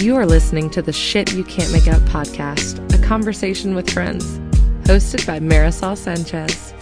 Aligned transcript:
You 0.00 0.14
are 0.14 0.26
listening 0.26 0.70
to 0.70 0.80
the 0.80 0.92
Shit 0.92 1.32
You 1.32 1.42
Can't 1.42 1.72
Make 1.72 1.88
Up 1.88 2.00
podcast, 2.02 2.78
a 2.94 3.04
conversation 3.04 3.74
with 3.74 3.90
friends, 3.90 4.38
hosted 4.86 5.26
by 5.26 5.40
Marisol 5.40 5.96
Sanchez. 5.96 6.72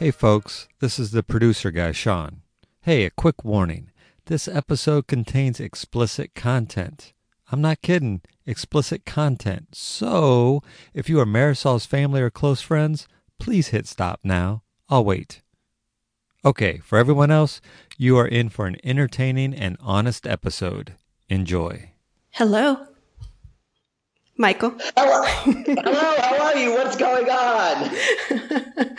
Hey 0.00 0.10
folks, 0.10 0.66
this 0.80 0.98
is 0.98 1.12
the 1.12 1.22
producer 1.22 1.70
guy, 1.70 1.92
Sean. 1.92 2.42
Hey, 2.80 3.04
a 3.04 3.10
quick 3.10 3.44
warning. 3.44 3.92
This 4.24 4.48
episode 4.48 5.06
contains 5.06 5.60
explicit 5.60 6.34
content. 6.34 7.12
I'm 7.52 7.60
not 7.60 7.82
kidding, 7.82 8.20
explicit 8.44 9.06
content. 9.06 9.68
So, 9.76 10.60
if 10.92 11.08
you 11.08 11.20
are 11.20 11.26
Marisol's 11.26 11.86
family 11.86 12.20
or 12.20 12.30
close 12.30 12.60
friends, 12.60 13.06
please 13.38 13.68
hit 13.68 13.86
stop 13.86 14.18
now. 14.24 14.64
I'll 14.88 15.04
wait. 15.04 15.40
Okay, 16.44 16.78
for 16.78 16.98
everyone 16.98 17.30
else, 17.30 17.60
you 17.96 18.18
are 18.18 18.26
in 18.26 18.48
for 18.48 18.66
an 18.66 18.76
entertaining 18.82 19.54
and 19.54 19.76
honest 19.80 20.26
episode. 20.26 20.94
Enjoy. 21.28 21.93
Hello. 22.34 22.84
Michael. 24.36 24.74
Hello. 24.96 25.22
Hello, 25.22 26.16
how 26.18 26.46
are 26.46 26.56
you? 26.56 26.72
What's 26.72 26.96
going 26.96 27.30
on? 27.30 27.90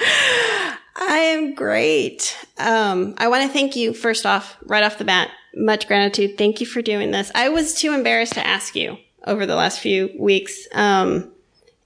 I 0.95 1.17
am 1.17 1.53
great. 1.53 2.33
Um, 2.57 3.13
I 3.17 3.27
want 3.27 3.45
to 3.45 3.49
thank 3.49 3.75
you 3.75 3.93
first 3.93 4.25
off, 4.25 4.55
right 4.63 4.85
off 4.85 4.97
the 4.97 5.03
bat. 5.03 5.31
Much 5.53 5.85
gratitude. 5.85 6.37
Thank 6.37 6.61
you 6.61 6.65
for 6.65 6.81
doing 6.81 7.11
this. 7.11 7.29
I 7.35 7.49
was 7.49 7.73
too 7.73 7.91
embarrassed 7.91 8.35
to 8.35 8.47
ask 8.47 8.73
you 8.73 8.95
over 9.27 9.45
the 9.45 9.57
last 9.57 9.81
few 9.81 10.15
weeks. 10.17 10.69
Um, 10.71 11.33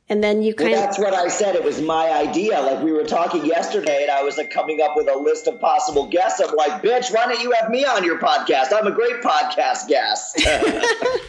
and 0.09 0.23
then 0.23 0.41
you 0.41 0.53
kind 0.53 0.71
Well, 0.71 0.79
of 0.79 0.85
that's 0.85 0.99
what 0.99 1.13
I 1.13 1.27
said. 1.27 1.55
It 1.55 1.63
was 1.63 1.81
my 1.81 2.11
idea. 2.11 2.59
Like 2.59 2.83
we 2.83 2.91
were 2.91 3.03
talking 3.03 3.45
yesterday, 3.45 4.01
and 4.01 4.11
I 4.11 4.23
was 4.23 4.37
like 4.37 4.49
coming 4.49 4.81
up 4.81 4.95
with 4.95 5.07
a 5.09 5.15
list 5.17 5.47
of 5.47 5.59
possible 5.61 6.07
guests. 6.07 6.39
I'm 6.39 6.55
like, 6.55 6.81
bitch, 6.81 7.13
why 7.13 7.25
don't 7.27 7.41
you 7.41 7.51
have 7.51 7.69
me 7.69 7.85
on 7.85 8.03
your 8.03 8.19
podcast? 8.19 8.73
I'm 8.73 8.87
a 8.87 8.91
great 8.91 9.21
podcast 9.21 9.87
guest. 9.87 10.41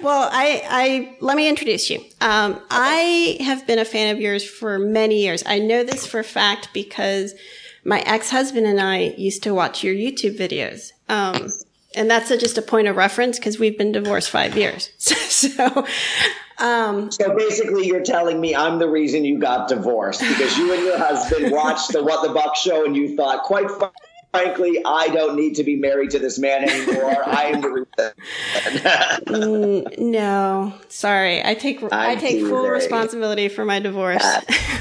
Well, 0.00 0.28
I, 0.30 0.62
I 0.68 1.16
let 1.20 1.36
me 1.36 1.48
introduce 1.48 1.88
you. 1.88 1.98
Um, 2.20 2.60
I 2.70 3.38
have 3.40 3.66
been 3.66 3.78
a 3.78 3.84
fan 3.86 4.14
of 4.14 4.20
yours 4.20 4.44
for 4.44 4.78
many 4.78 5.22
years. 5.22 5.42
I 5.46 5.58
know 5.58 5.82
this 5.82 6.06
for 6.06 6.20
a 6.20 6.24
fact 6.24 6.68
because 6.74 7.34
my 7.84 8.00
ex-husband 8.00 8.66
and 8.66 8.80
I 8.80 9.14
used 9.16 9.42
to 9.44 9.54
watch 9.54 9.82
your 9.82 9.94
YouTube 9.94 10.36
videos. 10.38 10.92
Um, 11.08 11.48
and 11.96 12.10
that's 12.10 12.30
a, 12.30 12.36
just 12.36 12.58
a 12.58 12.62
point 12.62 12.86
of 12.86 12.96
reference 12.96 13.38
because 13.38 13.58
we've 13.58 13.78
been 13.78 13.92
divorced 13.92 14.28
five 14.28 14.56
years. 14.56 14.90
so, 14.98 15.86
um, 16.58 17.10
so 17.10 17.34
basically, 17.36 17.86
you're 17.86 18.02
telling 18.02 18.40
me 18.40 18.54
I'm 18.54 18.78
the 18.78 18.88
reason 18.88 19.24
you 19.24 19.38
got 19.38 19.68
divorced 19.68 20.20
because 20.20 20.56
you 20.56 20.72
and 20.72 20.82
your 20.82 20.98
husband 20.98 21.52
watched 21.52 21.92
the 21.92 22.02
What 22.02 22.26
the 22.26 22.32
Buck 22.32 22.56
show, 22.56 22.84
and 22.84 22.96
you 22.96 23.16
thought, 23.16 23.42
quite 23.44 23.68
frankly, 24.32 24.82
I 24.84 25.08
don't 25.08 25.36
need 25.36 25.54
to 25.56 25.64
be 25.64 25.76
married 25.76 26.10
to 26.10 26.18
this 26.18 26.38
man 26.38 26.68
anymore. 26.68 27.22
I 27.26 27.44
am 27.44 27.60
the 27.60 27.86
reason. 29.28 30.12
no, 30.12 30.74
sorry. 30.88 31.44
I 31.44 31.54
take 31.54 31.82
I 31.92 32.12
I'm 32.12 32.18
take 32.18 32.40
full 32.40 32.62
teasing. 32.62 32.70
responsibility 32.70 33.48
for 33.48 33.64
my 33.64 33.78
divorce. 33.78 34.24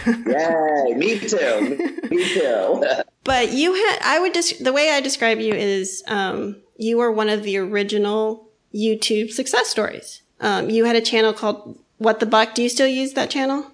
Yay! 0.08 0.94
Me 0.96 1.20
too. 1.20 2.00
Me 2.10 2.34
too. 2.34 2.84
But 3.24 3.54
you 3.54 3.74
had, 3.74 4.00
I 4.04 4.20
would 4.20 4.34
just, 4.34 4.64
the 4.64 4.74
way 4.74 4.90
I 4.92 5.02
describe 5.02 5.40
you 5.40 5.54
is, 5.54 6.04
um, 6.08 6.62
you 6.78 6.98
were 6.98 7.12
one 7.12 7.30
of 7.30 7.44
the 7.44 7.58
original 7.58 8.50
YouTube 8.74 9.32
success 9.32 9.68
stories. 9.68 10.23
Um, 10.44 10.70
you 10.70 10.86
had 10.86 10.96
a 10.96 11.02
channel 11.02 11.34
called 11.34 11.80
What 11.98 12.20
the 12.20 12.26
Buck. 12.26 12.54
Do 12.54 12.62
you 12.62 12.70
still 12.70 12.88
use 12.88 13.14
that 13.14 13.30
channel? 13.32 13.66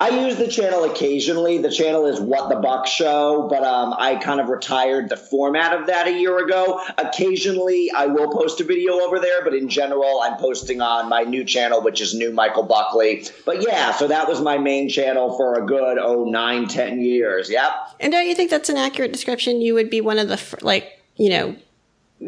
I 0.00 0.26
use 0.26 0.36
the 0.36 0.48
channel 0.48 0.84
occasionally. 0.84 1.58
The 1.58 1.70
channel 1.70 2.04
is 2.06 2.20
What 2.20 2.50
the 2.50 2.56
Buck 2.56 2.86
Show, 2.86 3.46
but 3.48 3.62
um, 3.62 3.94
I 3.96 4.16
kind 4.16 4.40
of 4.40 4.48
retired 4.48 5.08
the 5.08 5.16
format 5.16 5.72
of 5.72 5.86
that 5.86 6.08
a 6.08 6.12
year 6.12 6.44
ago. 6.44 6.82
Occasionally, 6.98 7.90
I 7.90 8.06
will 8.06 8.30
post 8.30 8.60
a 8.60 8.64
video 8.64 9.00
over 9.00 9.18
there, 9.18 9.42
but 9.44 9.54
in 9.54 9.68
general, 9.68 10.20
I'm 10.20 10.36
posting 10.36 10.82
on 10.82 11.08
my 11.08 11.22
new 11.22 11.44
channel, 11.44 11.80
which 11.80 12.00
is 12.00 12.12
New 12.12 12.32
Michael 12.32 12.64
Buckley. 12.64 13.24
But 13.46 13.62
yeah, 13.62 13.92
so 13.92 14.08
that 14.08 14.28
was 14.28 14.42
my 14.42 14.58
main 14.58 14.90
channel 14.90 15.36
for 15.38 15.54
a 15.54 15.64
good, 15.64 15.96
oh, 15.98 16.24
nine, 16.24 16.66
ten 16.68 17.00
years. 17.00 17.48
Yep. 17.48 17.70
And 18.00 18.12
don't 18.12 18.26
you 18.26 18.34
think 18.34 18.50
that's 18.50 18.68
an 18.68 18.76
accurate 18.76 19.12
description? 19.12 19.62
You 19.62 19.74
would 19.74 19.88
be 19.90 20.02
one 20.02 20.18
of 20.18 20.28
the, 20.28 20.58
like, 20.60 21.00
you 21.16 21.30
know, 21.30 21.56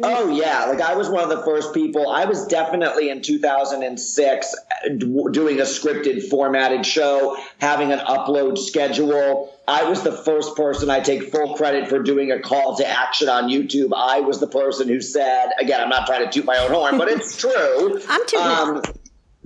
Oh 0.03 0.29
yeah, 0.29 0.67
like 0.67 0.81
I 0.81 0.95
was 0.95 1.09
one 1.09 1.23
of 1.23 1.31
the 1.31 1.43
first 1.43 1.73
people. 1.73 2.09
I 2.09 2.25
was 2.27 2.47
definitely 2.47 3.09
in 3.09 3.23
2006 3.23 4.55
uh, 4.55 4.89
doing 5.31 5.61
a 5.61 5.63
scripted 5.63 6.29
formatted 6.29 6.85
show, 6.85 7.37
having 7.59 7.93
an 7.93 8.01
upload 8.01 8.59
schedule. 8.59 9.53
I 9.67 9.85
was 9.85 10.03
the 10.03 10.13
first 10.13 10.55
person 10.55 10.91
I 10.91 11.01
take 11.01 11.31
full 11.33 11.55
credit 11.55 11.89
for 11.89 12.03
doing 12.03 12.31
a 12.31 12.41
call 12.41 12.77
to 12.77 12.87
action 12.87 13.29
on 13.29 13.49
YouTube. 13.49 13.93
I 13.97 14.21
was 14.21 14.39
the 14.39 14.47
person 14.47 14.89
who 14.89 15.01
said, 15.01 15.51
again, 15.61 15.81
I'm 15.81 15.89
not 15.89 16.07
trying 16.07 16.25
to 16.25 16.31
toot 16.31 16.45
my 16.45 16.59
own 16.59 16.71
horn, 16.71 16.99
but 16.99 17.09
it's 17.09 17.37
true. 17.41 18.01
I'm 18.09 18.27
tooting. 18.27 18.47
Um, 18.47 18.83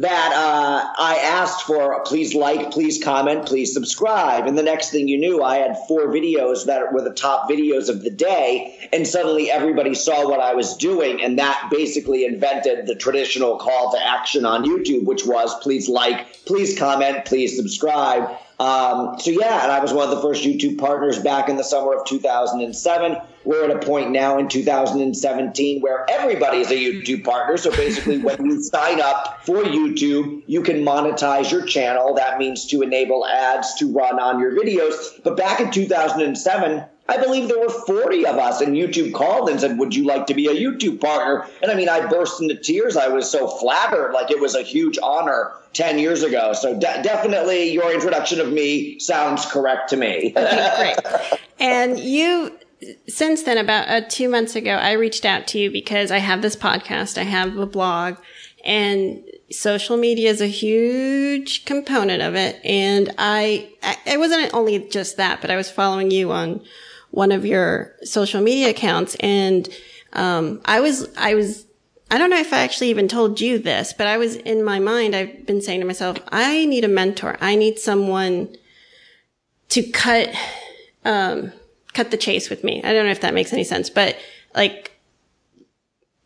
that 0.00 0.32
uh, 0.32 0.94
I 0.96 1.16
asked 1.16 1.66
for 1.66 2.02
please 2.04 2.34
like, 2.34 2.70
please 2.70 3.02
comment, 3.04 3.44
please 3.44 3.74
subscribe. 3.74 4.46
And 4.46 4.56
the 4.56 4.62
next 4.62 4.90
thing 4.90 5.08
you 5.08 5.18
knew, 5.18 5.42
I 5.42 5.56
had 5.56 5.76
four 5.86 6.08
videos 6.08 6.64
that 6.64 6.90
were 6.90 7.02
the 7.02 7.12
top 7.12 7.50
videos 7.50 7.90
of 7.90 8.02
the 8.02 8.08
day. 8.08 8.88
And 8.94 9.06
suddenly 9.06 9.50
everybody 9.50 9.94
saw 9.94 10.26
what 10.26 10.40
I 10.40 10.54
was 10.54 10.74
doing. 10.74 11.22
And 11.22 11.38
that 11.38 11.68
basically 11.70 12.24
invented 12.24 12.86
the 12.86 12.94
traditional 12.94 13.58
call 13.58 13.92
to 13.92 13.98
action 14.02 14.46
on 14.46 14.64
YouTube, 14.64 15.04
which 15.04 15.26
was 15.26 15.54
please 15.60 15.86
like, 15.86 16.46
please 16.46 16.78
comment, 16.78 17.26
please 17.26 17.54
subscribe. 17.54 18.30
Um, 18.58 19.18
so 19.18 19.30
yeah, 19.30 19.64
and 19.64 19.72
I 19.72 19.80
was 19.80 19.92
one 19.92 20.08
of 20.08 20.16
the 20.16 20.22
first 20.22 20.44
YouTube 20.44 20.78
partners 20.78 21.18
back 21.18 21.50
in 21.50 21.56
the 21.56 21.64
summer 21.64 21.94
of 21.94 22.06
2007. 22.06 23.20
We're 23.44 23.64
at 23.64 23.70
a 23.70 23.78
point 23.84 24.10
now 24.10 24.38
in 24.38 24.48
2017 24.48 25.80
where 25.80 26.04
everybody 26.10 26.58
is 26.58 26.70
a 26.70 26.74
YouTube 26.74 27.24
partner. 27.24 27.56
So 27.56 27.70
basically, 27.70 28.18
when 28.18 28.44
you 28.44 28.62
sign 28.62 29.00
up 29.00 29.44
for 29.44 29.62
YouTube, 29.62 30.42
you 30.46 30.62
can 30.62 30.84
monetize 30.84 31.50
your 31.50 31.64
channel. 31.64 32.14
That 32.14 32.38
means 32.38 32.66
to 32.66 32.82
enable 32.82 33.26
ads 33.26 33.74
to 33.76 33.92
run 33.92 34.18
on 34.20 34.40
your 34.40 34.52
videos. 34.52 35.22
But 35.22 35.36
back 35.36 35.60
in 35.60 35.70
2007, 35.70 36.84
I 37.10 37.16
believe 37.16 37.48
there 37.48 37.58
were 37.58 37.68
40 37.68 38.24
of 38.26 38.36
us, 38.36 38.60
and 38.60 38.76
YouTube 38.76 39.12
called 39.12 39.48
and 39.48 39.58
said, 39.58 39.78
Would 39.78 39.96
you 39.96 40.04
like 40.04 40.26
to 40.26 40.34
be 40.34 40.46
a 40.46 40.54
YouTube 40.54 41.00
partner? 41.00 41.44
And 41.60 41.68
I 41.68 41.74
mean, 41.74 41.88
I 41.88 42.06
burst 42.06 42.40
into 42.40 42.54
tears. 42.54 42.96
I 42.96 43.08
was 43.08 43.28
so 43.28 43.48
flattered, 43.48 44.12
like 44.12 44.30
it 44.30 44.38
was 44.38 44.54
a 44.54 44.62
huge 44.62 44.96
honor 45.02 45.50
10 45.72 45.98
years 45.98 46.22
ago. 46.22 46.52
So 46.52 46.74
de- 46.74 47.02
definitely 47.02 47.72
your 47.72 47.92
introduction 47.92 48.40
of 48.40 48.52
me 48.52 49.00
sounds 49.00 49.44
correct 49.46 49.90
to 49.90 49.96
me. 49.96 50.32
Okay, 50.36 50.94
great. 51.02 51.40
and 51.58 51.98
you, 51.98 52.56
since 53.08 53.42
then, 53.42 53.58
about 53.58 53.88
uh, 53.88 54.00
two 54.08 54.28
months 54.28 54.56
ago, 54.56 54.72
I 54.72 54.92
reached 54.92 55.24
out 55.24 55.46
to 55.48 55.58
you 55.58 55.70
because 55.70 56.10
I 56.10 56.18
have 56.18 56.42
this 56.42 56.56
podcast, 56.56 57.18
I 57.18 57.24
have 57.24 57.56
a 57.56 57.66
blog, 57.66 58.16
and 58.64 59.22
social 59.50 59.96
media 59.96 60.30
is 60.30 60.40
a 60.40 60.46
huge 60.46 61.64
component 61.64 62.22
of 62.22 62.34
it. 62.34 62.60
And 62.64 63.12
I, 63.18 63.70
I 63.82 63.96
it 64.06 64.18
wasn't 64.18 64.54
only 64.54 64.78
just 64.88 65.16
that, 65.18 65.40
but 65.40 65.50
I 65.50 65.56
was 65.56 65.70
following 65.70 66.10
you 66.10 66.32
on 66.32 66.62
one 67.10 67.32
of 67.32 67.44
your 67.44 67.94
social 68.04 68.40
media 68.40 68.70
accounts, 68.70 69.16
and 69.20 69.68
um, 70.12 70.60
I 70.64 70.80
was, 70.80 71.08
I 71.16 71.34
was. 71.34 71.66
I 72.12 72.18
don't 72.18 72.30
know 72.30 72.40
if 72.40 72.52
I 72.52 72.58
actually 72.58 72.90
even 72.90 73.06
told 73.06 73.40
you 73.40 73.60
this, 73.60 73.92
but 73.92 74.08
I 74.08 74.18
was 74.18 74.34
in 74.34 74.64
my 74.64 74.80
mind, 74.80 75.14
I've 75.14 75.46
been 75.46 75.62
saying 75.62 75.78
to 75.78 75.86
myself, 75.86 76.18
I 76.32 76.66
need 76.66 76.82
a 76.82 76.88
mentor. 76.88 77.36
I 77.40 77.54
need 77.54 77.78
someone 77.78 78.56
to 79.68 79.82
cut 79.84 80.34
um 81.04 81.52
cut 81.92 82.10
the 82.10 82.16
chase 82.16 82.50
with 82.50 82.64
me. 82.64 82.82
I 82.82 82.92
don't 82.92 83.06
know 83.06 83.12
if 83.12 83.20
that 83.20 83.34
makes 83.34 83.52
any 83.52 83.64
sense, 83.64 83.90
but 83.90 84.16
like 84.54 84.92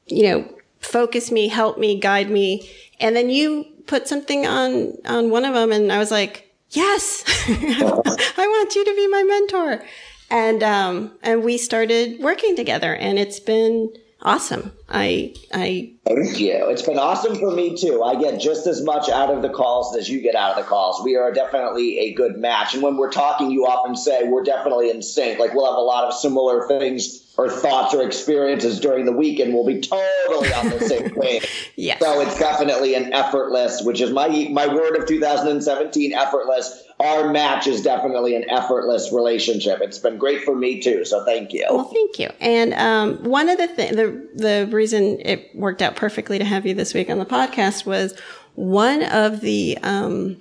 you 0.07 0.25
know, 0.25 0.49
focus 0.81 1.31
me, 1.31 1.49
help 1.49 1.79
me, 1.79 1.99
guide 1.99 2.31
me. 2.31 2.69
And 3.01 3.17
then 3.17 3.31
you 3.31 3.67
put 3.87 4.09
something 4.09 4.47
on 4.47 4.95
on 5.05 5.31
one 5.31 5.45
of 5.45 5.55
them 5.55 5.73
and 5.73 5.93
I 5.93 5.99
was 5.99 6.11
like, 6.11 6.51
"Yes. 6.71 7.25
I 7.49 8.47
want 8.47 8.75
you 8.75 8.85
to 8.85 8.95
be 8.95 9.09
my 9.09 9.23
mentor." 9.23 9.85
And 10.31 10.63
um 10.63 11.13
and 11.23 11.43
we 11.43 11.59
started 11.59 12.21
working 12.21 12.57
together 12.57 12.95
and 12.95 13.19
it's 13.19 13.41
been 13.41 13.93
awesome. 14.25 14.73
I 14.89 15.35
I 15.53 15.93
Thank 16.05 16.39
you. 16.39 16.69
It's 16.69 16.83
been 16.83 16.99
awesome 16.99 17.37
for 17.37 17.51
me 17.51 17.77
too. 17.77 18.03
I 18.03 18.21
get 18.21 18.41
just 18.41 18.67
as 18.67 18.83
much 18.83 19.09
out 19.09 19.31
of 19.31 19.43
the 19.43 19.49
calls 19.49 19.97
as 19.97 20.09
you 20.09 20.21
get 20.21 20.35
out 20.35 20.57
of 20.57 20.65
the 20.65 20.69
calls. 20.69 21.03
We 21.05 21.17
are 21.17 21.33
definitely 21.33 21.99
a 22.01 22.15
good 22.15 22.37
match. 22.37 22.75
And 22.75 22.83
when 22.83 22.97
we're 22.97 23.11
talking, 23.11 23.51
you 23.51 23.67
often 23.67 23.97
say 23.97 24.25
we're 24.25 24.45
definitely 24.45 24.91
in 24.91 25.03
sync. 25.03 25.39
Like 25.39 25.55
we'll 25.55 25.67
have 25.67 25.79
a 25.79 25.81
lot 25.81 26.05
of 26.05 26.15
similar 26.15 26.69
things 26.69 27.24
or 27.37 27.51
thoughts 27.51 27.93
or 27.93 28.07
experiences 28.07 28.79
during 28.79 29.05
the 29.05 29.13
week, 29.13 29.41
and 29.41 29.53
we'll 29.53 29.67
be 29.67 29.81
totally 29.81 30.53
on 30.53 30.69
the 30.71 30.81
same 30.81 31.11
page. 31.21 31.73
Yes. 31.77 31.99
So 32.01 32.21
it's 32.21 32.39
definitely 32.39 32.95
an 32.95 33.13
effortless, 33.13 33.83
which 33.83 34.01
is 34.01 34.11
my 34.13 34.29
my 34.53 34.73
word 34.73 34.97
of 34.97 35.07
2017, 35.07 36.13
effortless. 36.13 36.85
Our 37.01 37.33
match 37.33 37.67
is 37.67 37.83
definitely 37.83 38.37
an 38.37 38.49
effortless 38.49 39.13
relationship. 39.13 39.81
It's 39.83 39.99
been 39.99 40.17
great 40.17 40.45
for 40.45 40.55
me 40.55 40.81
too. 40.81 41.05
So 41.05 41.25
thank 41.25 41.53
you. 41.53 41.67
Well, 41.69 41.85
thank 41.85 42.19
you. 42.21 42.31
And 42.41 42.73
um, 42.75 43.25
one 43.25 43.49
of 43.49 43.59
the 43.59 43.67
th- 43.67 43.91
the 43.91 44.29
the 44.35 44.69
reason 44.71 45.19
it 45.21 45.51
worked 45.55 45.83
out 45.83 45.97
perfectly 45.97 46.39
to 46.39 46.45
have 46.45 46.65
you 46.65 46.75
this 46.75 46.95
week 46.95 47.11
on 47.11 47.19
the 47.19 47.27
podcast 47.27 47.85
was 47.85 48.17
one 48.55 49.03
of 49.03 49.41
the 49.41 49.77
um, 49.83 50.39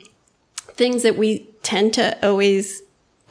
things 0.75 1.01
that 1.01 1.17
we 1.17 1.47
tend 1.63 1.95
to 1.95 2.27
always 2.27 2.82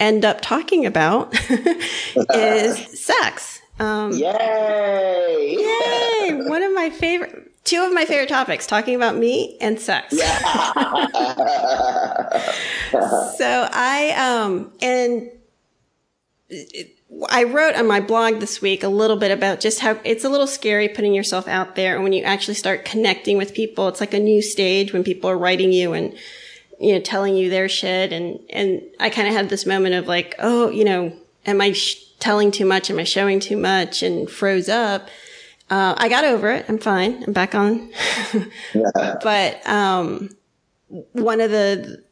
end 0.03 0.25
up 0.25 0.41
talking 0.41 0.85
about 0.85 1.33
is 2.35 3.01
sex. 3.01 3.63
Um, 3.79 4.13
Yay! 4.13 5.57
yay! 5.59 6.35
One 6.47 6.63
of 6.63 6.75
my 6.75 6.91
favorite 6.91 7.51
two 7.65 7.83
of 7.83 7.93
my 7.95 8.05
favorite 8.05 8.29
topics: 8.29 8.67
talking 8.67 8.95
about 8.95 9.17
me 9.17 9.57
and 9.61 9.81
sex. 9.81 10.13
Yeah. 10.13 10.39
so 13.39 13.69
I 13.73 14.11
um 14.19 14.73
and 14.83 15.31
it, 16.51 16.97
I 17.31 17.45
wrote 17.45 17.75
on 17.75 17.87
my 17.87 18.01
blog 18.01 18.41
this 18.41 18.61
week 18.61 18.83
a 18.83 18.89
little 18.89 19.17
bit 19.17 19.31
about 19.31 19.61
just 19.61 19.81
how 19.81 19.99
it's 20.05 20.25
a 20.25 20.29
little 20.29 20.47
scary 20.47 20.89
putting 20.89 21.15
yourself 21.15 21.47
out 21.47 21.77
there. 21.77 21.95
And 21.95 22.03
when 22.03 22.13
you 22.13 22.25
actually 22.25 22.55
start 22.55 22.85
connecting 22.85 23.37
with 23.37 23.55
people, 23.55 23.89
it's 23.89 24.01
like 24.01 24.15
a 24.15 24.19
new 24.19 24.43
stage 24.43 24.93
when 24.93 25.05
people 25.05 25.31
are 25.31 25.39
writing 25.39 25.73
you 25.73 25.93
and, 25.93 26.17
you 26.83 26.95
know, 26.95 27.01
telling 27.01 27.37
you 27.37 27.49
their 27.49 27.69
shit. 27.69 28.13
And, 28.13 28.41
and 28.51 28.83
I 28.99 29.09
kind 29.09 29.29
of 29.29 29.35
had 29.35 29.49
this 29.49 29.65
moment 29.65 29.95
of 29.95 30.09
like, 30.09 30.35
oh, 30.41 30.69
you 30.69 30.85
know, 30.85 31.17
am 31.47 31.61
I 31.61 31.73
sh- 31.73 32.03
telling 32.19 32.51
too 32.51 32.67
much? 32.67 32.91
Am 32.91 32.99
I 32.99 33.05
showing 33.05 33.39
too 33.39 33.57
much? 33.57 34.03
And 34.03 34.29
froze 34.29 34.69
up. 34.69 35.09
Uh, 35.71 35.95
I 35.97 36.09
got 36.09 36.25
over 36.25 36.51
it. 36.51 36.67
I'm 36.69 36.79
fine. 36.79 37.23
I'm 37.23 37.33
back 37.33 37.55
on. 37.55 37.93
but, 39.23 39.67
um, 39.67 40.37
one 41.13 41.41
of 41.41 41.53
the, 41.53 42.03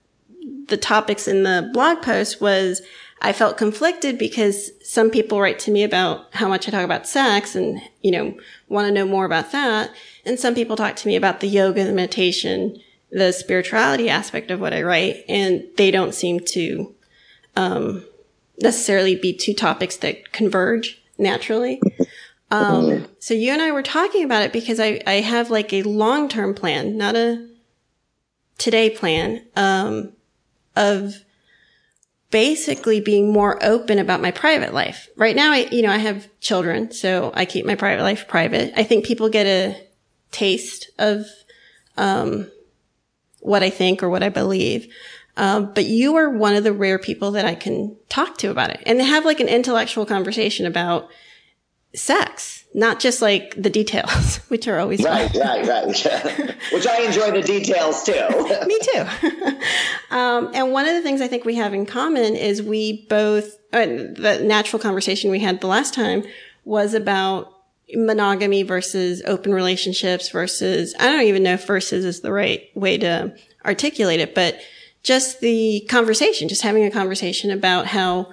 the 0.68 0.76
topics 0.76 1.26
in 1.26 1.42
the 1.42 1.68
blog 1.72 2.00
post 2.00 2.40
was, 2.40 2.80
I 3.20 3.32
felt 3.32 3.58
conflicted 3.58 4.18
because 4.18 4.70
some 4.88 5.10
people 5.10 5.40
write 5.40 5.58
to 5.60 5.70
me 5.70 5.82
about 5.82 6.32
how 6.32 6.48
much 6.48 6.66
I 6.66 6.70
talk 6.70 6.84
about 6.84 7.06
sex 7.06 7.54
and, 7.54 7.82
you 8.02 8.12
know, 8.12 8.34
want 8.68 8.86
to 8.86 8.92
know 8.92 9.04
more 9.04 9.26
about 9.26 9.52
that. 9.52 9.90
And 10.24 10.38
some 10.38 10.54
people 10.54 10.76
talk 10.76 10.96
to 10.96 11.08
me 11.08 11.16
about 11.16 11.40
the 11.40 11.48
yoga, 11.48 11.84
the 11.84 11.92
meditation, 11.92 12.80
the 13.10 13.32
spirituality 13.32 14.08
aspect 14.08 14.50
of 14.50 14.60
what 14.60 14.72
I 14.72 14.82
write. 14.82 15.24
And 15.28 15.64
they 15.76 15.90
don't 15.90 16.14
seem 16.14 16.40
to, 16.40 16.94
um, 17.56 18.04
necessarily 18.60 19.16
be 19.16 19.32
two 19.32 19.54
topics 19.54 19.96
that 19.98 20.32
converge 20.32 21.02
naturally. 21.18 21.80
Um, 22.50 23.06
so 23.18 23.34
you 23.34 23.52
and 23.52 23.62
I 23.62 23.72
were 23.72 23.82
talking 23.82 24.24
about 24.24 24.42
it 24.42 24.52
because 24.52 24.80
I, 24.80 25.00
I 25.06 25.20
have 25.20 25.50
like 25.50 25.72
a 25.72 25.82
long-term 25.82 26.54
plan, 26.54 26.96
not 26.96 27.16
a 27.16 27.48
today 28.58 28.90
plan, 28.90 29.44
um, 29.56 30.12
of, 30.76 31.24
basically 32.30 33.00
being 33.00 33.32
more 33.32 33.58
open 33.60 33.98
about 33.98 34.20
my 34.20 34.30
private 34.30 34.72
life. 34.72 35.08
Right 35.16 35.34
now, 35.34 35.50
I, 35.50 35.66
you 35.72 35.82
know, 35.82 35.90
I 35.90 35.96
have 35.96 36.28
children, 36.38 36.92
so 36.92 37.32
I 37.34 37.44
keep 37.44 37.66
my 37.66 37.74
private 37.74 38.04
life 38.04 38.28
private. 38.28 38.72
I 38.76 38.84
think 38.84 39.04
people 39.04 39.28
get 39.28 39.46
a 39.46 39.76
taste 40.30 40.92
of, 40.96 41.26
um, 41.96 42.48
what 43.40 43.62
I 43.62 43.70
think 43.70 44.02
or 44.02 44.08
what 44.08 44.22
I 44.22 44.28
believe. 44.28 44.92
Um, 45.36 45.72
but 45.74 45.86
you 45.86 46.16
are 46.16 46.28
one 46.28 46.54
of 46.54 46.64
the 46.64 46.72
rare 46.72 46.98
people 46.98 47.30
that 47.32 47.44
I 47.44 47.54
can 47.54 47.96
talk 48.08 48.36
to 48.38 48.50
about 48.50 48.70
it 48.70 48.82
and 48.84 49.00
have 49.00 49.24
like 49.24 49.40
an 49.40 49.48
intellectual 49.48 50.04
conversation 50.04 50.66
about 50.66 51.08
sex, 51.94 52.64
not 52.74 53.00
just 53.00 53.22
like 53.22 53.54
the 53.60 53.70
details, 53.70 54.36
which 54.48 54.68
are 54.68 54.78
always 54.78 55.02
right, 55.02 55.30
fun. 55.30 55.40
right, 55.40 55.66
right. 55.66 56.56
which 56.72 56.86
I 56.86 57.02
enjoy 57.02 57.30
the 57.30 57.42
details 57.42 58.02
too. 58.02 58.12
Me 58.66 58.78
too. 58.82 60.14
um, 60.14 60.50
and 60.54 60.72
one 60.72 60.86
of 60.86 60.94
the 60.94 61.02
things 61.02 61.20
I 61.20 61.28
think 61.28 61.44
we 61.44 61.56
have 61.56 61.74
in 61.74 61.86
common 61.86 62.36
is 62.36 62.62
we 62.62 63.06
both 63.06 63.56
uh, 63.72 63.86
the 63.86 64.40
natural 64.44 64.80
conversation 64.80 65.30
we 65.30 65.40
had 65.40 65.60
the 65.60 65.66
last 65.66 65.94
time 65.94 66.24
was 66.64 66.92
about 66.94 67.52
monogamy 67.94 68.62
versus 68.62 69.22
open 69.26 69.52
relationships 69.52 70.28
versus 70.28 70.94
I 70.98 71.10
don't 71.10 71.22
even 71.22 71.42
know 71.42 71.54
if 71.54 71.66
versus 71.66 72.04
is 72.04 72.20
the 72.20 72.32
right 72.32 72.68
way 72.74 72.98
to 72.98 73.34
articulate 73.64 74.20
it, 74.20 74.34
but 74.34 74.58
just 75.02 75.40
the 75.40 75.86
conversation, 75.88 76.48
just 76.48 76.62
having 76.62 76.84
a 76.84 76.90
conversation 76.90 77.50
about 77.50 77.86
how 77.86 78.30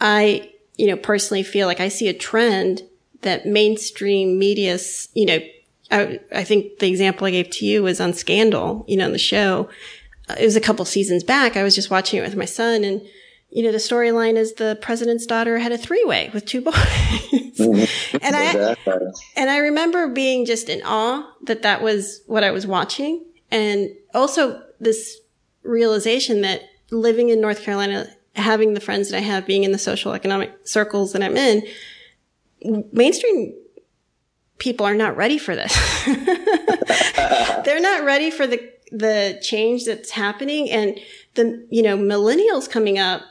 I 0.00 0.50
you 0.80 0.86
know, 0.86 0.96
personally 0.96 1.42
feel 1.42 1.66
like 1.66 1.78
I 1.78 1.88
see 1.88 2.08
a 2.08 2.14
trend 2.14 2.80
that 3.20 3.44
mainstream 3.44 4.38
media, 4.38 4.78
you 5.12 5.26
know, 5.26 5.38
I, 5.90 6.20
I, 6.34 6.42
think 6.42 6.78
the 6.78 6.88
example 6.88 7.26
I 7.26 7.32
gave 7.32 7.50
to 7.50 7.66
you 7.66 7.82
was 7.82 8.00
on 8.00 8.14
Scandal, 8.14 8.86
you 8.88 8.96
know, 8.96 9.04
on 9.04 9.12
the 9.12 9.18
show. 9.18 9.68
It 10.38 10.44
was 10.44 10.56
a 10.56 10.60
couple 10.60 10.86
seasons 10.86 11.22
back. 11.22 11.54
I 11.54 11.64
was 11.64 11.74
just 11.74 11.90
watching 11.90 12.18
it 12.18 12.22
with 12.22 12.34
my 12.34 12.46
son 12.46 12.82
and, 12.82 13.02
you 13.50 13.62
know, 13.64 13.72
the 13.72 13.78
storyline 13.78 14.36
is 14.36 14.54
the 14.54 14.78
president's 14.80 15.26
daughter 15.26 15.58
had 15.58 15.72
a 15.72 15.78
three 15.78 16.04
way 16.04 16.30
with 16.32 16.46
two 16.46 16.60
boys. 16.60 16.74
Mm-hmm. 16.74 18.16
and 18.22 18.36
I, 18.36 18.76
and 19.36 19.50
I 19.50 19.58
remember 19.58 20.08
being 20.08 20.46
just 20.46 20.68
in 20.68 20.82
awe 20.84 21.30
that 21.42 21.62
that 21.62 21.82
was 21.82 22.22
what 22.26 22.44
I 22.44 22.52
was 22.52 22.66
watching. 22.66 23.24
And 23.50 23.90
also 24.14 24.62
this 24.78 25.18
realization 25.62 26.40
that 26.42 26.62
living 26.90 27.28
in 27.28 27.40
North 27.40 27.62
Carolina 27.62 28.06
having 28.36 28.74
the 28.74 28.80
friends 28.80 29.10
that 29.10 29.16
I 29.18 29.20
have, 29.20 29.46
being 29.46 29.64
in 29.64 29.72
the 29.72 29.78
social 29.78 30.12
economic 30.14 30.52
circles 30.64 31.12
that 31.12 31.22
I'm 31.22 31.36
in, 31.36 31.66
mainstream 32.92 33.54
people 34.58 34.86
are 34.86 34.94
not 34.94 35.16
ready 35.16 35.38
for 35.38 35.56
this. 35.56 35.74
They're 37.64 37.80
not 37.80 38.04
ready 38.04 38.30
for 38.30 38.46
the 38.46 38.70
the 38.92 39.38
change 39.40 39.84
that's 39.84 40.10
happening 40.10 40.68
and 40.70 40.98
the 41.34 41.66
you 41.70 41.82
know 41.82 41.96
millennials 41.96 42.68
coming 42.68 42.98
up 42.98 43.22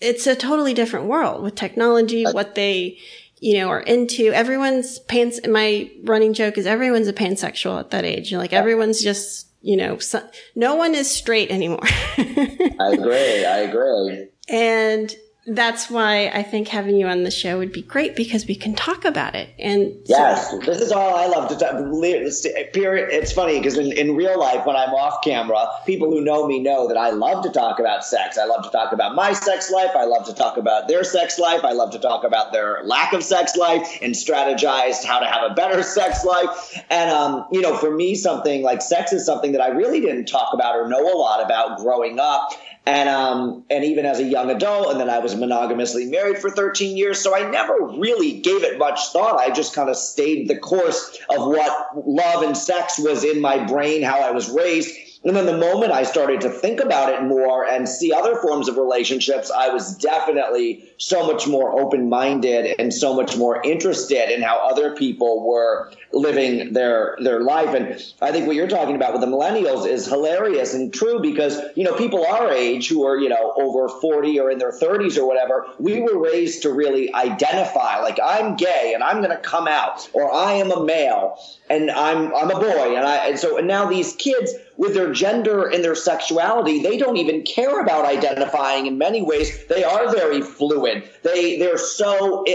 it's 0.00 0.26
a 0.26 0.34
totally 0.34 0.74
different 0.74 1.06
world 1.06 1.42
with 1.42 1.54
technology 1.54 2.26
uh, 2.26 2.32
what 2.32 2.54
they 2.54 2.98
you 3.38 3.58
know 3.58 3.68
are 3.68 3.80
into. 3.80 4.32
Everyone's 4.32 4.98
pants 5.00 5.40
my 5.48 5.90
running 6.04 6.32
joke 6.32 6.58
is 6.58 6.66
everyone's 6.66 7.08
a 7.08 7.12
pansexual 7.12 7.78
at 7.78 7.90
that 7.90 8.04
age. 8.04 8.32
Like 8.32 8.52
everyone's 8.52 9.02
just 9.02 9.48
you 9.62 9.76
know 9.76 9.98
so, 9.98 10.26
no 10.54 10.74
one 10.74 10.94
is 10.94 11.10
straight 11.10 11.50
anymore. 11.50 11.80
I 11.84 12.92
agree 12.92 13.44
i 13.44 13.58
agree. 13.58 14.28
And 14.48 15.14
that's 15.46 15.88
why 15.88 16.28
I 16.28 16.42
think 16.42 16.68
having 16.68 16.96
you 16.96 17.06
on 17.06 17.22
the 17.22 17.30
show 17.30 17.58
would 17.58 17.72
be 17.72 17.80
great 17.80 18.14
because 18.14 18.46
we 18.46 18.54
can 18.54 18.74
talk 18.74 19.06
about 19.06 19.34
it. 19.34 19.48
And 19.58 19.94
yes, 20.04 20.54
this 20.66 20.82
is 20.82 20.92
all 20.92 21.14
I 21.14 21.26
love 21.26 21.48
to 21.48 21.56
talk. 21.56 21.72
It's 21.76 23.32
funny 23.32 23.58
because 23.58 23.78
in, 23.78 23.92
in 23.92 24.16
real 24.16 24.38
life, 24.38 24.66
when 24.66 24.76
I'm 24.76 24.90
off 24.90 25.24
camera, 25.24 25.66
people 25.86 26.10
who 26.10 26.20
know 26.20 26.46
me 26.46 26.60
know 26.60 26.88
that 26.88 26.98
I 26.98 27.10
love 27.10 27.42
to 27.44 27.50
talk 27.50 27.80
about 27.80 28.04
sex. 28.04 28.36
I 28.36 28.44
love 28.44 28.64
to 28.64 28.70
talk 28.70 28.92
about 28.92 29.14
my 29.14 29.32
sex 29.32 29.70
life. 29.70 29.92
I 29.96 30.04
love 30.04 30.26
to 30.26 30.34
talk 30.34 30.58
about 30.58 30.88
their 30.88 31.04
sex 31.04 31.38
life. 31.38 31.64
I 31.64 31.72
love 31.72 31.92
to 31.92 31.98
talk 31.98 32.24
about 32.24 32.52
their 32.52 32.82
lack 32.84 33.14
of 33.14 33.24
sex 33.24 33.56
life 33.56 33.98
and 34.02 34.12
strategize 34.14 35.02
how 35.02 35.20
to 35.20 35.26
have 35.26 35.50
a 35.50 35.54
better 35.54 35.82
sex 35.82 36.22
life. 36.22 36.84
And 36.90 37.10
um, 37.10 37.46
you 37.50 37.62
know, 37.62 37.78
for 37.78 37.90
me, 37.90 38.14
something 38.14 38.62
like 38.62 38.82
sex 38.82 39.14
is 39.14 39.24
something 39.24 39.52
that 39.52 39.62
I 39.62 39.68
really 39.68 40.02
didn't 40.02 40.26
talk 40.26 40.52
about 40.52 40.76
or 40.76 40.86
know 40.86 41.00
a 41.00 41.16
lot 41.16 41.42
about 41.42 41.78
growing 41.78 42.18
up 42.18 42.52
and 42.86 43.08
um, 43.08 43.64
and 43.68 43.84
even 43.84 44.06
as 44.06 44.20
a 44.20 44.24
young 44.24 44.50
adult, 44.50 44.90
and 44.90 45.00
then 45.00 45.10
I 45.10 45.18
was 45.18 45.34
monogamously 45.36 46.06
married 46.06 46.38
for 46.38 46.50
13 46.50 46.96
years, 46.96 47.20
so 47.20 47.36
I 47.36 47.48
never 47.50 47.74
really 47.98 48.40
gave 48.40 48.62
it 48.64 48.78
much 48.78 49.12
thought. 49.12 49.38
I 49.38 49.50
just 49.50 49.74
kind 49.74 49.90
of 49.90 49.96
stayed 49.96 50.48
the 50.48 50.56
course 50.56 51.18
of 51.28 51.46
what 51.46 52.06
love 52.06 52.42
and 52.42 52.56
sex 52.56 52.98
was 52.98 53.22
in 53.22 53.40
my 53.40 53.64
brain, 53.66 54.02
how 54.02 54.20
I 54.20 54.30
was 54.30 54.48
raised. 54.48 54.94
And 55.22 55.36
then 55.36 55.44
the 55.44 55.58
moment 55.58 55.92
I 55.92 56.04
started 56.04 56.40
to 56.42 56.48
think 56.48 56.80
about 56.80 57.12
it 57.12 57.22
more 57.22 57.66
and 57.66 57.86
see 57.86 58.10
other 58.10 58.36
forms 58.36 58.68
of 58.68 58.78
relationships, 58.78 59.50
I 59.50 59.68
was 59.68 59.94
definitely 59.96 60.90
so 60.96 61.26
much 61.26 61.46
more 61.46 61.78
open 61.78 62.08
minded 62.08 62.74
and 62.78 62.92
so 62.92 63.14
much 63.14 63.36
more 63.36 63.60
interested 63.62 64.30
in 64.34 64.40
how 64.40 64.66
other 64.66 64.96
people 64.96 65.46
were 65.46 65.92
living 66.12 66.72
their 66.72 67.18
their 67.20 67.40
life. 67.40 67.74
And 67.74 68.02
I 68.22 68.32
think 68.32 68.46
what 68.46 68.56
you're 68.56 68.66
talking 68.66 68.96
about 68.96 69.12
with 69.12 69.20
the 69.20 69.26
millennials 69.26 69.86
is 69.86 70.06
hilarious 70.06 70.72
and 70.72 70.92
true 70.92 71.20
because 71.20 71.60
you 71.76 71.84
know 71.84 71.94
people 71.94 72.24
our 72.24 72.50
age 72.50 72.88
who 72.88 73.04
are 73.04 73.18
you 73.18 73.28
know 73.28 73.52
over 73.56 73.88
40 73.88 74.40
or 74.40 74.50
in 74.50 74.58
their 74.58 74.72
30s 74.72 75.18
or 75.18 75.26
whatever, 75.26 75.66
we 75.78 76.00
were 76.00 76.18
raised 76.18 76.62
to 76.62 76.72
really 76.72 77.12
identify 77.14 78.00
like 78.00 78.18
I'm 78.24 78.56
gay 78.56 78.92
and 78.94 79.04
I'm 79.04 79.18
going 79.18 79.36
to 79.36 79.42
come 79.42 79.68
out 79.68 80.08
or 80.14 80.32
I 80.32 80.54
am 80.54 80.70
a 80.70 80.82
male 80.82 81.38
and 81.68 81.90
I'm 81.90 82.34
I'm 82.34 82.50
a 82.50 82.58
boy 82.58 82.96
and 82.96 83.06
I 83.06 83.28
and 83.28 83.38
so 83.38 83.58
and 83.58 83.68
now 83.68 83.86
these 83.86 84.14
kids 84.16 84.54
with 84.80 84.94
their 84.94 85.12
gender 85.12 85.66
and 85.68 85.84
their 85.84 85.94
sexuality, 85.94 86.82
they 86.82 86.96
don't 86.96 87.18
even 87.18 87.42
care 87.42 87.80
about 87.80 88.06
identifying 88.06 88.86
in 88.86 88.96
many 88.96 89.20
ways. 89.20 89.66
They 89.66 89.84
are 89.84 90.10
very 90.10 90.40
fluid. 90.40 91.06
They 91.22 91.58
they're 91.58 91.76
so 91.76 92.46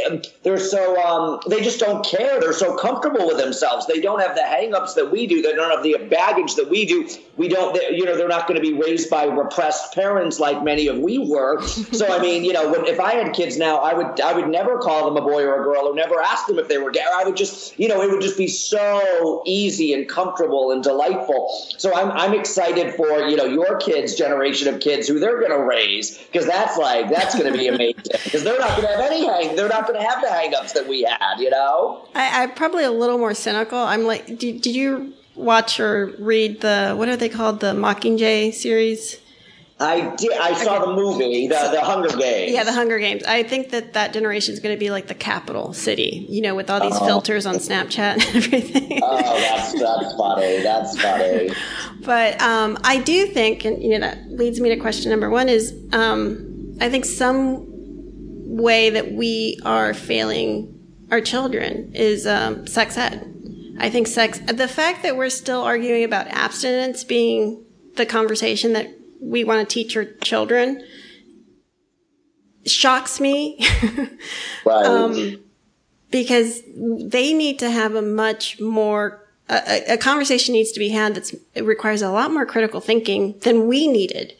they're 0.41 0.57
so 0.57 0.99
um, 0.99 1.39
they 1.47 1.61
just 1.61 1.79
don't 1.79 2.03
care. 2.03 2.39
They're 2.39 2.51
so 2.51 2.75
comfortable 2.75 3.27
with 3.27 3.37
themselves. 3.37 3.85
They 3.85 4.01
don't 4.01 4.19
have 4.21 4.33
the 4.33 4.41
hangups 4.41 4.95
that 4.95 5.11
we 5.11 5.27
do. 5.27 5.43
They 5.43 5.53
don't 5.53 5.69
have 5.69 5.83
the 5.83 6.03
baggage 6.09 6.55
that 6.55 6.67
we 6.67 6.87
do. 6.87 7.07
We 7.37 7.49
don't, 7.49 7.75
they, 7.75 7.95
you 7.95 8.05
know, 8.05 8.15
they're 8.17 8.27
not 8.27 8.47
going 8.47 8.61
to 8.61 8.61
be 8.61 8.73
raised 8.73 9.09
by 9.09 9.25
repressed 9.25 9.93
parents 9.93 10.39
like 10.39 10.63
many 10.63 10.87
of 10.87 10.97
we 10.97 11.19
were. 11.19 11.61
So, 11.95 12.07
I 12.07 12.21
mean, 12.21 12.43
you 12.43 12.51
know, 12.51 12.71
when, 12.71 12.85
if 12.87 12.99
I 12.99 13.13
had 13.13 13.33
kids 13.33 13.57
now, 13.57 13.77
I 13.77 13.93
would, 13.93 14.19
I 14.19 14.33
would 14.33 14.49
never 14.49 14.79
call 14.79 15.05
them 15.05 15.21
a 15.21 15.25
boy 15.25 15.43
or 15.43 15.61
a 15.61 15.63
girl 15.63 15.87
or 15.87 15.95
never 15.95 16.19
ask 16.19 16.47
them 16.47 16.57
if 16.59 16.67
they 16.67 16.77
were 16.77 16.91
gay. 16.91 17.03
I 17.15 17.23
would 17.23 17.37
just, 17.37 17.77
you 17.79 17.87
know, 17.87 18.01
it 18.01 18.09
would 18.09 18.21
just 18.21 18.37
be 18.37 18.47
so 18.47 19.43
easy 19.45 19.93
and 19.93 20.09
comfortable 20.09 20.71
and 20.71 20.83
delightful. 20.83 21.49
So 21.77 21.93
I'm, 21.93 22.11
I'm 22.15 22.33
excited 22.33 22.95
for, 22.95 23.27
you 23.27 23.35
know, 23.35 23.45
your 23.45 23.77
kids' 23.77 24.15
generation 24.15 24.73
of 24.73 24.79
kids 24.79 25.07
who 25.07 25.19
they're 25.19 25.39
going 25.39 25.51
to 25.51 25.63
raise 25.63 26.17
because 26.17 26.45
that's 26.45 26.77
like, 26.77 27.09
that's 27.09 27.37
going 27.37 27.51
to 27.51 27.57
be 27.57 27.67
amazing 27.67 27.95
because 28.23 28.43
they're 28.43 28.59
not 28.59 28.69
going 28.69 28.83
to 28.83 28.87
have 28.87 28.99
any 28.99 29.25
hang, 29.25 29.55
they're 29.55 29.69
not 29.69 29.87
going 29.87 29.99
to 29.99 30.07
have 30.07 30.21
the 30.21 30.27
hangups 30.27 30.73
that 30.73 30.87
we 30.87 31.03
had, 31.03 31.39
you 31.39 31.49
know? 31.49 32.07
I, 32.15 32.43
I'm 32.43 32.53
probably 32.53 32.83
a 32.83 32.91
little 32.91 33.17
more 33.17 33.33
cynical. 33.33 33.77
I'm 33.77 34.05
like, 34.05 34.25
did, 34.25 34.61
did 34.61 34.75
you 34.75 35.13
watch 35.35 35.79
or 35.79 36.15
read 36.17 36.61
the 36.61 36.93
what 36.95 37.09
are 37.09 37.17
they 37.17 37.29
called 37.29 37.59
the 37.59 37.73
Mockingjay 37.73 38.53
series? 38.53 39.19
I 39.77 40.15
did. 40.15 40.31
I 40.31 40.53
saw 40.53 40.85
the 40.85 40.93
movie, 40.93 41.47
the 41.47 41.69
the 41.71 41.81
Hunger 41.81 42.15
Games. 42.15 42.53
Yeah, 42.53 42.63
the 42.63 42.71
Hunger 42.71 42.97
Games. 42.97 43.23
I 43.23 43.43
think 43.43 43.71
that 43.71 43.91
that 43.93 44.13
generation 44.13 44.53
is 44.53 44.61
going 44.61 44.73
to 44.73 44.79
be 44.79 44.89
like 44.89 45.07
the 45.07 45.15
capital 45.15 45.73
city, 45.73 46.25
you 46.29 46.41
know, 46.41 46.55
with 46.55 46.69
all 46.69 46.79
these 46.79 46.97
filters 46.99 47.45
on 47.45 47.55
Snapchat 47.55 48.13
and 48.13 48.21
everything. 48.35 49.01
Oh, 49.03 49.17
that's 49.17 49.73
that's 49.77 50.15
funny. 50.15 50.63
That's 50.63 51.01
funny. 51.01 51.51
but 52.05 52.41
um, 52.41 52.77
I 52.85 52.99
do 52.99 53.25
think, 53.25 53.65
and 53.65 53.83
you 53.83 53.99
know, 53.99 54.07
that 54.07 54.31
leads 54.31 54.61
me 54.61 54.69
to 54.69 54.77
question 54.77 55.09
number 55.11 55.29
one: 55.29 55.49
is 55.49 55.75
um, 55.91 56.77
I 56.79 56.89
think 56.89 57.03
some 57.03 57.65
way 58.57 58.91
that 58.91 59.11
we 59.11 59.59
are 59.65 59.93
failing 59.93 60.71
our 61.11 61.19
children 61.19 61.91
is 61.93 62.25
um, 62.25 62.65
sex 62.65 62.97
ed. 62.97 63.31
I 63.77 63.89
think 63.89 64.07
sex, 64.07 64.39
the 64.39 64.69
fact 64.69 65.03
that 65.03 65.17
we're 65.17 65.29
still 65.29 65.63
arguing 65.63 66.05
about 66.05 66.27
abstinence 66.27 67.03
being 67.03 67.65
the 67.95 68.05
conversation 68.05 68.71
that 68.73 68.94
we 69.21 69.43
want 69.43 69.67
to 69.67 69.73
teach 69.73 69.95
our 69.95 70.05
children 70.05 70.83
shocks 72.65 73.19
me. 73.19 73.59
Right. 74.65 74.85
um, 74.85 75.43
because 76.09 76.63
they 76.65 77.33
need 77.33 77.59
to 77.59 77.69
have 77.69 77.93
a 77.93 78.01
much 78.01 78.59
more 78.59 79.25
a, 79.47 79.93
a 79.93 79.97
conversation 79.97 80.53
needs 80.53 80.71
to 80.71 80.79
be 80.79 80.89
had 80.89 81.15
that 81.15 81.31
requires 81.63 82.01
a 82.01 82.09
lot 82.09 82.31
more 82.31 82.45
critical 82.45 82.81
thinking 82.81 83.37
than 83.41 83.67
we 83.67 83.87
needed. 83.87 84.33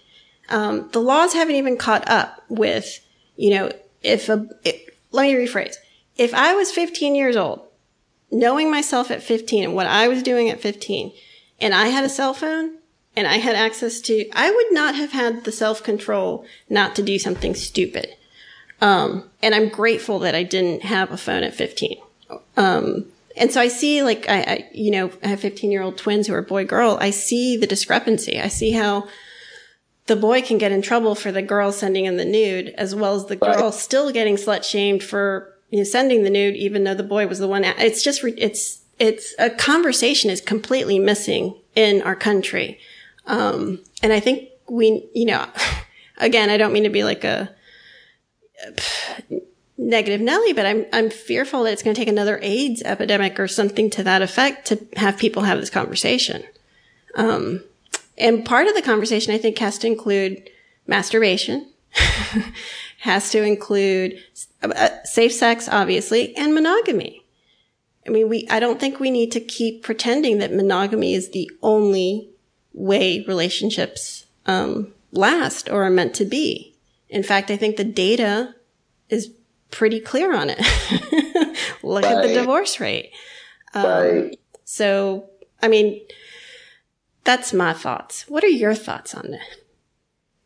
Um, 0.49 0.89
the 0.93 0.99
laws 0.99 1.33
haven't 1.33 1.55
even 1.55 1.77
caught 1.77 2.09
up 2.09 2.43
with, 2.49 2.99
you 3.35 3.51
know, 3.51 3.71
if 4.01 4.29
a 4.29 4.47
it, 4.63 4.97
let 5.11 5.23
me 5.23 5.33
rephrase. 5.33 5.75
If 6.17 6.33
I 6.33 6.55
was 6.55 6.71
15 6.71 7.13
years 7.13 7.35
old, 7.35 7.61
knowing 8.31 8.71
myself 8.71 9.11
at 9.11 9.21
15 9.21 9.63
and 9.63 9.75
what 9.75 9.87
I 9.87 10.07
was 10.07 10.23
doing 10.23 10.49
at 10.49 10.61
15, 10.61 11.11
and 11.59 11.73
I 11.73 11.87
had 11.87 12.03
a 12.03 12.09
cell 12.09 12.33
phone 12.33 12.77
and 13.17 13.27
I 13.27 13.37
had 13.37 13.55
access 13.55 14.01
to, 14.01 14.29
I 14.31 14.51
would 14.51 14.71
not 14.71 14.95
have 14.95 15.11
had 15.11 15.43
the 15.43 15.51
self 15.51 15.83
control 15.83 16.45
not 16.69 16.95
to 16.95 17.01
do 17.03 17.17
something 17.17 17.55
stupid. 17.55 18.15
Um, 18.81 19.29
and 19.41 19.55
I'm 19.55 19.69
grateful 19.69 20.19
that 20.19 20.35
I 20.35 20.43
didn't 20.43 20.83
have 20.83 21.11
a 21.11 21.17
phone 21.17 21.43
at 21.43 21.53
15. 21.53 21.97
Um, 22.57 23.05
and 23.37 23.51
so 23.51 23.61
I 23.61 23.67
see 23.67 24.03
like, 24.03 24.27
I, 24.29 24.41
I, 24.41 24.69
you 24.73 24.91
know, 24.91 25.11
I 25.23 25.27
have 25.27 25.39
15 25.39 25.71
year 25.71 25.81
old 25.81 25.97
twins 25.97 26.27
who 26.27 26.33
are 26.33 26.41
boy 26.41 26.65
girl. 26.65 26.97
I 26.99 27.09
see 27.09 27.57
the 27.57 27.67
discrepancy. 27.67 28.39
I 28.39 28.47
see 28.49 28.71
how 28.71 29.07
the 30.07 30.15
boy 30.15 30.41
can 30.41 30.57
get 30.57 30.71
in 30.71 30.81
trouble 30.81 31.15
for 31.15 31.31
the 31.31 31.41
girl 31.41 31.71
sending 31.71 32.05
in 32.05 32.17
the 32.17 32.25
nude 32.25 32.69
as 32.77 32.93
well 32.93 33.15
as 33.15 33.25
the 33.25 33.35
girl 33.35 33.65
Right. 33.65 33.73
still 33.73 34.11
getting 34.11 34.35
slut 34.35 34.63
shamed 34.63 35.03
for 35.03 35.53
you 35.71 35.79
know, 35.79 35.83
sending 35.83 36.23
the 36.23 36.29
nude, 36.29 36.55
even 36.55 36.83
though 36.83 36.93
the 36.93 37.03
boy 37.03 37.27
was 37.27 37.39
the 37.39 37.47
one. 37.47 37.63
It's 37.63 38.03
just, 38.03 38.23
it's, 38.23 38.81
it's 38.99 39.33
a 39.39 39.49
conversation 39.49 40.29
is 40.29 40.39
completely 40.39 40.99
missing 40.99 41.55
in 41.75 42.01
our 42.03 42.15
country. 42.15 42.79
Um, 43.27 43.79
and 44.03 44.13
I 44.13 44.19
think 44.19 44.49
we, 44.69 45.07
you 45.13 45.25
know, 45.25 45.45
again, 46.17 46.49
I 46.49 46.57
don't 46.57 46.73
mean 46.73 46.83
to 46.83 46.89
be 46.89 47.03
like 47.03 47.23
a, 47.23 47.49
negative 49.77 50.21
Nelly, 50.21 50.53
but 50.53 50.65
I'm 50.65 50.85
I'm 50.93 51.09
fearful 51.09 51.63
that 51.63 51.73
it's 51.73 51.83
going 51.83 51.93
to 51.93 51.99
take 51.99 52.07
another 52.07 52.39
AIDS 52.41 52.81
epidemic 52.83 53.39
or 53.39 53.47
something 53.47 53.89
to 53.91 54.03
that 54.03 54.21
effect 54.21 54.67
to 54.67 54.79
have 54.95 55.17
people 55.17 55.43
have 55.43 55.59
this 55.59 55.69
conversation. 55.69 56.43
Um, 57.15 57.63
and 58.17 58.45
part 58.45 58.67
of 58.67 58.75
the 58.75 58.81
conversation, 58.81 59.33
I 59.33 59.37
think, 59.37 59.57
has 59.57 59.77
to 59.79 59.87
include 59.87 60.49
masturbation, 60.87 61.69
has 62.99 63.29
to 63.31 63.43
include 63.43 64.19
uh, 64.63 65.03
safe 65.03 65.33
sex, 65.33 65.67
obviously, 65.69 66.35
and 66.37 66.53
monogamy. 66.53 67.23
I 68.07 68.11
mean, 68.11 68.29
we 68.29 68.47
I 68.49 68.59
don't 68.59 68.79
think 68.79 68.99
we 68.99 69.11
need 69.11 69.31
to 69.33 69.39
keep 69.39 69.83
pretending 69.83 70.37
that 70.37 70.53
monogamy 70.53 71.13
is 71.13 71.31
the 71.31 71.49
only 71.61 72.29
way 72.75 73.23
relationships 73.27 74.25
um, 74.45 74.93
last 75.11 75.69
or 75.69 75.83
are 75.83 75.89
meant 75.89 76.13
to 76.15 76.25
be. 76.25 76.75
In 77.09 77.23
fact, 77.23 77.49
I 77.49 77.57
think 77.57 77.77
the 77.77 77.83
data 77.83 78.53
is 79.09 79.31
pretty 79.71 79.99
clear 79.99 80.35
on 80.35 80.49
it. 80.51 80.59
Look 81.83 82.03
at 82.03 82.21
the 82.21 82.33
divorce 82.33 82.79
rate. 82.79 83.11
Um, 83.73 83.85
right. 83.85 84.39
So, 84.65 85.29
I 85.61 85.67
mean, 85.67 86.01
that's 87.23 87.53
my 87.53 87.73
thoughts. 87.73 88.25
What 88.27 88.43
are 88.43 88.47
your 88.47 88.75
thoughts 88.75 89.15
on 89.15 89.31
that? 89.31 89.57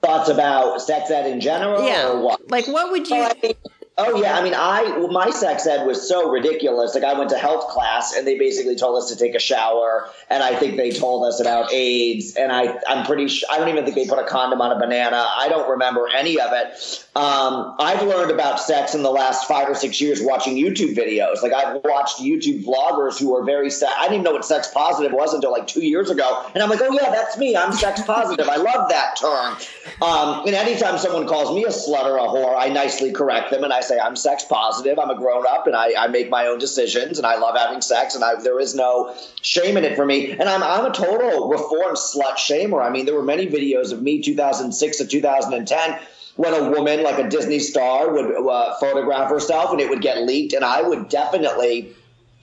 Thoughts 0.02 0.30
about 0.30 0.82
sex 0.82 1.12
ed 1.12 1.28
in 1.28 1.42
general, 1.42 1.82
or 1.82 2.22
what? 2.22 2.50
Like, 2.50 2.68
what 2.68 2.92
would 2.92 3.08
you? 3.10 3.18
Oh, 3.18 3.24
I 3.24 3.40
mean- 3.42 3.54
oh 4.00 4.22
yeah, 4.22 4.38
I 4.38 4.44
mean, 4.44 4.54
I 4.56 4.98
well, 4.98 5.10
my 5.10 5.30
sex 5.30 5.68
ed 5.68 5.86
was 5.86 6.08
so 6.08 6.30
ridiculous. 6.30 6.96
Like, 6.96 7.04
I 7.04 7.18
went 7.18 7.30
to 7.32 7.38
health 7.38 7.68
class, 7.68 8.16
and 8.16 8.26
they 8.26 8.38
basically 8.38 8.76
told 8.76 8.98
us 9.02 9.10
to 9.10 9.16
take 9.16 9.36
a 9.36 9.40
shower, 9.40 10.10
and 10.30 10.42
I 10.42 10.56
think 10.56 10.78
they 10.78 10.92
told 10.92 11.26
us 11.26 11.40
about 11.40 11.72
AIDS, 11.74 12.36
and 12.36 12.52
I 12.52 12.80
I'm 12.88 13.06
pretty 13.06 13.28
sure 13.28 13.50
I 13.52 13.58
don't 13.58 13.70
even 13.70 13.84
think 13.84 13.96
they 13.96 14.08
put 14.08 14.20
a 14.20 14.28
condom 14.28 14.62
on 14.62 14.72
a 14.72 14.80
banana. 14.80 15.28
I 15.36 15.50
don't 15.50 15.70
remember 15.70 16.08
any 16.16 16.40
of 16.40 16.52
it. 16.54 17.06
Um, 17.16 17.76
I've 17.80 18.02
learned 18.04 18.32
about 18.32 18.60
sex 18.60 18.96
in 18.96 19.04
the 19.04 19.12
last 19.12 19.48
five 19.48 19.68
or 19.68 19.76
six 19.76 20.00
years 20.00 20.22
watching 20.22 20.56
YouTube 20.56 20.96
videos. 20.96 21.42
Like, 21.42 21.54
I've 21.54 21.82
watched 21.84 22.20
YouTube 22.20 22.64
vloggers 22.64 23.20
who 23.20 23.36
are 23.36 23.44
very 23.44 23.70
se- 23.70 23.88
I 23.98 24.04
didn't 24.04 24.22
even 24.22 24.24
know 24.24 24.32
what 24.32 24.46
sex 24.46 24.70
positive 24.74 25.12
was 25.12 25.34
until 25.34 25.52
like 25.52 25.68
two 25.68 25.86
years 25.86 26.10
ago, 26.10 26.46
and 26.54 26.64
I'm 26.64 26.70
like, 26.70 26.82
oh 26.82 26.92
yeah, 26.92 27.12
that's 27.12 27.38
me. 27.38 27.56
I'm 27.56 27.74
sex 27.74 28.02
positive. 28.04 28.48
I 28.48 28.56
love 28.56 28.90
that 28.90 29.18
term. 29.18 29.58
Um, 30.02 30.46
and 30.46 30.56
anytime 30.56 30.98
someone 30.98 31.28
calls 31.28 31.54
me 31.54 31.66
a 31.66 31.70
slut 31.70 32.06
or 32.06 32.18
a 32.18 32.22
whore, 32.22 32.56
I 32.58 32.70
nicely 32.70 33.12
correct 33.12 33.52
them 33.52 33.64
and 33.64 33.74
I 33.74 33.82
say 33.90 34.00
I'm 34.00 34.16
sex 34.16 34.46
positive. 34.46 34.98
I'm 34.98 35.10
a 35.10 35.16
grown 35.16 35.46
up 35.48 35.68
and 35.68 35.76
I, 35.76 35.94
I 35.98 36.08
make 36.08 36.30
my 36.30 36.48
own 36.48 36.60
decisions 36.60 37.18
and 37.18 37.28
I 37.28 37.38
love 37.38 37.58
having 37.58 37.82
sex 37.82 38.16
and 38.16 38.24
I, 38.24 38.36
there 38.42 38.60
is 38.60 38.74
no 38.76 39.16
shame 39.42 39.76
in 39.76 39.84
it 39.84 39.96
for 39.96 40.06
me. 40.06 40.32
And 40.32 40.44
I'm 40.44 40.64
I'm 40.64 40.86
a 40.86 40.94
total 40.94 41.50
reformed 41.50 41.98
slut 41.98 42.36
shamer. 42.36 42.82
I 42.86 42.90
mean, 42.90 43.06
there 43.06 43.16
were 43.16 43.24
many 43.24 43.48
videos 43.48 43.92
of 43.92 44.02
me 44.02 44.22
2006 44.22 44.98
to 44.98 45.08
2010 45.08 46.00
when 46.36 46.54
a 46.54 46.70
woman 46.70 47.04
like 47.04 47.20
a 47.20 47.28
Disney 47.28 47.60
star 47.60 48.14
would 48.14 48.48
uh, 48.48 48.76
photograph 48.80 49.30
herself 49.30 49.72
and 49.72 49.82
it 49.82 49.90
would 49.90 50.02
get 50.02 50.22
leaked, 50.22 50.54
and 50.54 50.64
I 50.64 50.82
would 50.82 51.10
definitely 51.10 51.94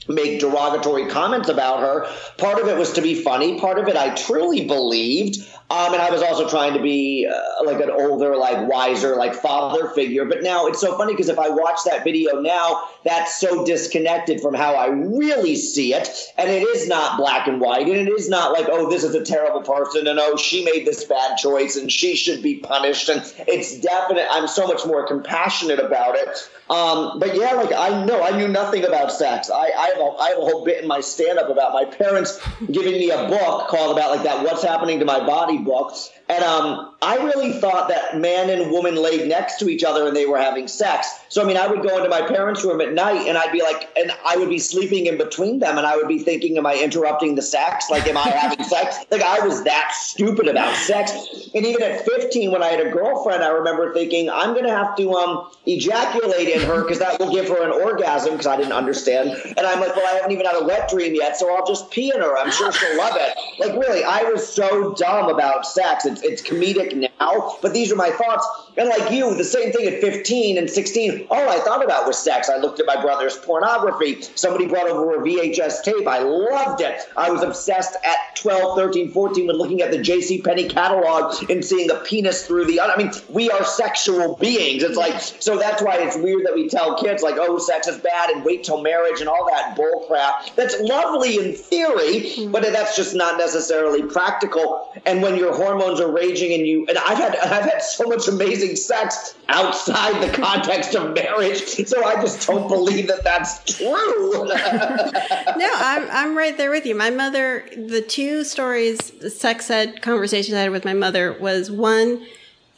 make 0.08 0.38
derogatory 0.38 1.06
comments 1.06 1.48
about 1.48 1.80
her. 1.80 2.06
Part 2.36 2.60
of 2.60 2.68
it 2.68 2.76
was 2.76 2.92
to 2.92 3.00
be 3.00 3.14
funny. 3.22 3.58
Part 3.58 3.78
of 3.78 3.88
it 3.88 3.96
I 3.96 4.14
truly 4.14 4.66
believed. 4.66 5.38
Um, 5.68 5.94
and 5.94 6.00
I 6.02 6.10
was 6.10 6.22
also 6.22 6.48
trying 6.48 6.74
to 6.74 6.80
be 6.80 7.28
uh, 7.28 7.64
like 7.64 7.80
an 7.80 7.90
older, 7.90 8.36
like 8.36 8.68
wiser, 8.68 9.16
like 9.16 9.34
father 9.34 9.88
figure. 9.88 10.24
But 10.24 10.42
now 10.42 10.66
it's 10.66 10.80
so 10.80 10.96
funny 10.96 11.12
because 11.12 11.28
if 11.28 11.40
I 11.40 11.48
watch 11.48 11.80
that 11.86 12.04
video 12.04 12.40
now, 12.40 12.84
that's 13.04 13.40
so 13.40 13.64
disconnected 13.64 14.40
from 14.40 14.54
how 14.54 14.74
I 14.74 14.86
really 14.86 15.56
see 15.56 15.92
it. 15.92 16.08
And 16.38 16.48
it 16.48 16.62
is 16.62 16.86
not 16.86 17.18
black 17.18 17.48
and 17.48 17.60
white. 17.60 17.88
And 17.88 17.96
it 17.96 18.08
is 18.08 18.28
not 18.28 18.52
like, 18.52 18.66
oh, 18.68 18.88
this 18.88 19.02
is 19.02 19.16
a 19.16 19.24
terrible 19.24 19.62
person. 19.62 20.06
And 20.06 20.20
oh, 20.20 20.36
she 20.36 20.64
made 20.64 20.86
this 20.86 21.02
bad 21.02 21.36
choice 21.36 21.74
and 21.74 21.90
she 21.90 22.14
should 22.14 22.42
be 22.42 22.58
punished. 22.58 23.08
And 23.08 23.20
it's 23.48 23.80
definite. 23.80 24.26
I'm 24.30 24.46
so 24.46 24.68
much 24.68 24.86
more 24.86 25.04
compassionate 25.04 25.80
about 25.80 26.14
it. 26.14 26.48
Um, 26.70 27.18
but 27.18 27.34
yeah, 27.36 27.52
like 27.52 27.72
I 27.72 28.04
know, 28.04 28.22
I 28.22 28.36
knew 28.36 28.48
nothing 28.48 28.84
about 28.84 29.10
sex. 29.12 29.50
I, 29.50 29.70
I, 29.76 29.88
have 29.88 29.98
a, 29.98 30.16
I 30.18 30.28
have 30.30 30.38
a 30.38 30.42
whole 30.42 30.64
bit 30.64 30.82
in 30.82 30.88
my 30.88 31.00
stand 31.00 31.38
up 31.38 31.48
about 31.48 31.72
my 31.72 31.84
parents 31.84 32.40
giving 32.70 32.92
me 32.92 33.10
a 33.10 33.28
book 33.28 33.68
called 33.68 33.96
about 33.96 34.10
like 34.10 34.24
that 34.24 34.44
What's 34.44 34.62
Happening 34.62 34.98
to 34.98 35.04
My 35.04 35.24
Body 35.24 35.55
book. 35.58 35.94
And 36.28 36.42
um, 36.42 36.94
I 37.02 37.16
really 37.16 37.52
thought 37.52 37.88
that 37.88 38.18
man 38.18 38.50
and 38.50 38.72
woman 38.72 38.96
laid 38.96 39.28
next 39.28 39.58
to 39.58 39.68
each 39.68 39.84
other 39.84 40.08
and 40.08 40.16
they 40.16 40.26
were 40.26 40.38
having 40.38 40.66
sex. 40.66 41.08
So, 41.28 41.42
I 41.42 41.46
mean, 41.46 41.56
I 41.56 41.68
would 41.68 41.82
go 41.82 41.96
into 41.96 42.08
my 42.08 42.22
parents' 42.22 42.64
room 42.64 42.80
at 42.80 42.92
night 42.92 43.28
and 43.28 43.38
I'd 43.38 43.52
be 43.52 43.62
like, 43.62 43.88
and 43.96 44.10
I 44.26 44.36
would 44.36 44.48
be 44.48 44.58
sleeping 44.58 45.06
in 45.06 45.18
between 45.18 45.60
them 45.60 45.78
and 45.78 45.86
I 45.86 45.96
would 45.96 46.08
be 46.08 46.18
thinking, 46.18 46.58
am 46.58 46.66
I 46.66 46.74
interrupting 46.76 47.36
the 47.36 47.42
sex? 47.42 47.90
Like, 47.90 48.06
am 48.08 48.16
I 48.16 48.28
having 48.28 48.64
sex? 48.68 48.98
Like, 49.10 49.22
I 49.22 49.46
was 49.46 49.62
that 49.64 49.92
stupid 49.92 50.48
about 50.48 50.74
sex. 50.76 51.12
And 51.54 51.64
even 51.64 51.82
at 51.82 52.04
15, 52.04 52.50
when 52.50 52.62
I 52.62 52.68
had 52.68 52.84
a 52.84 52.90
girlfriend, 52.90 53.44
I 53.44 53.48
remember 53.48 53.94
thinking, 53.94 54.28
I'm 54.28 54.52
going 54.52 54.66
to 54.66 54.74
have 54.74 54.96
to 54.96 55.12
um, 55.14 55.50
ejaculate 55.66 56.48
in 56.48 56.62
her 56.62 56.82
because 56.82 56.98
that 56.98 57.20
will 57.20 57.32
give 57.32 57.48
her 57.48 57.62
an 57.62 57.70
orgasm 57.70 58.32
because 58.32 58.46
I 58.46 58.56
didn't 58.56 58.72
understand. 58.72 59.30
And 59.30 59.60
I'm 59.60 59.78
like, 59.80 59.94
well, 59.94 60.06
I 60.12 60.16
haven't 60.16 60.32
even 60.32 60.44
had 60.46 60.60
a 60.60 60.64
wet 60.64 60.90
dream 60.90 61.14
yet, 61.14 61.36
so 61.36 61.54
I'll 61.54 61.66
just 61.66 61.90
pee 61.90 62.12
in 62.12 62.20
her. 62.20 62.36
I'm 62.36 62.50
sure 62.50 62.72
she'll 62.72 62.96
love 62.98 63.14
it. 63.16 63.38
Like, 63.60 63.72
really, 63.78 64.02
I 64.02 64.24
was 64.24 64.46
so 64.46 64.92
dumb 64.94 65.28
about 65.28 65.45
sex. 65.62 66.04
It's, 66.06 66.22
it's 66.22 66.42
comedic 66.42 66.94
now, 66.94 67.15
but 67.18 67.72
these 67.72 67.92
are 67.92 67.96
my 67.96 68.10
thoughts. 68.10 68.46
And 68.76 68.88
like 68.88 69.10
you, 69.10 69.34
the 69.34 69.44
same 69.44 69.72
thing 69.72 69.86
at 69.86 70.00
15 70.00 70.58
and 70.58 70.68
16, 70.68 71.26
all 71.30 71.48
I 71.48 71.58
thought 71.60 71.84
about 71.84 72.06
was 72.06 72.18
sex. 72.18 72.50
I 72.50 72.56
looked 72.56 72.78
at 72.78 72.86
my 72.86 73.00
brother's 73.00 73.36
pornography. 73.36 74.20
Somebody 74.34 74.66
brought 74.66 74.88
over 74.88 75.20
a 75.20 75.24
VHS 75.24 75.82
tape. 75.82 76.06
I 76.06 76.18
loved 76.18 76.82
it. 76.82 77.00
I 77.16 77.30
was 77.30 77.42
obsessed 77.42 77.96
at 78.04 78.36
12, 78.36 78.76
13, 78.76 79.10
14 79.10 79.46
with 79.46 79.56
looking 79.56 79.80
at 79.80 79.90
the 79.90 79.98
J.C. 79.98 80.42
Penney 80.42 80.68
catalog 80.68 81.50
and 81.50 81.64
seeing 81.64 81.90
a 81.90 81.96
penis 81.96 82.46
through 82.46 82.66
the. 82.66 82.80
I 82.80 82.96
mean, 82.96 83.10
we 83.30 83.50
are 83.50 83.64
sexual 83.64 84.36
beings. 84.36 84.82
It's 84.82 84.96
like, 84.96 85.18
so 85.20 85.58
that's 85.58 85.82
why 85.82 85.96
it's 85.96 86.16
weird 86.16 86.44
that 86.44 86.54
we 86.54 86.68
tell 86.68 86.96
kids, 86.96 87.22
like, 87.22 87.36
oh, 87.38 87.58
sex 87.58 87.86
is 87.86 87.98
bad 87.98 88.30
and 88.30 88.44
wait 88.44 88.64
till 88.64 88.82
marriage 88.82 89.20
and 89.20 89.28
all 89.28 89.48
that 89.48 89.74
bull 89.74 90.04
crap. 90.06 90.54
That's 90.54 90.78
lovely 90.80 91.38
in 91.38 91.54
theory, 91.54 92.20
mm-hmm. 92.20 92.52
but 92.52 92.62
that's 92.62 92.94
just 92.94 93.14
not 93.14 93.38
necessarily 93.38 94.02
practical. 94.02 94.92
And 95.06 95.22
when 95.22 95.36
your 95.36 95.54
hormones 95.54 96.00
are 96.00 96.10
raging 96.10 96.52
and 96.52 96.66
you, 96.66 96.86
and 96.88 96.98
I've 97.06 97.18
had 97.18 97.36
I've 97.36 97.70
had 97.70 97.82
so 97.82 98.04
much 98.04 98.26
amazing 98.26 98.74
sex 98.74 99.36
outside 99.48 100.20
the 100.20 100.36
context 100.36 100.96
of 100.96 101.14
marriage, 101.14 101.62
so 101.62 102.04
I 102.04 102.20
just 102.20 102.44
don't 102.44 102.66
believe 102.66 103.06
that 103.06 103.22
that's 103.22 103.76
true. 103.76 104.32
no, 104.44 105.70
I'm 105.76 106.10
I'm 106.10 106.36
right 106.36 106.56
there 106.56 106.70
with 106.70 106.84
you. 106.84 106.96
My 106.96 107.10
mother, 107.10 107.64
the 107.76 108.02
two 108.02 108.42
stories, 108.42 108.98
the 109.20 109.30
sex 109.30 109.70
ed 109.70 110.02
conversations 110.02 110.56
I 110.56 110.62
had 110.62 110.72
with 110.72 110.84
my 110.84 110.94
mother 110.94 111.32
was 111.38 111.70
one. 111.70 112.26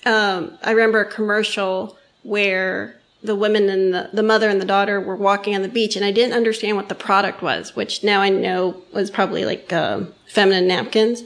Um, 0.04 0.58
I 0.62 0.72
remember 0.72 1.00
a 1.00 1.10
commercial 1.10 1.96
where 2.22 2.96
the 3.22 3.34
women 3.34 3.70
and 3.70 3.94
the, 3.94 4.10
the 4.12 4.22
mother 4.22 4.50
and 4.50 4.60
the 4.60 4.66
daughter 4.66 5.00
were 5.00 5.16
walking 5.16 5.54
on 5.54 5.62
the 5.62 5.68
beach 5.68 5.96
and 5.96 6.04
I 6.04 6.12
didn't 6.12 6.36
understand 6.36 6.76
what 6.76 6.90
the 6.90 6.94
product 6.94 7.42
was, 7.42 7.74
which 7.74 8.04
now 8.04 8.20
I 8.20 8.28
know 8.28 8.82
was 8.92 9.10
probably 9.10 9.44
like 9.44 9.72
um, 9.72 10.12
feminine 10.26 10.68
napkins. 10.68 11.24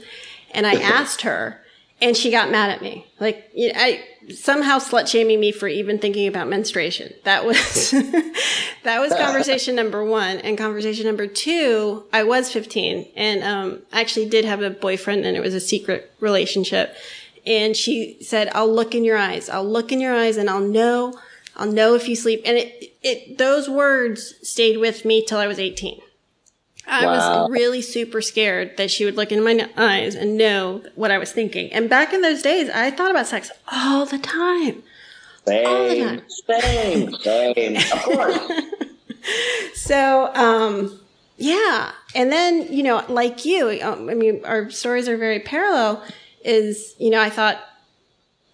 And 0.51 0.65
I 0.65 0.73
asked 0.81 1.21
her 1.21 1.62
and 2.03 2.17
she 2.17 2.31
got 2.31 2.51
mad 2.51 2.69
at 2.69 2.81
me. 2.81 3.07
Like, 3.19 3.49
I 3.55 4.03
somehow 4.33 4.79
slut 4.79 5.07
shaming 5.07 5.39
me 5.39 5.51
for 5.53 5.67
even 5.67 5.99
thinking 5.99 6.27
about 6.27 6.49
menstruation. 6.49 7.13
That 7.23 7.45
was, 7.45 7.91
that 8.83 8.99
was 8.99 9.13
conversation 9.17 9.75
number 9.75 10.03
one. 10.03 10.37
And 10.37 10.57
conversation 10.57 11.05
number 11.05 11.27
two, 11.27 12.03
I 12.11 12.23
was 12.23 12.51
15 12.51 13.07
and, 13.15 13.43
um, 13.43 13.81
I 13.93 14.01
actually 14.01 14.27
did 14.27 14.43
have 14.43 14.61
a 14.61 14.69
boyfriend 14.69 15.25
and 15.25 15.37
it 15.37 15.39
was 15.39 15.53
a 15.53 15.61
secret 15.61 16.11
relationship. 16.19 16.95
And 17.45 17.75
she 17.75 18.17
said, 18.21 18.49
I'll 18.53 18.73
look 18.73 18.93
in 18.95 19.03
your 19.03 19.17
eyes. 19.17 19.49
I'll 19.49 19.67
look 19.67 19.91
in 19.91 19.99
your 19.99 20.15
eyes 20.15 20.37
and 20.37 20.49
I'll 20.49 20.61
know 20.61 21.17
I'll 21.55 21.71
know 21.71 21.95
if 21.95 22.09
you 22.09 22.15
sleep. 22.15 22.41
And 22.45 22.57
it, 22.57 22.93
it, 23.01 23.37
those 23.37 23.69
words 23.69 24.35
stayed 24.41 24.77
with 24.77 25.05
me 25.05 25.23
till 25.23 25.37
I 25.37 25.47
was 25.47 25.59
18. 25.59 26.01
I 26.85 27.05
wow. 27.05 27.43
was 27.43 27.51
really 27.51 27.81
super 27.81 28.21
scared 28.21 28.77
that 28.77 28.91
she 28.91 29.05
would 29.05 29.15
look 29.15 29.31
into 29.31 29.43
my 29.43 29.69
eyes 29.77 30.15
and 30.15 30.37
know 30.37 30.83
what 30.95 31.11
I 31.11 31.17
was 31.17 31.31
thinking. 31.31 31.71
And 31.71 31.89
back 31.89 32.13
in 32.13 32.21
those 32.21 32.41
days, 32.41 32.69
I 32.69 32.91
thought 32.91 33.11
about 33.11 33.27
sex 33.27 33.51
all 33.71 34.05
the 34.05 34.19
time. 34.19 34.83
Same, 35.45 35.65
all 35.65 35.87
the 35.87 36.03
time. 36.03 36.21
same, 36.61 37.13
same. 37.15 37.77
Of 37.77 38.03
course. 38.03 38.39
so, 39.75 40.33
um, 40.35 40.99
yeah. 41.37 41.91
And 42.15 42.31
then, 42.31 42.71
you 42.71 42.83
know, 42.83 43.03
like 43.07 43.45
you, 43.45 43.79
um, 43.81 44.09
I 44.09 44.13
mean, 44.13 44.43
our 44.45 44.69
stories 44.69 45.07
are 45.07 45.17
very 45.17 45.39
parallel. 45.39 46.03
Is, 46.43 46.95
you 46.97 47.09
know, 47.09 47.21
I 47.21 47.29
thought 47.29 47.63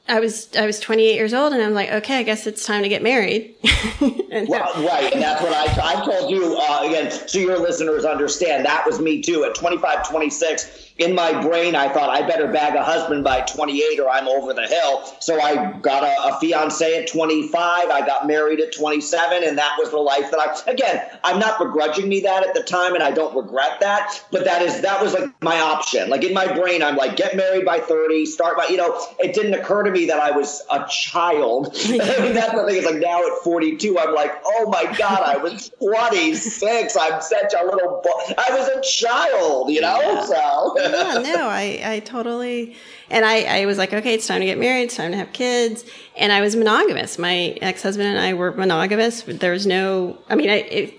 I 0.10 0.20
was 0.20 0.50
I 0.56 0.66
was 0.66 0.80
28 0.80 1.14
years 1.16 1.34
old, 1.34 1.54
and 1.54 1.62
I'm 1.62 1.74
like, 1.74 1.92
okay, 1.92 2.18
I 2.18 2.24
guess 2.24 2.48
it's 2.48 2.66
time 2.66 2.82
to 2.84 2.90
get 2.90 3.04
married. 3.04 3.56
and 4.32 4.50
well, 4.50 4.72
right, 4.86 5.14
and 5.14 5.22
that's 5.22 5.42
what 5.42 5.54
I 5.54 5.94
I 5.94 6.06
told 6.06 6.32
you 6.32 6.58
uh, 6.60 6.84
again, 6.84 7.12
so 7.12 7.38
your 7.38 7.60
listeners 7.60 8.06
understand. 8.06 8.66
That 8.66 8.86
was 8.86 9.00
me 9.00 9.22
too. 9.22 9.44
At 9.44 9.56
25, 9.56 10.10
26, 10.10 10.89
in 11.00 11.16
my 11.16 11.42
brain, 11.42 11.76
I 11.76 11.88
thought 11.88 12.10
I 12.10 12.28
better 12.28 12.48
bag 12.52 12.76
a 12.76 12.84
husband 12.84 13.24
by 13.24 13.42
28 13.42 14.00
or 14.02 14.10
I'm 14.10 14.28
over 14.28 14.54
the 14.54 14.68
hill. 14.68 15.06
So 15.22 15.40
I 15.40 15.72
got 15.80 16.04
a, 16.04 16.36
a 16.36 16.40
fiance 16.40 17.02
at 17.02 17.08
25. 17.08 17.90
I 17.90 18.06
got 18.06 18.28
married 18.28 18.60
at 18.60 18.76
27, 18.76 19.44
and 19.46 19.58
that 19.58 19.78
was 19.80 19.92
the 19.92 19.98
life 19.98 20.30
that 20.32 20.40
I. 20.40 20.70
Again, 20.70 21.02
I'm 21.24 21.40
not 21.40 21.58
begrudging 21.58 22.10
me 22.10 22.20
that 22.22 22.46
at 22.46 22.54
the 22.54 22.64
time, 22.64 22.96
and 22.96 23.04
I 23.04 23.12
don't 23.12 23.34
regret 23.36 23.80
that. 23.80 24.26
But 24.32 24.44
that 24.44 24.62
is 24.62 24.82
that 24.82 25.02
was 25.02 25.14
like 25.14 25.42
my 25.42 25.60
option. 25.60 26.10
Like 26.10 26.26
in 26.26 26.34
my 26.34 26.54
brain, 26.54 26.84
I'm 26.84 26.98
like, 26.98 27.16
get 27.16 27.36
married 27.36 27.66
by 27.66 27.80
30, 27.80 28.26
start 28.26 28.58
by. 28.58 28.68
You 28.68 28.78
know, 28.78 29.02
it 29.20 29.34
didn't 29.34 29.54
occur 29.54 29.84
to 29.84 29.92
me 29.92 30.06
that 30.08 30.20
I 30.20 30.32
was 30.32 30.62
a 30.70 30.86
child. 30.90 31.78
I 31.86 31.92
mean, 31.92 32.34
that's 32.34 32.54
the 32.54 32.66
thing. 32.68 32.76
Is 32.76 32.86
like 32.86 32.96
now 32.96 33.26
at 33.26 33.42
42, 33.44 33.98
I'm 33.98 34.14
like, 34.14 34.34
oh 34.46 34.70
my 34.70 34.84
god, 34.98 35.24
I 35.24 35.38
was 35.38 35.70
26. 35.82 36.98
I'm 36.98 37.22
such 37.22 37.54
a 37.54 37.64
little. 37.64 38.02
Bo- 38.04 38.34
I 38.38 38.50
was 38.52 38.68
a 38.68 38.82
child. 38.82 39.70
You 39.70 39.80
know, 39.80 40.02
yeah. 40.02 40.26
so 40.26 40.76
yeah, 40.92 41.34
no, 41.34 41.48
I, 41.48 41.82
I 41.84 42.00
totally, 42.00 42.76
and 43.10 43.26
I, 43.26 43.62
I 43.62 43.66
was 43.66 43.78
like, 43.78 43.94
okay, 43.94 44.14
it's 44.14 44.28
time 44.28 44.42
to 44.42 44.46
get 44.46 44.58
married. 44.58 44.84
It's 44.84 44.96
time 44.96 45.12
to 45.12 45.18
have 45.18 45.34
kids. 45.34 45.84
And 46.18 46.32
I 46.32 46.42
was 46.42 46.56
monogamous. 46.56 47.18
My 47.18 47.58
ex-husband 47.62 48.08
and 48.08 48.20
I 48.20 48.34
were 48.34 48.52
monogamous. 48.52 49.24
There 49.24 49.52
was 49.52 49.66
no, 49.66 50.18
I 50.30 50.36
mean, 50.36 50.50
I 50.50 50.56
it, 50.56 50.94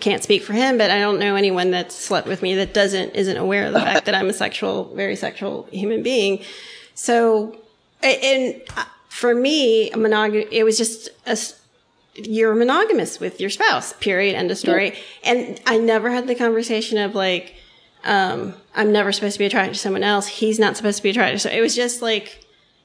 can't 0.00 0.22
speak 0.22 0.42
for 0.42 0.52
him, 0.52 0.78
but 0.78 0.90
I 0.90 1.00
don't 1.00 1.18
know 1.18 1.34
anyone 1.34 1.72
that's 1.72 1.96
slept 1.96 2.28
with 2.28 2.42
me 2.42 2.54
that 2.54 2.72
doesn't, 2.72 3.10
isn't 3.16 3.36
aware 3.36 3.66
of 3.66 3.72
the 3.72 3.80
fact 3.80 4.06
that 4.06 4.14
I'm 4.14 4.28
a 4.28 4.32
sexual, 4.32 4.94
very 4.94 5.16
sexual 5.16 5.68
human 5.72 6.02
being. 6.02 6.44
So, 6.94 7.58
and 8.02 8.62
uh, 8.76 8.84
for 9.08 9.34
me, 9.34 9.90
monogamy, 9.90 10.46
it 10.52 10.62
was 10.62 10.78
just 10.78 11.08
a, 11.26 11.36
you're 12.14 12.54
monogamous 12.54 13.18
with 13.18 13.40
your 13.40 13.50
spouse, 13.50 13.92
period, 13.94 14.36
end 14.36 14.50
of 14.50 14.58
story. 14.58 14.90
Yeah. 14.90 15.32
And 15.32 15.60
I 15.66 15.78
never 15.78 16.10
had 16.10 16.28
the 16.28 16.36
conversation 16.36 16.98
of 16.98 17.14
like, 17.14 17.56
um, 18.04 18.54
I'm 18.74 18.92
never 18.92 19.12
supposed 19.12 19.34
to 19.34 19.38
be 19.38 19.44
attracted 19.44 19.74
to 19.74 19.80
someone 19.80 20.02
else. 20.02 20.26
He's 20.26 20.58
not 20.58 20.76
supposed 20.76 20.98
to 20.98 21.02
be 21.02 21.10
attracted. 21.10 21.40
So 21.40 21.50
it 21.50 21.60
was 21.60 21.74
just 21.74 22.02
like 22.02 22.44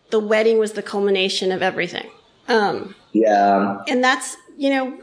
the 0.09 0.19
wedding 0.19 0.57
was 0.57 0.73
the 0.73 0.83
culmination 0.83 1.51
of 1.51 1.61
everything. 1.61 2.09
Um, 2.47 2.95
yeah. 3.11 3.81
And 3.87 4.03
that's, 4.03 4.35
you 4.57 4.69
know, 4.69 4.99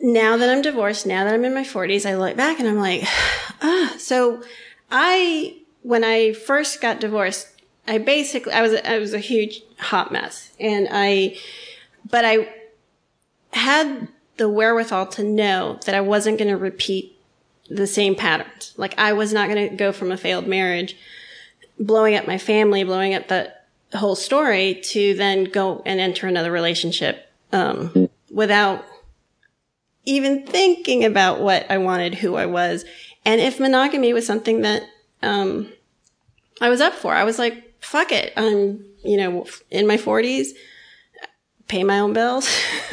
now 0.00 0.36
that 0.36 0.48
I'm 0.48 0.62
divorced, 0.62 1.06
now 1.06 1.24
that 1.24 1.34
I'm 1.34 1.44
in 1.44 1.54
my 1.54 1.64
40s, 1.64 2.08
I 2.08 2.16
look 2.16 2.36
back 2.36 2.58
and 2.58 2.68
I'm 2.68 2.78
like, 2.78 3.02
ah. 3.62 3.94
So 3.98 4.42
I, 4.90 5.58
when 5.82 6.04
I 6.04 6.32
first 6.32 6.80
got 6.80 7.00
divorced, 7.00 7.48
I 7.86 7.98
basically, 7.98 8.52
I 8.52 8.62
was, 8.62 8.74
I 8.84 8.98
was 8.98 9.12
a 9.12 9.18
huge 9.18 9.62
hot 9.78 10.12
mess. 10.12 10.52
And 10.58 10.88
I, 10.90 11.36
but 12.08 12.24
I 12.24 12.48
had 13.52 14.08
the 14.36 14.48
wherewithal 14.48 15.06
to 15.06 15.22
know 15.22 15.78
that 15.84 15.94
I 15.94 16.00
wasn't 16.00 16.38
going 16.38 16.48
to 16.50 16.56
repeat 16.56 17.19
the 17.70 17.86
same 17.86 18.14
patterns. 18.14 18.74
Like 18.76 18.98
I 18.98 19.12
was 19.12 19.32
not 19.32 19.48
going 19.48 19.70
to 19.70 19.76
go 19.76 19.92
from 19.92 20.12
a 20.12 20.16
failed 20.16 20.46
marriage, 20.46 20.96
blowing 21.78 22.16
up 22.16 22.26
my 22.26 22.36
family, 22.36 22.84
blowing 22.84 23.14
up 23.14 23.28
the 23.28 23.52
whole 23.94 24.16
story 24.16 24.80
to 24.82 25.14
then 25.14 25.44
go 25.44 25.82
and 25.86 26.00
enter 26.00 26.26
another 26.26 26.52
relationship, 26.52 27.30
um, 27.52 28.08
without 28.30 28.84
even 30.04 30.46
thinking 30.46 31.04
about 31.04 31.40
what 31.40 31.70
I 31.70 31.78
wanted, 31.78 32.14
who 32.14 32.34
I 32.34 32.46
was. 32.46 32.84
And 33.24 33.40
if 33.40 33.60
monogamy 33.60 34.12
was 34.12 34.26
something 34.26 34.62
that, 34.62 34.82
um, 35.22 35.72
I 36.60 36.68
was 36.68 36.80
up 36.80 36.94
for, 36.94 37.14
I 37.14 37.24
was 37.24 37.38
like, 37.38 37.74
fuck 37.80 38.12
it. 38.12 38.32
I'm, 38.36 38.84
you 39.02 39.16
know, 39.16 39.46
in 39.70 39.86
my 39.86 39.96
forties 39.96 40.54
pay 41.70 41.84
my 41.84 42.00
own 42.00 42.12
bills. 42.12 42.48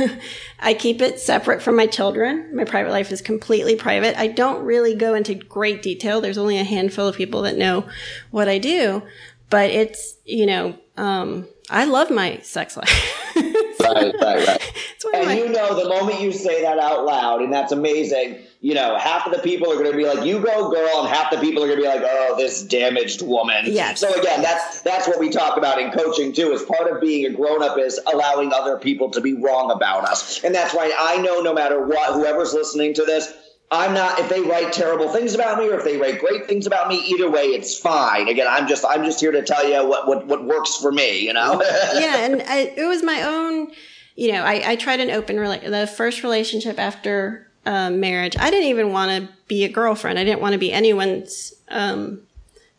I 0.60 0.76
keep 0.76 1.02
it 1.02 1.20
separate 1.20 1.62
from 1.64 1.76
my 1.76 1.88
children. 1.88 2.56
My 2.56 2.64
private 2.64 2.92
life 2.92 3.12
is 3.12 3.22
completely 3.22 3.76
private. 3.76 4.18
I 4.18 4.28
don't 4.28 4.64
really 4.64 4.94
go 4.94 5.16
into 5.16 5.34
great 5.34 5.82
detail. 5.82 6.22
There's 6.22 6.38
only 6.38 6.60
a 6.60 6.64
handful 6.64 7.08
of 7.08 7.16
people 7.16 7.42
that 7.42 7.58
know 7.58 7.86
what 8.30 8.48
I 8.48 8.60
do, 8.60 9.02
but 9.50 9.72
it's, 9.72 10.16
you 10.26 10.46
know, 10.46 10.78
um, 10.96 11.48
I 11.70 11.86
love 11.86 12.12
my 12.12 12.38
sex 12.44 12.78
life. 12.78 13.34
right, 13.94 14.14
right, 14.22 14.48
right. 14.48 14.74
and 15.14 15.26
my- 15.28 15.38
you 15.38 15.50
know, 15.50 15.76
the 15.82 15.88
moment 15.90 16.20
you 16.22 16.32
say 16.32 16.62
that 16.64 16.80
out 16.80 17.06
loud, 17.06 17.42
and 17.42 17.52
that's 17.52 17.72
amazing, 17.72 18.40
you 18.62 18.74
know, 18.74 18.98
half 18.98 19.26
of 19.28 19.34
the 19.34 19.40
people 19.40 19.72
are 19.72 19.76
going 19.76 19.92
to 19.92 19.98
be 19.98 20.06
like, 20.06 20.26
"You 20.26 20.40
go, 20.40 20.72
girl," 20.72 21.02
and 21.02 21.08
half 21.10 21.32
the 21.32 21.38
people 21.38 21.64
are 21.64 21.68
going 21.68 21.80
to 21.80 21.84
be 21.84 21.88
like, 21.88 22.02
"Oh, 22.04 22.36
this 22.38 22.64
damaged 22.64 23.22
woman." 23.22 23.66
Yes. 23.68 24.00
So 24.00 24.14
again, 24.20 24.42
that's 24.42 24.82
that's 24.82 25.08
what 25.08 25.20
we 25.20 25.30
talk 25.30 25.58
about 25.58 25.80
in 25.80 25.92
coaching 25.92 26.34
too. 26.34 26.52
Is 26.54 26.64
part 26.64 26.92
of 26.92 27.00
being 27.02 27.26
a 27.26 27.30
grown 27.36 27.64
up 27.64 27.78
is 27.78 28.00
allowing 28.12 28.52
other 28.54 28.78
people 28.78 29.10
to 29.12 29.22
be 29.22 29.34
wrong 29.34 29.72
about 29.72 30.06
us, 30.06 30.44
and 30.44 30.54
that's 30.54 30.74
why 30.74 30.92
I 31.00 31.18
know 31.22 31.42
no 31.42 31.54
matter 31.54 31.86
what, 31.86 32.14
whoever's 32.14 32.54
listening 32.54 32.94
to 32.96 33.04
this. 33.06 33.32
I'm 33.70 33.94
not 33.94 34.20
if 34.20 34.30
they 34.30 34.42
write 34.42 34.72
terrible 34.72 35.10
things 35.10 35.36
about 35.36 35.58
me 35.58 35.70
or 35.70 35.78
if 35.78 35.84
they 35.84 35.98
write 35.98 36.20
great 36.20 36.48
things 36.48 36.66
about 36.66 36.88
me. 36.88 37.04
Either 37.08 37.30
way, 37.30 37.48
it's 37.48 37.78
fine. 37.78 38.30
Again, 38.30 38.48
I'm 38.50 38.68
just 38.68 38.86
I'm 38.88 39.04
just 39.04 39.20
here 39.20 39.32
to 39.32 39.44
tell 39.44 39.68
you 39.68 39.86
what 39.88 40.08
what, 40.08 40.26
what 40.26 40.46
works 40.46 40.78
for 40.78 40.92
me. 40.92 41.20
You 41.20 41.34
know. 41.34 41.62
yeah, 41.94 42.18
and 42.20 42.42
I, 42.44 42.74
it 42.76 42.86
was 42.86 43.04
my 43.04 43.24
own. 43.24 43.72
You 44.16 44.32
know, 44.32 44.44
I, 44.44 44.72
I 44.72 44.76
tried 44.78 45.00
an 45.00 45.12
open 45.12 45.36
rela- 45.36 45.70
the 45.70 45.86
first 45.86 46.24
relationship 46.24 46.80
after 46.80 47.48
um, 47.66 48.00
marriage. 48.00 48.36
I 48.40 48.50
didn't 48.50 48.70
even 48.70 48.92
want 48.92 49.12
to 49.12 49.34
be 49.48 49.66
a 49.66 49.70
girlfriend. 49.70 50.18
I 50.18 50.24
didn't 50.24 50.42
want 50.42 50.54
to 50.54 50.60
be 50.60 50.72
anyone's. 50.72 51.54
Um, 51.68 52.22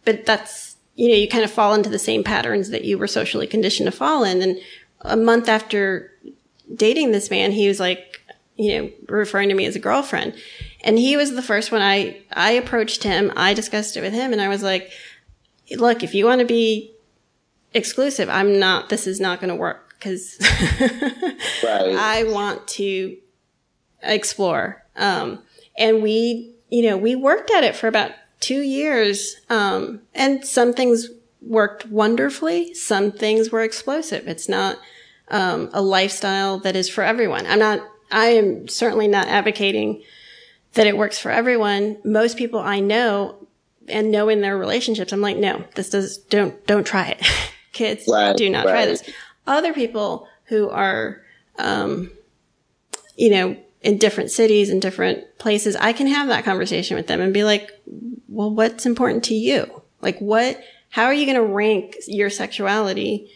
but 0.07 0.24
that's 0.24 0.77
you 0.94 1.09
know 1.09 1.14
you 1.14 1.29
kind 1.29 1.44
of 1.44 1.51
fall 1.51 1.74
into 1.74 1.90
the 1.90 1.98
same 1.98 2.24
patterns 2.24 2.70
that 2.70 2.85
you 2.85 2.96
were 2.96 3.07
socially 3.07 3.46
conditioned 3.46 3.88
to 3.88 3.92
fall 3.92 4.24
in. 4.24 4.40
And 4.40 4.59
a 5.03 5.18
month 5.18 5.51
after 5.51 6.11
dating 6.74 7.12
this 7.12 7.31
man, 7.31 7.53
he 7.53 7.68
was 7.68 7.79
like, 7.79 8.22
you 8.57 8.79
know, 8.79 8.90
referring 9.09 9.51
to 9.51 9.55
me 9.55 9.66
as 9.66 9.77
a 9.77 9.81
girlfriend. 9.81 10.35
And 10.88 10.98
he 10.98 11.18
was 11.18 11.35
the 11.35 11.42
first 11.42 11.70
one 11.70 11.83
I 11.83 12.22
I 12.33 12.53
approached 12.53 13.03
him. 13.03 13.31
I 13.37 13.53
discussed 13.53 13.98
it 13.98 14.01
with 14.01 14.14
him, 14.14 14.33
and 14.33 14.40
I 14.40 14.48
was 14.48 14.62
like, 14.62 14.90
look, 15.77 16.03
if 16.03 16.14
you 16.14 16.24
want 16.24 16.40
to 16.40 16.46
be 16.46 16.92
exclusive, 17.74 18.31
I'm 18.31 18.59
not. 18.59 18.88
This 18.88 19.07
is 19.07 19.20
not 19.20 19.38
going 19.38 19.51
to 19.51 19.55
work 19.55 19.96
because 19.98 20.38
right. 21.62 21.94
I 21.94 22.24
want 22.29 22.66
to 22.68 23.18
explore. 24.03 24.83
Um, 24.96 25.42
and 25.77 26.03
we, 26.03 26.55
you 26.70 26.88
know, 26.88 26.96
we 26.96 27.14
worked 27.14 27.51
at 27.51 27.64
it 27.64 27.77
for 27.77 27.87
about 27.87 28.12
two 28.40 28.62
years. 28.62 29.37
Um, 29.51 30.01
and 30.14 30.42
some 30.42 30.72
things 30.72 31.09
worked 31.42 31.85
wonderfully. 31.85 32.72
Some 32.72 33.12
things 33.12 33.51
were 33.51 33.62
explosive. 33.62 34.27
It's 34.27 34.48
not, 34.48 34.79
um, 35.31 35.68
a 35.74 35.83
lifestyle 35.83 36.59
that 36.61 36.77
is 36.77 36.88
for 36.88 37.05
everyone. 37.05 37.46
I'm 37.46 37.59
not, 37.59 37.87
I 38.11 38.29
am 38.29 38.68
certainly 38.68 39.07
not 39.07 39.29
advocating 39.29 40.03
that 40.74 40.87
it 40.87 40.96
works 40.96 41.18
for 41.18 41.31
everyone. 41.31 41.98
Most 42.04 42.37
people 42.37 42.61
I 42.61 42.81
know 42.81 43.46
and 43.88 44.11
know 44.11 44.28
in 44.28 44.40
their 44.40 44.57
relationships, 44.57 45.12
I'm 45.12 45.20
like, 45.20 45.37
no, 45.37 45.64
this 45.74 45.90
does, 45.90 46.18
don't, 46.18 46.64
don't 46.66 46.87
try 46.87 47.09
it. 47.09 47.26
kids, 47.72 48.04
Right, 48.09 48.37
do 48.37 48.50
not 48.50 48.64
try 48.64 48.87
this. 48.87 49.09
Other 49.46 49.72
people 49.72 50.28
who 50.44 50.68
are, 50.68 51.22
um, 51.59 52.11
you 53.16 53.31
know, 53.31 53.57
in 53.83 53.98
different 53.98 54.31
cities 54.31 54.70
and 54.70 54.83
different 54.83 55.38
places, 55.38 55.76
I 55.76 55.92
can 55.92 56.09
have 56.09 56.28
that 56.28 56.44
conversation 56.44 56.96
with 56.96 57.07
them 57.07 57.20
and 57.20 57.33
be 57.33 57.44
like, 57.44 57.70
well, 58.28 58.50
what's 58.50 58.87
important 58.87 59.24
to 59.24 59.35
you? 59.35 59.83
Like, 60.00 60.18
what, 60.18 60.61
how 60.90 61.04
are 61.04 61.14
you 61.14 61.24
going 61.24 61.37
to 61.37 61.54
rank 61.54 61.96
your 62.07 62.31
sexuality 62.31 63.31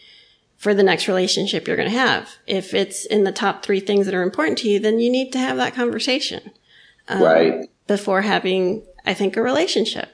for 0.57 0.73
the 0.73 0.83
next 0.83 1.07
relationship 1.07 1.67
you're 1.67 1.77
going 1.77 1.89
to 1.89 1.97
have? 1.97 2.29
If 2.45 2.73
it's 2.73 3.05
in 3.05 3.23
the 3.23 3.31
top 3.31 3.63
three 3.63 3.79
things 3.79 4.05
that 4.05 4.15
are 4.15 4.23
important 4.23 4.57
to 4.59 4.69
you, 4.69 4.79
then 4.79 4.99
you 4.99 5.09
need 5.09 5.31
to 5.33 5.39
have 5.39 5.57
that 5.57 5.73
conversation 5.73 6.51
Um, 7.07 7.21
right. 7.21 7.69
before 7.87 8.21
having, 8.21 8.83
I 9.05 9.13
think, 9.13 9.35
a 9.35 9.41
relationship. 9.41 10.09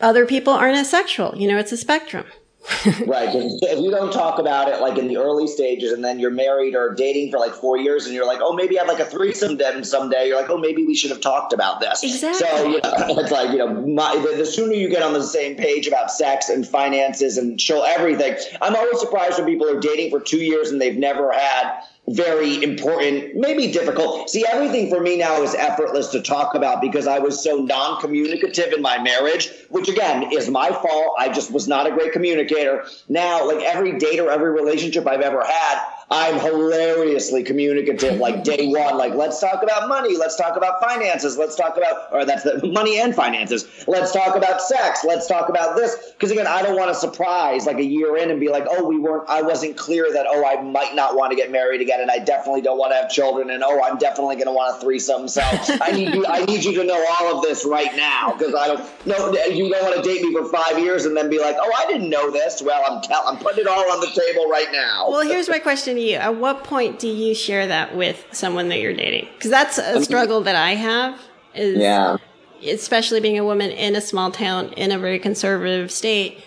Other 0.00 0.26
people 0.26 0.52
aren't 0.52 0.76
as 0.76 0.90
sexual. 0.90 1.34
You 1.36 1.48
know, 1.48 1.58
it's 1.58 1.72
a 1.72 1.76
spectrum. 1.76 2.26
right. 3.06 3.30
If 3.32 3.78
you 3.78 3.90
don't 3.92 4.12
talk 4.12 4.40
about 4.40 4.68
it 4.68 4.80
like 4.80 4.98
in 4.98 5.06
the 5.06 5.18
early 5.18 5.46
stages 5.46 5.92
and 5.92 6.04
then 6.04 6.18
you're 6.18 6.32
married 6.32 6.74
or 6.74 6.94
dating 6.94 7.30
for 7.30 7.38
like 7.38 7.52
four 7.52 7.76
years 7.78 8.06
and 8.06 8.14
you're 8.14 8.26
like, 8.26 8.40
oh, 8.42 8.54
maybe 8.54 8.78
I'd 8.78 8.88
like 8.88 8.98
a 8.98 9.04
threesome 9.04 9.56
then 9.56 9.84
someday, 9.84 10.26
you're 10.26 10.40
like, 10.40 10.50
oh, 10.50 10.58
maybe 10.58 10.84
we 10.84 10.96
should 10.96 11.10
have 11.10 11.20
talked 11.20 11.52
about 11.52 11.80
this. 11.80 12.02
Exactly. 12.02 12.44
So, 12.44 12.66
you 12.66 12.80
know, 12.80 12.80
it's 13.20 13.30
like, 13.30 13.50
you 13.50 13.58
know, 13.58 13.68
my, 13.68 14.16
the, 14.16 14.36
the 14.38 14.46
sooner 14.46 14.72
you 14.72 14.88
get 14.88 15.02
on 15.02 15.12
the 15.12 15.22
same 15.22 15.54
page 15.54 15.86
about 15.86 16.10
sex 16.10 16.48
and 16.48 16.66
finances 16.66 17.38
and 17.38 17.60
show 17.60 17.82
everything, 17.82 18.36
I'm 18.60 18.74
always 18.74 18.98
surprised 18.98 19.38
when 19.38 19.46
people 19.46 19.68
are 19.70 19.78
dating 19.78 20.10
for 20.10 20.18
two 20.18 20.38
years 20.38 20.70
and 20.70 20.80
they've 20.80 20.98
never 20.98 21.32
had 21.32 21.82
very 22.08 22.62
important, 22.62 23.34
maybe 23.34 23.72
difficult. 23.72 24.30
See, 24.30 24.44
everything 24.46 24.90
for 24.90 25.00
me 25.00 25.16
now 25.16 25.42
is 25.42 25.54
effortless 25.54 26.08
to 26.08 26.22
talk 26.22 26.54
about 26.54 26.80
because 26.80 27.06
I 27.06 27.18
was 27.18 27.42
so 27.42 27.56
non 27.56 28.00
communicative 28.00 28.72
in 28.72 28.80
my 28.80 28.98
marriage, 28.98 29.50
which 29.70 29.88
again 29.88 30.32
is 30.32 30.48
my 30.48 30.70
fault. 30.70 31.16
I 31.18 31.28
just 31.30 31.50
was 31.50 31.66
not 31.66 31.86
a 31.86 31.90
great 31.90 32.12
communicator. 32.12 32.86
Now, 33.08 33.46
like 33.46 33.62
every 33.62 33.98
date 33.98 34.20
or 34.20 34.30
every 34.30 34.52
relationship 34.52 35.06
I've 35.06 35.20
ever 35.20 35.44
had, 35.44 35.84
I'm 36.08 36.38
hilariously 36.38 37.42
communicative. 37.42 38.20
Like 38.20 38.44
day 38.44 38.68
one, 38.68 38.96
like 38.96 39.14
let's 39.14 39.40
talk 39.40 39.64
about 39.64 39.88
money, 39.88 40.16
let's 40.16 40.36
talk 40.36 40.56
about 40.56 40.80
finances, 40.80 41.36
let's 41.36 41.56
talk 41.56 41.76
about, 41.76 42.12
or 42.12 42.24
that's 42.24 42.44
the 42.44 42.64
money 42.64 43.00
and 43.00 43.12
finances. 43.12 43.66
Let's 43.88 44.12
talk 44.12 44.36
about 44.36 44.62
sex, 44.62 45.04
let's 45.04 45.26
talk 45.26 45.48
about 45.48 45.74
this. 45.74 46.12
Because 46.12 46.30
again, 46.30 46.46
I 46.46 46.62
don't 46.62 46.76
want 46.76 46.90
to 46.90 46.94
surprise 46.94 47.66
like 47.66 47.78
a 47.78 47.84
year 47.84 48.16
in 48.18 48.30
and 48.30 48.38
be 48.38 48.48
like, 48.48 48.66
oh, 48.70 48.86
we 48.86 48.98
weren't, 48.98 49.28
I 49.28 49.42
wasn't 49.42 49.76
clear 49.76 50.12
that, 50.12 50.26
oh, 50.28 50.46
I 50.46 50.62
might 50.62 50.94
not 50.94 51.16
want 51.16 51.32
to 51.32 51.36
get 51.36 51.50
married 51.50 51.80
again, 51.80 52.00
and 52.00 52.10
I 52.10 52.18
definitely 52.20 52.62
don't 52.62 52.78
want 52.78 52.92
to 52.92 52.96
have 52.96 53.10
children, 53.10 53.50
and 53.50 53.64
oh, 53.64 53.82
I'm 53.82 53.98
definitely 53.98 54.36
going 54.36 54.46
to 54.46 54.52
want 54.52 54.76
a 54.76 54.80
threesome. 54.80 55.26
So 55.26 55.42
I 55.42 55.90
need 55.90 56.14
you, 56.14 56.24
I 56.24 56.44
need 56.44 56.62
you 56.62 56.72
to 56.74 56.84
know 56.84 57.04
all 57.18 57.36
of 57.36 57.42
this 57.42 57.64
right 57.64 57.94
now 57.96 58.32
because 58.32 58.54
I 58.54 58.68
don't, 58.68 59.06
no, 59.06 59.32
you 59.48 59.70
don't 59.70 59.82
want 59.82 59.96
to 59.96 60.02
date 60.02 60.22
me 60.22 60.32
for 60.32 60.44
five 60.44 60.78
years 60.78 61.04
and 61.04 61.16
then 61.16 61.28
be 61.28 61.40
like, 61.40 61.56
oh, 61.58 61.72
I 61.76 61.86
didn't 61.90 62.10
know 62.10 62.30
this. 62.30 62.62
Well, 62.62 62.84
I'm, 62.88 63.02
tell, 63.02 63.26
I'm 63.26 63.38
putting 63.38 63.62
it 63.62 63.66
all 63.66 63.90
on 63.90 64.00
the 64.00 64.06
table 64.06 64.48
right 64.48 64.68
now. 64.70 65.10
Well, 65.10 65.22
here's 65.22 65.48
my 65.48 65.58
question 65.58 65.95
to 65.96 66.02
you. 66.02 66.16
At 66.16 66.36
what 66.36 66.64
point 66.64 66.98
do 66.98 67.08
you 67.08 67.34
share 67.34 67.66
that 67.66 67.96
with 67.96 68.24
someone 68.32 68.68
that 68.68 68.80
you're 68.80 68.94
dating? 68.94 69.28
Because 69.34 69.50
that's 69.50 69.78
a 69.78 70.02
struggle 70.02 70.42
that 70.42 70.56
I 70.56 70.74
have. 70.74 71.20
Is 71.54 71.78
yeah. 71.78 72.18
especially 72.64 73.20
being 73.20 73.38
a 73.38 73.44
woman 73.44 73.70
in 73.70 73.96
a 73.96 74.00
small 74.00 74.30
town 74.30 74.72
in 74.74 74.92
a 74.92 74.98
very 74.98 75.18
conservative 75.18 75.90
state. 75.90 76.44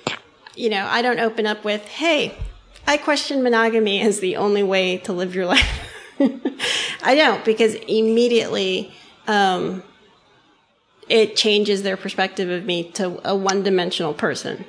You 0.56 0.70
know, 0.70 0.86
I 0.86 1.02
don't 1.02 1.20
open 1.20 1.48
up 1.48 1.64
with, 1.64 1.86
"Hey, 1.86 2.38
I 2.86 2.98
question 2.98 3.42
monogamy 3.44 4.02
as 4.02 4.20
the 4.20 4.36
only 4.36 4.64
way 4.64 4.98
to 5.00 5.14
live 5.14 5.34
your 5.34 5.46
life." 5.56 5.90
I 7.02 7.16
don't 7.16 7.44
because 7.46 7.76
immediately 7.76 8.94
um, 9.28 9.84
it 11.08 11.36
changes 11.36 11.84
their 11.84 11.98
perspective 11.98 12.50
of 12.50 12.66
me 12.66 12.92
to 12.92 13.20
a 13.28 13.36
one-dimensional 13.36 14.14
person, 14.14 14.66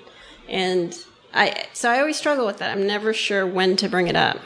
and 0.48 0.96
I 1.34 1.66
so 1.72 1.90
I 1.90 2.00
always 2.00 2.16
struggle 2.16 2.46
with 2.46 2.58
that. 2.58 2.70
I'm 2.70 2.86
never 2.86 3.12
sure 3.12 3.46
when 3.46 3.76
to 3.76 3.88
bring 3.88 4.08
it 4.08 4.16
up. 4.16 4.38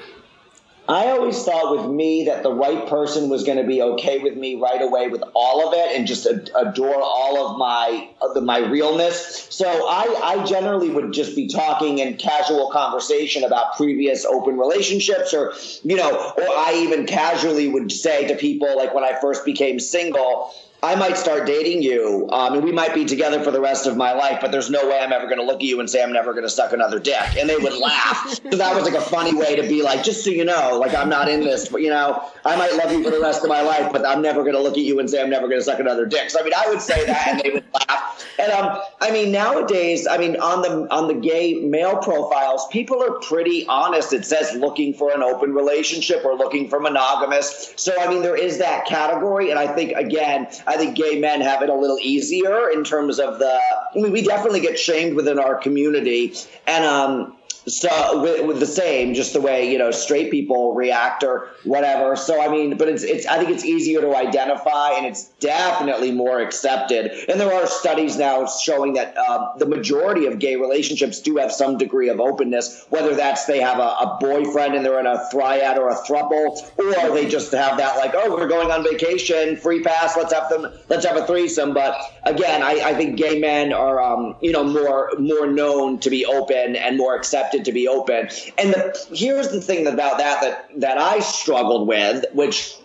I 0.87 1.07
always 1.13 1.43
thought 1.43 1.77
with 1.77 1.91
me 1.91 2.27
that 2.27 2.43
the 2.43 2.53
right 2.53 2.87
person 2.87 3.31
was 3.31 3.43
going 3.43 3.57
to 3.57 3.65
be 3.65 3.81
okay 3.81 4.19
with 4.19 4.37
me 4.37 4.57
right 4.57 4.83
away 4.83 5.09
with 5.09 5.23
all 5.35 5.67
of 5.67 5.73
it 5.73 5.97
and 5.97 6.07
just 6.07 6.27
adore 6.27 7.01
all 7.01 7.47
of 7.47 7.59
my 7.59 8.11
the, 8.35 8.43
my 8.43 8.59
realness. 8.59 9.47
So 9.49 9.67
I, 9.67 10.21
I 10.23 10.45
generally 10.45 10.91
would 10.91 11.13
just 11.13 11.35
be 11.35 11.49
talking 11.49 12.01
in 12.01 12.17
casual 12.19 12.71
conversation 12.71 13.45
about 13.45 13.77
previous 13.77 14.27
open 14.27 14.59
relationships, 14.59 15.33
or 15.33 15.55
you 15.83 15.97
know, 15.97 16.11
or 16.11 16.45
I 16.45 16.75
even 16.83 17.07
casually 17.07 17.69
would 17.69 17.91
say 17.91 18.29
to 18.29 18.35
people 18.35 18.77
like 18.77 18.95
when 18.95 19.05
I 19.05 19.19
first 19.21 19.47
became 19.47 19.81
single. 19.81 20.53
I 20.85 20.97
might 20.97 21.17
start 21.17 21.47
dating 21.47 21.83
you, 21.83 22.29
um, 22.31 22.53
and 22.53 22.63
we 22.63 22.71
might 22.71 22.93
be 22.93 23.07
together 23.07 23.43
for 23.43 23.51
the 23.51 23.61
rest 23.61 23.87
of 23.87 23.97
my 23.97 24.13
life, 24.13 24.39
but 24.43 24.53
there's 24.53 24.69
no 24.69 24.87
way 24.87 25.01
I'm 25.01 25.15
ever 25.15 25.25
going 25.25 25.39
to 25.39 25.45
look 25.45 25.57
at 25.57 25.63
you 25.63 25.81
and 25.81 25.89
say 25.89 26.03
I'm 26.03 26.13
never 26.13 26.33
going 26.33 26.45
to 26.45 26.51
suck 26.51 26.75
another 26.75 26.99
dick. 26.99 27.37
And 27.39 27.49
they 27.49 27.57
would 27.57 27.73
laugh. 27.73 28.29
so 28.51 28.59
that 28.59 28.75
was 28.75 28.85
like 28.85 28.93
a 28.93 29.01
funny 29.01 29.35
way 29.35 29.57
to 29.57 29.63
be 29.63 29.83
like, 29.83 30.05
just 30.05 30.23
so 30.23 30.29
you 30.29 30.45
know, 30.45 30.79
like 30.79 30.95
I'm 30.95 31.09
not 31.09 31.31
in 31.31 31.41
this, 31.41 31.71
but 31.71 31.81
you 31.81 31.89
know, 31.89 32.23
I 32.45 32.57
might 32.57 32.75
love 32.75 32.93
you 32.93 33.03
for 33.03 33.11
the 33.11 33.21
rest 33.21 33.43
of 33.45 33.49
my 33.49 33.63
life, 33.63 33.93
but 33.93 34.07
I'm 34.07 34.21
never 34.21 34.43
going 34.43 34.57
to 34.57 34.61
look 34.61 34.75
at 34.75 34.85
you 34.85 35.01
and 35.01 35.09
say 35.09 35.23
I'm 35.23 35.31
never 35.31 35.49
going 35.49 35.59
to 35.59 35.65
suck 35.65 35.81
another 35.81 36.05
dick. 36.05 36.29
So 36.29 36.39
I 36.39 36.43
mean, 36.43 36.53
I 36.55 36.69
would 36.69 36.83
say 36.83 37.07
that, 37.07 37.29
and 37.29 37.41
they 37.41 37.49
would 37.49 37.65
laugh. 37.73 38.05
And 38.39 38.53
um, 38.53 38.81
I 39.01 39.11
mean, 39.11 39.33
nowadays, 39.33 40.07
I 40.07 40.19
mean, 40.19 40.37
on 40.37 40.63
the 40.63 40.93
on 40.93 41.09
the 41.09 41.15
gay 41.15 41.55
male 41.55 41.97
profiles, 41.97 42.67
people 42.69 43.03
are 43.03 43.19
pretty 43.21 43.67
honest. 43.69 44.13
It 44.13 44.27
says 44.27 44.55
looking 44.55 44.93
for 44.93 45.13
an 45.15 45.23
open 45.23 45.55
relationship 45.55 46.25
or 46.25 46.35
looking 46.35 46.69
for 46.69 46.81
monogamous. 46.81 47.73
So 47.77 47.93
I 47.99 48.09
mean, 48.09 48.23
there 48.23 48.37
is 48.37 48.59
that 48.59 48.87
category, 48.87 49.51
and 49.51 49.59
I 49.59 49.73
think 49.73 49.93
again, 49.93 50.49
I 50.67 50.74
think 50.77 50.97
gay 50.97 51.19
men 51.19 51.41
have 51.41 51.63
it 51.63 51.69
a 51.69 51.75
little 51.75 51.99
easier 52.01 52.69
in 52.71 52.85
terms 52.85 53.19
of 53.19 53.39
the. 53.39 53.61
I 53.95 53.99
mean, 54.01 54.13
we 54.13 54.23
definitely 54.23 54.61
get 54.61 54.79
shamed 54.79 55.15
within 55.15 55.39
our 55.39 55.57
community, 55.57 56.35
and 56.67 56.85
um, 56.85 57.37
so 57.67 58.21
with, 58.21 58.47
with 58.47 58.61
the 58.61 58.67
same, 58.67 59.15
just 59.15 59.33
the 59.33 59.41
way 59.41 59.71
you 59.71 59.79
know 59.79 59.91
straight 59.91 60.31
people 60.31 60.75
react 60.75 61.25
or 61.25 61.49
whatever. 61.65 62.17
So 62.17 62.41
I 62.41 62.49
mean, 62.49 62.77
but 62.77 62.89
it's 62.89 63.03
it's 63.03 63.27
I 63.27 63.39
think 63.39 63.51
it's 63.51 63.65
easier 63.65 64.01
to 64.01 64.15
identify, 64.15 64.93
and 64.93 65.07
it's 65.07 65.29
definitely 65.41 66.13
more 66.13 66.41
accepted. 66.41 67.13
And 67.29 67.41
there 67.41 67.53
are 67.53 67.67
studies 67.67 68.17
now 68.17 68.47
showing 68.47 68.95
that 68.95 69.17
um, 69.17 69.51
the 69.59 69.67
majority 69.67 70.27
of 70.27 70.39
gay 70.39 70.57
relationships 70.57 71.21
do 71.21 71.37
have 71.37 71.53
some 71.53 71.79
degree 71.79 72.09
of 72.09 72.21
openness, 72.21 72.87
whether 72.91 73.15
that's 73.15 73.47
they 73.47 73.61
have 73.61 73.79
a, 73.79 73.83
a 73.83 74.19
boyfriend 74.21 74.75
and 74.75 74.85
they're 74.85 75.01
in 75.01 75.07
a 75.07 75.27
triad 75.31 75.79
or 75.79 75.89
a 75.89 75.97
throuple, 75.97 76.61
or 76.79 77.15
they 77.15 77.27
just 77.29 77.53
have 77.53 77.79
that 77.79 77.97
like, 77.97 78.13
oh, 78.15 78.35
we're 78.35 78.49
going 78.49 78.71
on 78.71 78.83
vacation, 78.85 79.57
free 79.57 79.83
pass, 79.83 80.17
let's 80.17 80.33
have 80.33 80.49
them, 80.51 80.73
let's 80.89 81.05
have 81.05 81.17
a 81.17 81.27
threesome. 81.27 81.73
But 81.73 81.99
again, 82.25 82.63
I, 82.63 82.81
I 82.85 82.95
think 82.95 83.17
gay 83.17 83.39
men 83.39 83.73
are 83.73 84.03
um, 84.03 84.37
you 84.43 84.53
know 84.53 84.65
more 84.65 85.11
more 85.19 85.47
known 85.47 85.99
to 86.01 86.11
be 86.11 86.27
open 86.27 86.77
and 86.77 86.99
more 86.99 87.17
accepted 87.17 87.54
to 87.63 87.73
be 87.73 87.89
open. 87.89 88.29
And 88.59 88.73
the, 88.73 89.07
here's 89.13 89.49
the 89.49 89.61
thing 89.61 89.87
about 89.87 90.19
that 90.19 90.41
that 90.41 90.81
that 90.81 90.99
I 90.99 91.21
struggled 91.21 91.87
with, 91.87 92.25
which 92.33 92.77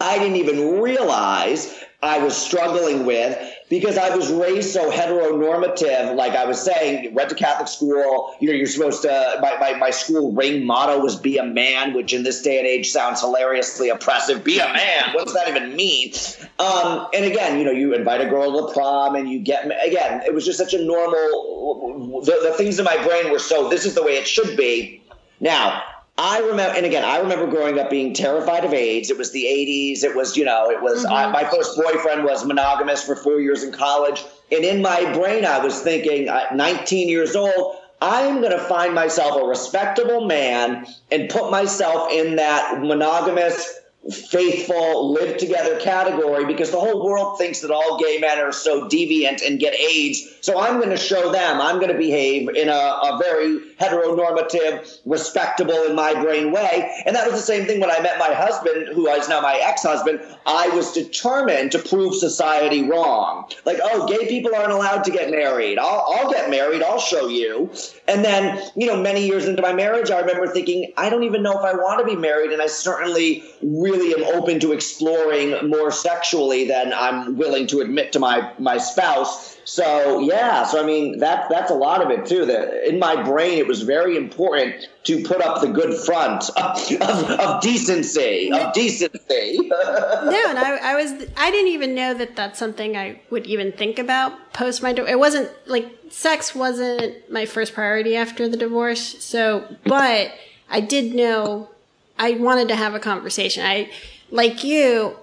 I 0.00 0.18
didn't 0.18 0.36
even 0.36 0.80
realize 0.80 1.74
I 2.02 2.18
was 2.18 2.36
struggling 2.36 3.06
with 3.06 3.38
because 3.68 3.98
I 3.98 4.14
was 4.14 4.30
raised 4.30 4.70
so 4.70 4.90
heteronormative. 4.90 6.14
Like 6.14 6.32
I 6.32 6.44
was 6.44 6.60
saying, 6.60 7.12
went 7.14 7.30
to 7.30 7.34
Catholic 7.34 7.68
school. 7.68 8.34
You 8.40 8.48
know, 8.48 8.54
you're 8.54 8.66
supposed 8.66 9.02
to. 9.02 9.38
My, 9.40 9.56
my, 9.58 9.78
my 9.78 9.90
school 9.90 10.32
ring 10.32 10.64
motto 10.64 11.00
was 11.00 11.16
"Be 11.16 11.38
a 11.38 11.44
man," 11.44 11.92
which 11.94 12.12
in 12.12 12.22
this 12.22 12.42
day 12.42 12.58
and 12.58 12.66
age 12.66 12.90
sounds 12.90 13.20
hilariously 13.20 13.88
oppressive. 13.88 14.44
Be 14.44 14.58
a 14.58 14.72
man. 14.72 15.14
What 15.14 15.24
does 15.24 15.34
that 15.34 15.48
even 15.48 15.74
mean? 15.74 16.12
Um, 16.58 17.08
and 17.12 17.24
again, 17.24 17.58
you 17.58 17.64
know, 17.64 17.72
you 17.72 17.94
invite 17.94 18.20
a 18.20 18.26
girl 18.26 18.52
to 18.52 18.66
the 18.66 18.72
prom, 18.72 19.16
and 19.16 19.28
you 19.28 19.40
get 19.40 19.64
again. 19.84 20.22
It 20.24 20.34
was 20.34 20.44
just 20.44 20.58
such 20.58 20.74
a 20.74 20.84
normal. 20.84 22.22
The, 22.24 22.38
the 22.42 22.54
things 22.56 22.78
in 22.78 22.84
my 22.84 23.02
brain 23.04 23.30
were 23.32 23.38
so. 23.38 23.68
This 23.68 23.84
is 23.84 23.94
the 23.94 24.02
way 24.02 24.16
it 24.16 24.26
should 24.26 24.56
be. 24.56 25.02
Now, 25.40 25.82
I 26.18 26.38
remember, 26.38 26.74
and 26.74 26.86
again, 26.86 27.04
I 27.04 27.18
remember 27.18 27.46
growing 27.46 27.78
up 27.78 27.90
being 27.90 28.14
terrified 28.14 28.64
of 28.64 28.72
AIDS. 28.72 29.10
It 29.10 29.18
was 29.18 29.32
the 29.32 29.44
80s. 29.44 30.02
It 30.02 30.16
was, 30.16 30.36
you 30.36 30.46
know, 30.46 30.70
it 30.70 30.80
was, 30.80 31.04
I, 31.04 31.24
mm-hmm. 31.24 31.32
my 31.32 31.44
first 31.44 31.76
boyfriend 31.76 32.24
was 32.24 32.46
monogamous 32.46 33.04
for 33.04 33.14
four 33.16 33.40
years 33.40 33.62
in 33.62 33.72
college. 33.72 34.24
And 34.50 34.64
in 34.64 34.80
my 34.80 35.12
brain, 35.12 35.44
I 35.44 35.58
was 35.58 35.80
thinking, 35.80 36.28
at 36.28 36.56
19 36.56 37.10
years 37.10 37.36
old, 37.36 37.76
I'm 38.00 38.40
going 38.40 38.52
to 38.52 38.64
find 38.64 38.94
myself 38.94 39.40
a 39.40 39.46
respectable 39.46 40.26
man 40.26 40.86
and 41.10 41.28
put 41.28 41.50
myself 41.50 42.10
in 42.10 42.36
that 42.36 42.80
monogamous, 42.80 43.74
faithful, 44.10 45.12
live 45.12 45.36
together 45.36 45.78
category 45.80 46.44
because 46.44 46.70
the 46.70 46.78
whole 46.78 47.04
world 47.04 47.38
thinks 47.38 47.60
that 47.60 47.70
all 47.70 47.98
gay 47.98 48.18
men 48.18 48.38
are 48.38 48.52
so 48.52 48.88
deviant 48.88 49.46
and 49.46 49.58
get 49.58 49.74
AIDS. 49.74 50.36
So 50.40 50.60
I'm 50.60 50.76
going 50.76 50.90
to 50.90 50.96
show 50.96 51.32
them, 51.32 51.60
I'm 51.60 51.76
going 51.76 51.92
to 51.92 51.98
behave 51.98 52.48
in 52.48 52.68
a, 52.68 52.72
a 52.72 53.18
very 53.20 53.58
heteronormative, 53.80 55.00
respectable 55.04 55.82
in 55.84 55.94
my 55.96 56.14
brain 56.14 56.52
way. 56.52 57.02
And 57.04 57.16
that 57.16 57.26
was 57.26 57.34
the 57.34 57.46
same 57.46 57.66
thing 57.66 57.80
when 57.80 57.90
I 57.90 58.00
met 58.00 58.18
my 58.18 58.32
husband, 58.32 58.88
who 58.94 59.08
is 59.08 59.28
now 59.28 59.40
my 59.40 59.60
ex 59.62 59.82
husband. 59.82 60.20
I 60.46 60.68
was 60.68 60.92
determined 60.92 61.72
to 61.72 61.78
prove 61.78 62.14
society 62.14 62.88
wrong. 62.88 63.50
Like, 63.64 63.78
oh, 63.82 64.06
gay 64.06 64.28
people 64.28 64.54
aren't 64.54 64.72
allowed 64.72 65.02
to 65.04 65.10
get 65.10 65.30
married. 65.30 65.78
I'll, 65.78 66.06
I'll 66.08 66.30
get 66.30 66.50
married. 66.50 66.82
I'll 66.82 67.00
show 67.00 67.28
you. 67.28 67.70
And 68.06 68.24
then, 68.24 68.62
you 68.76 68.86
know, 68.86 68.96
many 68.96 69.26
years 69.26 69.46
into 69.46 69.62
my 69.62 69.72
marriage, 69.72 70.10
I 70.10 70.20
remember 70.20 70.46
thinking, 70.46 70.92
I 70.96 71.10
don't 71.10 71.24
even 71.24 71.42
know 71.42 71.58
if 71.58 71.64
I 71.64 71.72
want 71.74 71.98
to 72.00 72.04
be 72.06 72.14
married. 72.14 72.52
And 72.52 72.62
I 72.62 72.68
certainly 72.68 73.42
really 73.62 73.95
really 73.96 74.14
am 74.14 74.36
open 74.36 74.60
to 74.60 74.72
exploring 74.72 75.68
more 75.68 75.90
sexually 75.90 76.66
than 76.68 76.92
I'm 76.92 77.36
willing 77.36 77.66
to 77.68 77.80
admit 77.80 78.12
to 78.12 78.18
my 78.18 78.52
my 78.58 78.78
spouse. 78.78 79.56
So 79.64 80.20
yeah, 80.20 80.64
so 80.64 80.82
I 80.82 80.86
mean 80.86 81.18
that 81.18 81.48
that's 81.48 81.70
a 81.70 81.74
lot 81.74 82.02
of 82.02 82.10
it 82.10 82.26
too. 82.26 82.46
That 82.46 82.88
in 82.88 82.98
my 82.98 83.22
brain 83.22 83.58
it 83.58 83.66
was 83.66 83.82
very 83.82 84.16
important 84.16 84.88
to 85.04 85.22
put 85.24 85.40
up 85.40 85.60
the 85.60 85.68
good 85.68 85.94
front 85.94 86.48
of, 86.56 86.78
of, 87.00 87.30
of 87.30 87.62
decency, 87.62 88.52
of 88.52 88.72
decency. 88.72 89.58
no, 89.68 90.42
and 90.48 90.58
I, 90.58 90.78
I 90.82 90.94
was 90.94 91.12
I 91.36 91.50
didn't 91.50 91.72
even 91.72 91.94
know 91.94 92.14
that 92.14 92.36
that's 92.36 92.58
something 92.58 92.96
I 92.96 93.20
would 93.30 93.46
even 93.46 93.72
think 93.72 93.98
about 93.98 94.52
post 94.52 94.82
my 94.82 94.92
divorce. 94.92 95.10
It 95.10 95.18
wasn't 95.18 95.50
like 95.66 95.86
sex 96.10 96.54
wasn't 96.54 97.30
my 97.30 97.46
first 97.46 97.74
priority 97.74 98.16
after 98.16 98.48
the 98.48 98.56
divorce. 98.56 99.22
So, 99.24 99.76
but 99.84 100.32
I 100.68 100.80
did 100.80 101.14
know 101.14 101.70
I 102.18 102.32
wanted 102.32 102.68
to 102.68 102.76
have 102.76 102.94
a 102.94 103.00
conversation. 103.00 103.64
I 103.64 103.90
like 104.30 104.64
you. 104.64 105.16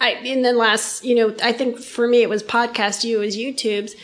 I 0.00 0.12
in 0.12 0.42
the 0.42 0.52
last, 0.52 1.04
you 1.04 1.14
know, 1.14 1.34
I 1.42 1.52
think 1.52 1.78
for 1.78 2.06
me 2.06 2.22
it 2.22 2.28
was 2.28 2.42
podcast. 2.42 3.04
You 3.04 3.18
was 3.18 3.36
YouTube's. 3.36 3.94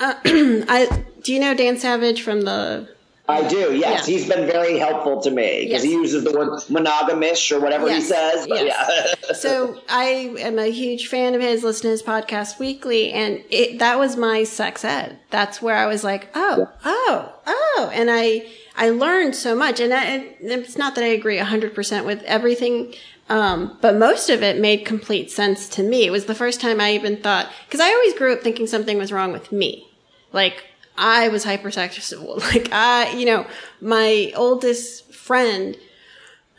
Uh, 0.00 0.14
I 0.24 1.04
do 1.22 1.32
you 1.32 1.40
know 1.40 1.54
Dan 1.54 1.78
Savage 1.78 2.22
from 2.22 2.42
the 2.42 2.88
I 3.28 3.46
do, 3.46 3.76
yes. 3.76 4.08
Yeah. 4.08 4.14
He's 4.14 4.26
been 4.26 4.46
very 4.46 4.78
helpful 4.78 5.20
to 5.20 5.30
me 5.30 5.66
because 5.66 5.82
yes. 5.84 5.92
he 5.92 5.92
uses 5.92 6.24
the 6.24 6.32
word 6.32 6.48
monogamish 6.70 7.54
or 7.54 7.60
whatever 7.60 7.86
yes. 7.86 8.02
he 8.02 8.08
says. 8.08 8.46
Yes. 8.48 9.16
yeah. 9.22 9.32
so 9.34 9.78
I 9.88 10.34
am 10.38 10.58
a 10.58 10.70
huge 10.70 11.08
fan 11.08 11.34
of 11.34 11.42
his, 11.42 11.62
listen 11.62 11.82
to 11.82 11.88
his 11.88 12.02
podcast 12.02 12.58
weekly, 12.58 13.12
and 13.12 13.44
it, 13.50 13.80
that 13.80 13.98
was 13.98 14.16
my 14.16 14.44
sex 14.44 14.82
ed. 14.82 15.18
That's 15.28 15.60
where 15.60 15.76
I 15.76 15.84
was 15.84 16.04
like, 16.04 16.30
oh, 16.34 16.56
yeah. 16.60 16.66
oh, 16.86 17.32
oh. 17.46 17.90
And 17.92 18.08
I, 18.10 18.46
I 18.78 18.90
learned 18.90 19.34
so 19.34 19.54
much. 19.56 19.80
And 19.80 19.92
I, 19.92 20.34
it's 20.40 20.78
not 20.78 20.94
that 20.94 21.04
I 21.04 21.08
agree 21.08 21.36
100% 21.38 22.06
with 22.06 22.22
everything, 22.22 22.94
um, 23.28 23.76
but 23.82 23.96
most 23.96 24.30
of 24.30 24.42
it 24.42 24.60
made 24.60 24.86
complete 24.86 25.30
sense 25.30 25.68
to 25.70 25.82
me. 25.82 26.06
It 26.06 26.10
was 26.10 26.26
the 26.26 26.34
first 26.34 26.60
time 26.60 26.80
I 26.80 26.92
even 26.92 27.16
thought, 27.16 27.50
because 27.66 27.80
I 27.80 27.92
always 27.92 28.14
grew 28.14 28.32
up 28.32 28.40
thinking 28.40 28.68
something 28.68 28.96
was 28.96 29.12
wrong 29.12 29.32
with 29.32 29.50
me. 29.50 29.90
Like, 30.32 30.64
I 30.96 31.28
was 31.28 31.44
hypersexual. 31.44 32.38
Like 32.52 32.72
I, 32.72 33.12
you 33.12 33.26
know, 33.26 33.46
my 33.80 34.32
oldest 34.36 35.12
friend, 35.12 35.76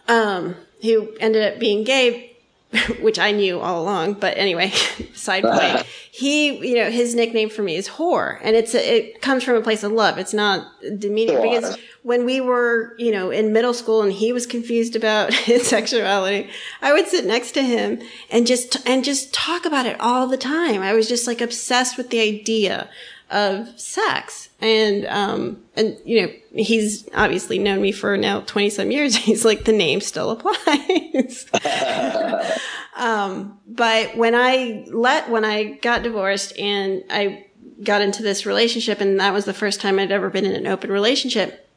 um, 0.09 0.55
who 0.81 1.15
ended 1.19 1.53
up 1.53 1.59
being 1.59 1.83
gay, 1.83 2.28
which 2.99 3.17
I 3.17 3.31
knew 3.31 3.59
all 3.59 3.81
along, 3.81 4.15
but 4.15 4.37
anyway, 4.37 4.69
side 5.13 5.43
point. 5.43 5.85
he, 6.11 6.55
you 6.67 6.75
know, 6.75 6.91
his 6.91 7.15
nickname 7.15 7.49
for 7.49 7.63
me 7.63 7.75
is 7.75 7.89
whore, 7.89 8.39
and 8.43 8.55
it's 8.55 8.75
a, 8.75 8.97
it 8.97 9.21
comes 9.21 9.43
from 9.43 9.55
a 9.55 9.61
place 9.61 9.83
of 9.83 9.91
love. 9.91 10.19
It's 10.19 10.35
not 10.35 10.67
demeaning 10.99 11.41
because 11.41 11.79
when 12.03 12.25
we 12.25 12.39
were, 12.39 12.93
you 12.99 13.11
know, 13.11 13.31
in 13.31 13.53
middle 13.53 13.73
school 13.73 14.03
and 14.03 14.13
he 14.13 14.31
was 14.31 14.45
confused 14.45 14.95
about 14.95 15.33
his 15.33 15.67
sexuality, 15.67 16.47
I 16.81 16.93
would 16.93 17.07
sit 17.07 17.25
next 17.25 17.53
to 17.53 17.63
him 17.63 18.01
and 18.29 18.45
just 18.45 18.77
and 18.87 19.03
just 19.03 19.33
talk 19.33 19.65
about 19.65 19.87
it 19.87 19.99
all 19.99 20.27
the 20.27 20.37
time. 20.37 20.83
I 20.83 20.93
was 20.93 21.07
just 21.07 21.25
like 21.25 21.41
obsessed 21.41 21.97
with 21.97 22.11
the 22.11 22.19
idea 22.19 22.87
of 23.29 23.79
sex. 23.79 24.49
And, 24.59 25.05
um, 25.05 25.63
and, 25.75 25.97
you 26.03 26.21
know, 26.21 26.33
he's 26.55 27.07
obviously 27.13 27.59
known 27.59 27.81
me 27.81 27.91
for 27.91 28.17
now 28.17 28.41
20 28.41 28.69
some 28.69 28.91
years. 28.91 29.15
He's 29.29 29.45
like, 29.45 29.65
the 29.65 29.71
name 29.71 30.01
still 30.01 30.31
applies. 30.31 31.45
um, 32.95 33.59
but 33.67 34.17
when 34.17 34.35
I 34.35 34.85
let, 34.89 35.29
when 35.29 35.45
I 35.45 35.73
got 35.75 36.03
divorced 36.03 36.57
and 36.57 37.03
I 37.09 37.45
got 37.83 38.01
into 38.01 38.23
this 38.23 38.45
relationship 38.45 38.99
and 38.99 39.19
that 39.19 39.33
was 39.33 39.45
the 39.45 39.53
first 39.53 39.79
time 39.79 39.99
I'd 39.99 40.11
ever 40.11 40.29
been 40.29 40.45
in 40.45 40.55
an 40.55 40.67
open 40.67 40.91
relationship, 40.91 41.69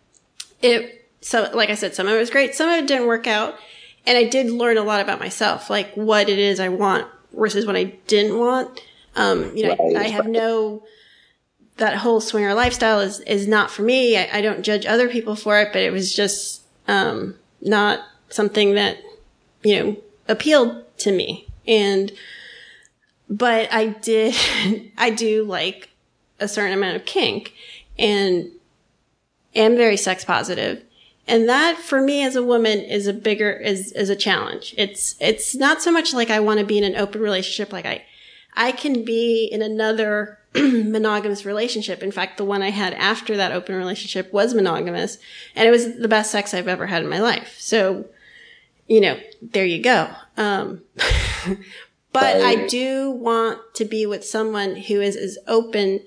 it, 0.62 1.10
so 1.20 1.50
like 1.52 1.70
I 1.70 1.74
said, 1.74 1.94
some 1.94 2.08
of 2.08 2.14
it 2.14 2.18
was 2.18 2.30
great. 2.30 2.54
Some 2.54 2.68
of 2.68 2.82
it 2.82 2.88
didn't 2.88 3.06
work 3.06 3.26
out. 3.26 3.56
And 4.06 4.18
I 4.18 4.24
did 4.24 4.50
learn 4.50 4.78
a 4.78 4.82
lot 4.82 5.00
about 5.00 5.20
myself, 5.20 5.70
like 5.70 5.94
what 5.94 6.28
it 6.28 6.38
is 6.38 6.58
I 6.58 6.70
want 6.70 7.06
versus 7.32 7.66
what 7.66 7.76
I 7.76 7.84
didn't 8.06 8.38
want. 8.38 8.80
Um, 9.14 9.54
you 9.56 9.64
know, 9.64 9.76
right. 9.78 9.96
I 9.96 10.08
have 10.08 10.26
no, 10.26 10.82
that 11.76 11.96
whole 11.96 12.20
swinger 12.20 12.54
lifestyle 12.54 13.00
is 13.00 13.20
is 13.20 13.46
not 13.46 13.70
for 13.70 13.82
me. 13.82 14.16
I, 14.16 14.38
I 14.38 14.40
don't 14.40 14.62
judge 14.62 14.86
other 14.86 15.08
people 15.08 15.36
for 15.36 15.60
it, 15.60 15.72
but 15.72 15.82
it 15.82 15.92
was 15.92 16.14
just 16.14 16.62
um, 16.88 17.36
not 17.60 18.00
something 18.28 18.74
that 18.74 18.98
you 19.62 19.82
know 19.82 19.96
appealed 20.28 20.84
to 20.98 21.12
me. 21.12 21.46
And 21.66 22.12
but 23.28 23.72
I 23.72 23.86
did 23.86 24.34
I 24.98 25.10
do 25.10 25.44
like 25.44 25.90
a 26.40 26.48
certain 26.48 26.76
amount 26.76 26.96
of 26.96 27.04
kink 27.04 27.54
and 27.98 28.50
am 29.54 29.76
very 29.76 29.96
sex 29.96 30.24
positive. 30.24 30.82
And 31.28 31.48
that 31.48 31.78
for 31.78 32.00
me 32.00 32.24
as 32.24 32.34
a 32.34 32.42
woman 32.42 32.80
is 32.80 33.06
a 33.06 33.12
bigger 33.12 33.50
is 33.50 33.92
is 33.92 34.10
a 34.10 34.16
challenge. 34.16 34.74
It's 34.76 35.14
it's 35.20 35.54
not 35.54 35.80
so 35.80 35.92
much 35.92 36.12
like 36.12 36.30
I 36.30 36.40
want 36.40 36.60
to 36.60 36.66
be 36.66 36.78
in 36.78 36.84
an 36.84 36.96
open 36.96 37.20
relationship 37.20 37.72
like 37.72 37.86
I 37.86 38.04
I 38.54 38.72
can 38.72 39.04
be 39.04 39.48
in 39.50 39.62
another 39.62 40.38
monogamous 40.54 41.44
relationship. 41.44 42.02
In 42.02 42.12
fact, 42.12 42.36
the 42.36 42.44
one 42.44 42.62
I 42.62 42.70
had 42.70 42.92
after 42.94 43.36
that 43.36 43.52
open 43.52 43.74
relationship 43.74 44.32
was 44.32 44.54
monogamous 44.54 45.18
and 45.56 45.66
it 45.66 45.70
was 45.70 45.96
the 45.96 46.08
best 46.08 46.30
sex 46.30 46.52
I've 46.52 46.68
ever 46.68 46.86
had 46.86 47.02
in 47.02 47.08
my 47.08 47.20
life. 47.20 47.56
So, 47.58 48.06
you 48.86 49.00
know, 49.00 49.18
there 49.40 49.64
you 49.64 49.82
go. 49.82 50.10
Um, 50.36 50.82
but 52.12 52.42
I 52.42 52.66
do 52.66 53.10
want 53.10 53.60
to 53.74 53.84
be 53.84 54.04
with 54.04 54.24
someone 54.24 54.76
who 54.76 55.00
is 55.00 55.16
as 55.16 55.38
open 55.46 56.00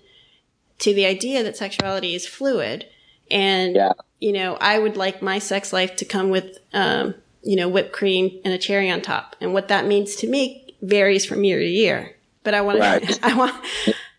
to 0.79 0.93
the 0.93 1.05
idea 1.05 1.41
that 1.41 1.57
sexuality 1.57 2.13
is 2.13 2.27
fluid. 2.27 2.85
And, 3.31 3.75
yeah. 3.75 3.93
you 4.19 4.31
know, 4.31 4.55
I 4.61 4.77
would 4.77 4.97
like 4.97 5.21
my 5.21 5.39
sex 5.39 5.73
life 5.73 5.95
to 5.95 6.05
come 6.05 6.29
with, 6.29 6.59
um, 6.73 7.15
you 7.41 7.55
know, 7.55 7.67
whipped 7.67 7.93
cream 7.93 8.39
and 8.45 8.53
a 8.53 8.59
cherry 8.59 8.91
on 8.91 9.01
top. 9.01 9.35
And 9.41 9.53
what 9.53 9.69
that 9.69 9.87
means 9.87 10.15
to 10.17 10.27
me 10.27 10.75
varies 10.83 11.25
from 11.25 11.43
year 11.43 11.57
to 11.57 11.65
year. 11.65 12.15
But 12.45 12.53
I 12.53 12.61
want 12.61 12.79
right. 12.79 13.05
to, 13.05 13.19
I 13.23 13.35
want, 13.35 13.53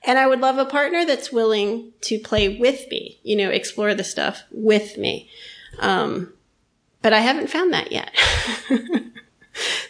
and 0.05 0.19
I 0.19 0.27
would 0.27 0.41
love 0.41 0.59
a 0.59 0.67
partner 0.67 1.07
that's 1.07 1.33
willing 1.33 1.93
to 2.03 2.19
play 2.19 2.59
with 2.59 2.87
me, 2.91 3.19
you 3.23 3.37
know, 3.37 3.49
explore 3.49 3.95
the 3.95 4.05
stuff 4.05 4.43
with 4.51 4.99
me. 4.99 5.31
Um, 5.79 6.35
but 7.01 7.15
I 7.15 7.21
haven't 7.21 7.49
found 7.49 7.73
that 7.73 7.91
yet. 7.91 8.11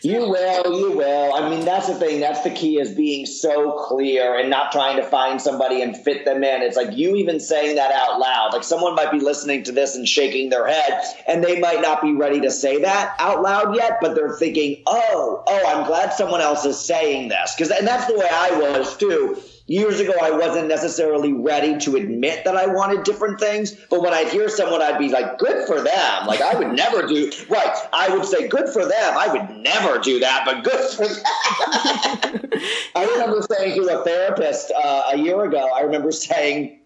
You 0.03 0.29
will, 0.29 0.79
you 0.79 0.93
will. 0.93 1.35
I 1.35 1.49
mean, 1.49 1.65
that's 1.65 1.89
the 1.89 1.95
thing. 1.95 2.21
That's 2.21 2.43
the 2.43 2.51
key 2.51 2.79
is 2.79 2.93
being 2.93 3.27
so 3.27 3.73
clear 3.73 4.39
and 4.39 4.51
not 4.51 4.71
trying 4.73 4.97
to 4.97 5.03
find 5.03 5.41
somebody 5.41 5.83
and 5.83 5.97
fit 5.97 6.25
them 6.25 6.45
in. 6.45 6.63
It's 6.63 6.77
like 6.77 6.97
you 6.97 7.17
even 7.17 7.41
saying 7.41 7.77
that 7.77 7.91
out 7.93 8.21
loud. 8.21 8.53
Like 8.53 8.65
someone 8.65 8.95
might 8.95 9.11
be 9.11 9.21
listening 9.21 9.65
to 9.65 9.73
this 9.73 9.97
and 9.97 10.09
shaking 10.09 10.51
their 10.51 10.67
head, 10.67 11.03
and 11.27 11.43
they 11.43 11.59
might 11.59 11.81
not 11.81 12.03
be 12.03 12.13
ready 12.13 12.41
to 12.43 12.51
say 12.51 12.81
that 12.83 13.17
out 13.19 13.43
loud 13.43 13.75
yet, 13.75 13.99
but 14.01 14.15
they're 14.15 14.37
thinking, 14.37 14.83
oh, 14.87 15.43
oh, 15.47 15.67
I'm 15.67 15.87
glad 15.87 16.13
someone 16.13 16.41
else 16.41 16.65
is 16.65 16.79
saying 16.79 17.29
this. 17.29 17.55
Because, 17.57 17.71
and 17.71 17.87
that's 17.87 18.07
the 18.07 18.19
way 18.19 18.29
I 18.31 18.59
was 18.59 18.97
too 18.97 19.43
years 19.67 20.01
ago 20.01 20.13
I 20.21 20.31
wasn't 20.31 20.69
necessarily 20.69 21.33
ready 21.33 21.79
to 21.79 21.97
admit 21.97 22.45
that 22.45 22.57
I 22.57 22.67
wanted 22.67 23.05
different 23.05 23.41
things, 23.41 23.73
but 23.91 24.01
when 24.01 24.15
I'd 24.15 24.29
hear 24.29 24.49
someone, 24.49 24.83
I'd 24.83 24.99
be 24.99 25.09
like, 25.09 25.39
good 25.39 25.67
for 25.67 25.81
them. 25.81 26.27
Like 26.27 26.41
I 26.41 26.55
would 26.55 26.73
never 26.73 27.07
do, 27.07 27.31
right. 27.49 27.77
I 27.93 28.15
would 28.15 28.25
say, 28.25 28.49
good 28.49 28.69
for 28.69 28.85
them. 28.85 29.17
I 29.17 29.29
would 29.29 29.63
never 29.63 29.99
do 29.99 30.21
that, 30.21 30.43
but 30.45 30.65
good 30.65 30.91
for 30.91 31.07
them. 31.07 31.23
I 32.95 33.05
remember 33.05 33.43
saying 33.51 33.77
to 33.77 34.01
a 34.01 34.05
therapist 34.05 34.73
uh, 34.73 35.11
a 35.13 35.19
year 35.19 35.45
ago, 35.45 35.71
I 35.75 35.81
remember 35.81 36.13
saying, 36.13 36.81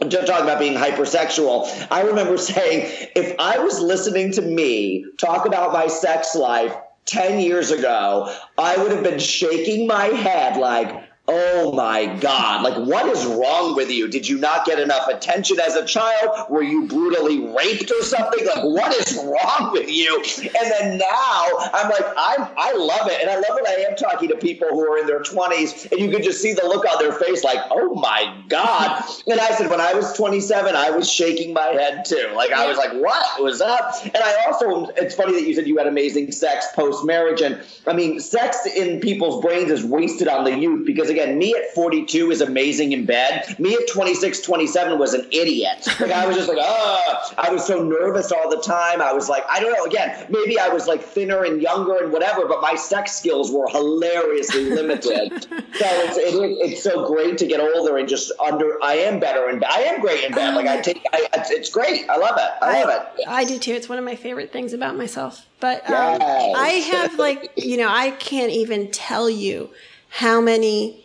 talking 0.00 0.26
about 0.26 0.60
being 0.60 0.74
hypersexual. 0.74 1.88
I 1.90 2.02
remember 2.02 2.38
saying, 2.38 3.08
if 3.16 3.34
I 3.38 3.58
was 3.58 3.80
listening 3.80 4.32
to 4.32 4.42
me 4.42 5.04
talk 5.18 5.46
about 5.46 5.72
my 5.72 5.88
sex 5.88 6.34
life 6.34 6.74
10 7.06 7.40
years 7.40 7.70
ago, 7.70 8.32
I 8.56 8.76
would 8.76 8.92
have 8.92 9.02
been 9.02 9.18
shaking 9.18 9.86
my 9.86 10.06
head 10.06 10.56
like, 10.56 11.07
Oh 11.30 11.72
my 11.72 12.06
God. 12.06 12.62
Like, 12.62 12.76
what 12.88 13.04
is 13.06 13.26
wrong 13.26 13.76
with 13.76 13.90
you? 13.90 14.08
Did 14.08 14.26
you 14.26 14.38
not 14.38 14.64
get 14.64 14.80
enough 14.80 15.08
attention 15.08 15.60
as 15.60 15.76
a 15.76 15.84
child? 15.84 16.46
Were 16.48 16.62
you 16.62 16.86
brutally 16.86 17.40
raped 17.40 17.90
or 17.90 18.02
something? 18.02 18.46
Like, 18.46 18.64
what 18.64 18.94
is 18.94 19.14
wrong 19.16 19.72
with 19.72 19.90
you? 19.90 20.24
And 20.38 20.70
then 20.72 20.98
now 20.98 21.44
I'm 21.74 21.90
like, 21.90 22.06
I'm, 22.16 22.48
I 22.56 22.72
love 22.74 23.10
it. 23.10 23.20
And 23.20 23.28
I 23.28 23.34
love 23.34 23.56
when 23.60 23.66
I 23.66 23.84
am 23.90 23.96
talking 23.96 24.30
to 24.30 24.36
people 24.36 24.68
who 24.70 24.80
are 24.90 24.98
in 24.98 25.06
their 25.06 25.20
20s 25.20 25.92
and 25.92 26.00
you 26.00 26.10
can 26.10 26.22
just 26.22 26.40
see 26.40 26.54
the 26.54 26.62
look 26.64 26.86
on 26.88 26.98
their 26.98 27.12
face 27.12 27.44
like, 27.44 27.60
oh 27.70 27.94
my 27.94 28.34
God. 28.48 29.04
And 29.26 29.38
I 29.38 29.50
said, 29.50 29.68
when 29.68 29.82
I 29.82 29.92
was 29.92 30.14
27, 30.14 30.74
I 30.74 30.90
was 30.90 31.10
shaking 31.10 31.52
my 31.52 31.66
head 31.66 32.06
too. 32.06 32.32
Like, 32.34 32.52
I 32.52 32.66
was 32.66 32.78
like, 32.78 32.94
what 32.94 33.42
was 33.42 33.60
up? 33.60 33.96
And 34.02 34.16
I 34.16 34.46
also, 34.46 34.86
it's 34.96 35.14
funny 35.14 35.34
that 35.34 35.46
you 35.46 35.54
said 35.54 35.66
you 35.66 35.76
had 35.76 35.86
amazing 35.86 36.32
sex 36.32 36.68
post 36.74 37.04
marriage. 37.04 37.42
And 37.42 37.60
I 37.86 37.92
mean, 37.92 38.18
sex 38.18 38.64
in 38.64 39.00
people's 39.00 39.42
brains 39.42 39.70
is 39.70 39.84
wasted 39.84 40.28
on 40.28 40.44
the 40.44 40.56
youth 40.58 40.86
because, 40.86 41.10
again, 41.10 41.17
me 41.26 41.54
at 41.54 41.74
42 41.74 42.30
is 42.30 42.40
amazing 42.40 42.92
in 42.92 43.04
bed. 43.04 43.58
Me 43.58 43.74
at 43.74 43.88
26, 43.88 44.40
27 44.40 44.98
was 44.98 45.14
an 45.14 45.26
idiot. 45.30 45.86
Like 46.00 46.12
I 46.12 46.26
was 46.26 46.36
just 46.36 46.48
like, 46.48 46.58
oh, 46.60 47.32
I 47.38 47.50
was 47.50 47.66
so 47.66 47.82
nervous 47.82 48.30
all 48.32 48.48
the 48.50 48.60
time. 48.60 49.00
I 49.02 49.12
was 49.12 49.28
like, 49.28 49.44
I 49.50 49.60
don't 49.60 49.72
know. 49.72 49.84
Again, 49.84 50.26
maybe 50.28 50.58
I 50.58 50.68
was 50.68 50.86
like 50.86 51.02
thinner 51.02 51.44
and 51.44 51.60
younger 51.60 52.02
and 52.02 52.12
whatever, 52.12 52.46
but 52.46 52.60
my 52.60 52.74
sex 52.74 53.12
skills 53.16 53.50
were 53.50 53.68
hilariously 53.68 54.70
limited. 54.70 55.42
so 55.42 55.48
it's 55.50 56.16
it, 56.16 56.34
it's 56.34 56.82
so 56.82 57.06
great 57.06 57.38
to 57.38 57.46
get 57.46 57.60
older 57.60 57.96
and 57.98 58.08
just 58.08 58.30
under. 58.44 58.82
I 58.82 58.94
am 58.94 59.18
better 59.20 59.48
in 59.48 59.58
bed. 59.58 59.70
I 59.70 59.80
am 59.80 60.00
great 60.00 60.24
in 60.24 60.32
bed. 60.32 60.54
Like 60.54 60.66
I 60.66 60.80
take, 60.80 61.04
I, 61.12 61.28
it's 61.48 61.70
great. 61.70 62.08
I 62.08 62.16
love 62.16 62.38
it. 62.38 62.50
I 62.62 62.84
love 62.84 62.90
I, 62.90 63.20
it. 63.20 63.28
I 63.28 63.44
do 63.44 63.58
too. 63.58 63.72
It's 63.72 63.88
one 63.88 63.98
of 63.98 64.04
my 64.04 64.16
favorite 64.16 64.52
things 64.52 64.72
about 64.72 64.96
myself. 64.96 65.46
But 65.60 65.88
um, 65.90 66.20
Yes. 66.20 66.54
I 66.56 66.68
have 66.68 67.18
like, 67.18 67.52
you 67.56 67.76
know, 67.76 67.88
I 67.88 68.10
can't 68.12 68.52
even 68.52 68.90
tell 68.90 69.28
you 69.28 69.70
how 70.08 70.40
many 70.40 71.04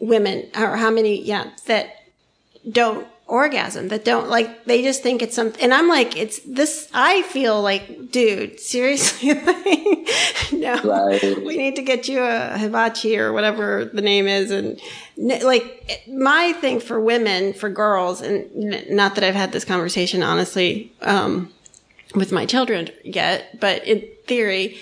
women 0.00 0.48
or 0.56 0.76
how 0.76 0.90
many, 0.90 1.22
yeah, 1.22 1.50
that 1.66 1.94
don't 2.70 3.06
orgasm, 3.26 3.88
that 3.88 4.04
don't 4.04 4.28
like, 4.28 4.64
they 4.64 4.82
just 4.82 5.02
think 5.02 5.22
it's 5.22 5.36
something. 5.36 5.62
And 5.62 5.72
I'm 5.72 5.86
like, 5.88 6.16
it's 6.16 6.40
this, 6.40 6.88
I 6.92 7.22
feel 7.22 7.62
like, 7.62 8.10
dude, 8.10 8.58
seriously, 8.58 9.34
like, 9.34 10.52
no, 10.52 10.80
Right. 10.82 11.44
we 11.44 11.56
need 11.56 11.76
to 11.76 11.82
get 11.82 12.08
you 12.08 12.20
a 12.22 12.58
hibachi 12.58 13.16
or 13.18 13.32
whatever 13.32 13.84
the 13.84 14.02
name 14.02 14.26
is. 14.26 14.50
And 14.50 14.80
like, 15.16 16.00
my 16.08 16.52
thing 16.54 16.80
for 16.80 16.98
women, 17.00 17.52
for 17.52 17.68
girls, 17.68 18.20
and 18.20 18.50
not 18.90 19.14
that 19.14 19.22
I've 19.22 19.36
had 19.36 19.52
this 19.52 19.64
conversation, 19.64 20.22
honestly, 20.24 20.92
um, 21.02 21.52
with 22.16 22.32
my 22.32 22.46
children 22.46 22.90
yet, 23.04 23.60
but 23.60 23.86
in 23.86 24.04
theory, 24.26 24.76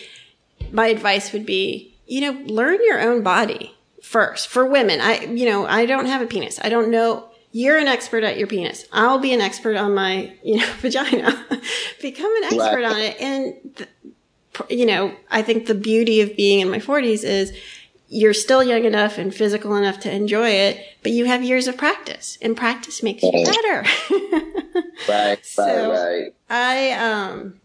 my 0.73 0.87
advice 0.87 1.35
would 1.35 1.45
be, 1.45 1.95
you 2.07 2.23
know, 2.23 2.41
learn 2.53 2.79
your 2.83 3.01
own 3.01 3.23
body 3.23 3.75
first. 4.03 4.49
For 4.49 4.65
women, 4.65 5.01
I, 5.01 5.25
you 5.25 5.47
know, 5.47 5.67
I 5.67 5.87
don't 5.87 6.07
have 6.07 6.23
a 6.23 6.27
penis. 6.27 6.59
I 6.63 6.69
don't 6.69 6.91
know. 6.91 7.29
You're 7.53 7.79
an 7.79 7.89
expert 7.89 8.25
at 8.25 8.37
your 8.39 8.47
penis. 8.47 8.85
I'll 8.93 9.19
be 9.19 9.33
an 9.33 9.41
expert 9.41 9.77
on 9.77 9.95
my, 9.95 10.33
you 10.43 10.57
know, 10.59 10.67
vagina. 10.81 11.31
Become 12.03 12.37
an 12.37 12.45
expert 12.45 12.83
Right. 12.83 12.85
on 12.85 12.99
it. 13.01 13.21
And, 13.21 13.55
th- 13.77 13.91
you 14.71 14.87
know, 14.87 15.15
I 15.31 15.43
think 15.43 15.67
the 15.67 15.75
beauty 15.75 16.21
of 16.21 16.37
being 16.37 16.61
in 16.61 16.71
my 16.71 16.79
40s 16.79 17.25
is 17.25 17.53
you're 18.09 18.35
still 18.35 18.63
young 18.65 18.85
enough 18.85 19.19
and 19.19 19.35
physical 19.35 19.77
enough 19.77 20.01
to 20.01 20.11
enjoy 20.13 20.49
it, 20.51 20.83
but 21.03 21.13
you 21.13 21.27
have 21.27 21.43
years 21.43 21.69
of 21.69 21.77
practice, 21.77 22.39
and 22.41 22.57
practice 22.57 23.03
makes 23.03 23.23
you 23.23 23.31
better. 23.33 23.85
Right, 25.09 25.45
So- 25.45 25.91
right, 25.91 26.11
right. 26.21 26.35
I, 26.51 26.91
um, 26.93 27.61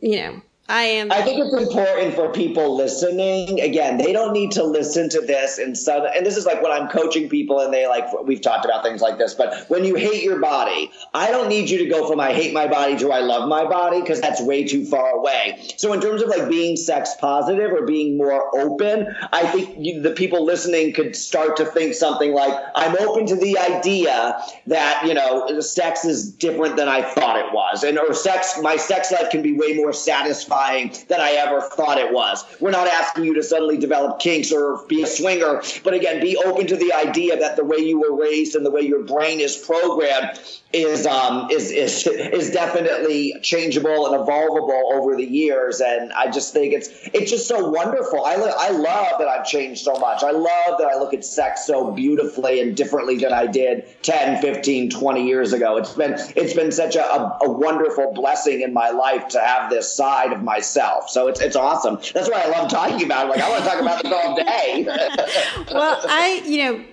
you 0.00 0.16
know, 0.18 0.42
I 0.70 0.82
am. 0.84 1.10
I 1.10 1.22
think 1.22 1.44
it's 1.44 1.52
important 1.52 2.14
for 2.14 2.30
people 2.30 2.76
listening. 2.76 3.60
Again, 3.60 3.98
they 3.98 4.12
don't 4.12 4.32
need 4.32 4.52
to 4.52 4.62
listen 4.62 5.08
to 5.08 5.20
this 5.20 5.58
and 5.58 5.76
so 5.76 6.06
and 6.06 6.24
this 6.24 6.36
is 6.36 6.46
like 6.46 6.62
when 6.62 6.70
I'm 6.70 6.88
coaching 6.88 7.28
people 7.28 7.58
and 7.58 7.74
they 7.74 7.88
like 7.88 8.06
we've 8.22 8.40
talked 8.40 8.64
about 8.64 8.84
things 8.84 9.00
like 9.02 9.18
this, 9.18 9.34
but 9.34 9.68
when 9.68 9.84
you 9.84 9.96
hate 9.96 10.22
your 10.22 10.38
body, 10.38 10.92
I 11.12 11.32
don't 11.32 11.48
need 11.48 11.68
you 11.68 11.78
to 11.78 11.86
go 11.86 12.08
from 12.08 12.20
I 12.20 12.32
hate 12.32 12.54
my 12.54 12.68
body 12.68 12.96
to 12.98 13.10
I 13.10 13.18
love 13.18 13.48
my 13.48 13.64
body 13.64 14.00
because 14.00 14.20
that's 14.20 14.40
way 14.40 14.62
too 14.62 14.84
far 14.84 15.10
away. 15.10 15.60
So 15.76 15.92
in 15.92 16.00
terms 16.00 16.22
of 16.22 16.28
like 16.28 16.48
being 16.48 16.76
sex 16.76 17.16
positive 17.20 17.72
or 17.72 17.84
being 17.84 18.16
more 18.16 18.56
open, 18.56 19.12
I 19.32 19.48
think 19.48 19.74
you, 19.76 20.00
the 20.00 20.12
people 20.12 20.44
listening 20.44 20.92
could 20.92 21.16
start 21.16 21.56
to 21.56 21.66
think 21.66 21.94
something 21.94 22.32
like 22.32 22.56
I'm 22.76 22.96
open 23.00 23.26
to 23.26 23.34
the 23.34 23.58
idea 23.58 24.40
that, 24.68 25.04
you 25.04 25.14
know, 25.14 25.60
sex 25.60 26.04
is 26.04 26.30
different 26.30 26.76
than 26.76 26.88
I 26.88 27.02
thought 27.02 27.38
it 27.38 27.52
was 27.52 27.82
and 27.82 27.98
or 27.98 28.14
sex 28.14 28.60
my 28.62 28.76
sex 28.76 29.10
life 29.10 29.30
can 29.30 29.42
be 29.42 29.54
way 29.54 29.74
more 29.74 29.92
satisfying 29.92 30.59
than 31.08 31.20
I 31.20 31.32
ever 31.32 31.60
thought 31.60 31.98
it 31.98 32.12
was. 32.12 32.44
We're 32.60 32.70
not 32.70 32.86
asking 32.86 33.24
you 33.24 33.34
to 33.34 33.42
suddenly 33.42 33.78
develop 33.78 34.20
kinks 34.20 34.52
or 34.52 34.84
be 34.88 35.02
a 35.02 35.06
swinger, 35.06 35.62
but 35.84 35.94
again, 35.94 36.20
be 36.20 36.36
open 36.36 36.66
to 36.68 36.76
the 36.76 36.92
idea 36.92 37.38
that 37.38 37.56
the 37.56 37.64
way 37.64 37.78
you 37.78 38.00
were 38.00 38.20
raised 38.20 38.54
and 38.54 38.64
the 38.64 38.70
way 38.70 38.82
your 38.82 39.02
brain 39.02 39.40
is 39.40 39.56
programmed 39.56 40.38
is 40.72 41.04
um 41.04 41.50
is 41.50 41.72
is 41.72 42.06
is 42.06 42.50
definitely 42.52 43.34
changeable 43.42 44.06
and 44.06 44.14
evolvable 44.24 44.92
over 44.92 45.16
the 45.16 45.24
years 45.24 45.80
and 45.80 46.12
I 46.12 46.30
just 46.30 46.52
think 46.52 46.72
it's 46.72 46.88
it's 47.12 47.30
just 47.30 47.48
so 47.48 47.68
wonderful. 47.70 48.24
I 48.24 48.36
li- 48.36 48.54
I 48.56 48.70
love 48.70 49.18
that 49.18 49.26
I've 49.26 49.46
changed 49.46 49.82
so 49.82 49.94
much. 49.98 50.22
I 50.22 50.30
love 50.30 50.78
that 50.78 50.88
I 50.94 50.98
look 50.98 51.12
at 51.12 51.24
sex 51.24 51.66
so 51.66 51.90
beautifully 51.90 52.60
and 52.60 52.76
differently 52.76 53.16
than 53.16 53.32
I 53.32 53.46
did 53.46 53.84
10, 54.02 54.40
15, 54.40 54.90
20 54.90 55.26
years 55.26 55.52
ago. 55.52 55.76
It's 55.76 55.94
been 55.94 56.14
it's 56.36 56.54
been 56.54 56.70
such 56.70 56.94
a, 56.94 57.04
a, 57.04 57.38
a 57.42 57.50
wonderful 57.50 58.12
blessing 58.14 58.60
in 58.60 58.72
my 58.72 58.90
life 58.90 59.28
to 59.28 59.40
have 59.40 59.70
this 59.70 59.92
side 59.94 60.32
of 60.32 60.42
myself. 60.50 61.08
So 61.08 61.28
it's 61.28 61.40
it's 61.40 61.56
awesome. 61.56 61.98
That's 62.12 62.28
why 62.28 62.42
I 62.42 62.48
love 62.48 62.68
talking 62.68 63.04
about 63.04 63.26
it. 63.26 63.30
Like 63.30 63.40
I 63.40 63.48
want 63.48 63.62
to 63.62 63.70
talk 63.70 63.80
about 63.80 64.02
this 64.02 64.12
all 64.12 64.34
day. 64.34 64.84
well, 65.72 66.00
I, 66.08 66.42
you 66.44 66.64
know, 66.64 66.84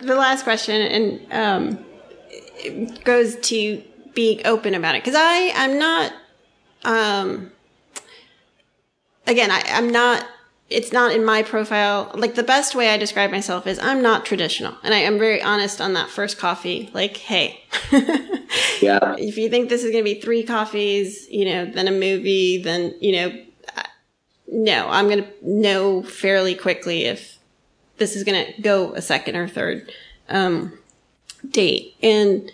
the 0.00 0.14
last 0.14 0.44
question 0.44 0.80
and 0.80 1.32
um, 1.32 2.94
goes 3.04 3.36
to 3.36 3.82
being 4.14 4.46
open 4.46 4.74
about 4.74 4.94
it 4.94 5.02
because 5.02 5.18
I, 5.18 5.52
I'm 5.56 5.78
not. 5.78 6.12
Um, 6.84 7.50
again, 9.26 9.50
I, 9.50 9.62
I'm 9.66 9.90
not. 9.90 10.24
It's 10.70 10.92
not 10.92 11.12
in 11.12 11.24
my 11.24 11.42
profile. 11.42 12.12
Like 12.14 12.36
the 12.36 12.44
best 12.44 12.76
way 12.76 12.90
I 12.90 12.96
describe 12.96 13.32
myself 13.32 13.66
is 13.66 13.78
I'm 13.80 14.00
not 14.02 14.24
traditional, 14.24 14.74
and 14.84 14.94
I 14.94 14.98
am 14.98 15.18
very 15.18 15.42
honest 15.42 15.80
on 15.80 15.94
that 15.94 16.08
first 16.08 16.38
coffee. 16.38 16.90
Like, 16.94 17.16
hey, 17.16 17.64
yeah. 18.80 19.16
if 19.18 19.36
you 19.36 19.48
think 19.50 19.68
this 19.68 19.82
is 19.82 19.90
going 19.90 20.04
to 20.04 20.14
be 20.14 20.20
three 20.20 20.44
coffees, 20.44 21.28
you 21.28 21.44
know, 21.44 21.66
then 21.66 21.88
a 21.88 21.92
movie, 21.92 22.62
then, 22.62 22.94
you 23.00 23.12
know, 23.12 23.44
no, 24.50 24.88
I'm 24.88 25.08
going 25.08 25.24
to 25.24 25.30
know 25.42 26.02
fairly 26.02 26.54
quickly 26.54 27.04
if 27.04 27.38
this 27.98 28.16
is 28.16 28.24
going 28.24 28.46
to 28.46 28.62
go 28.62 28.92
a 28.94 29.02
second 29.02 29.36
or 29.36 29.48
third, 29.48 29.92
um, 30.28 30.78
date. 31.48 31.94
And 32.02 32.50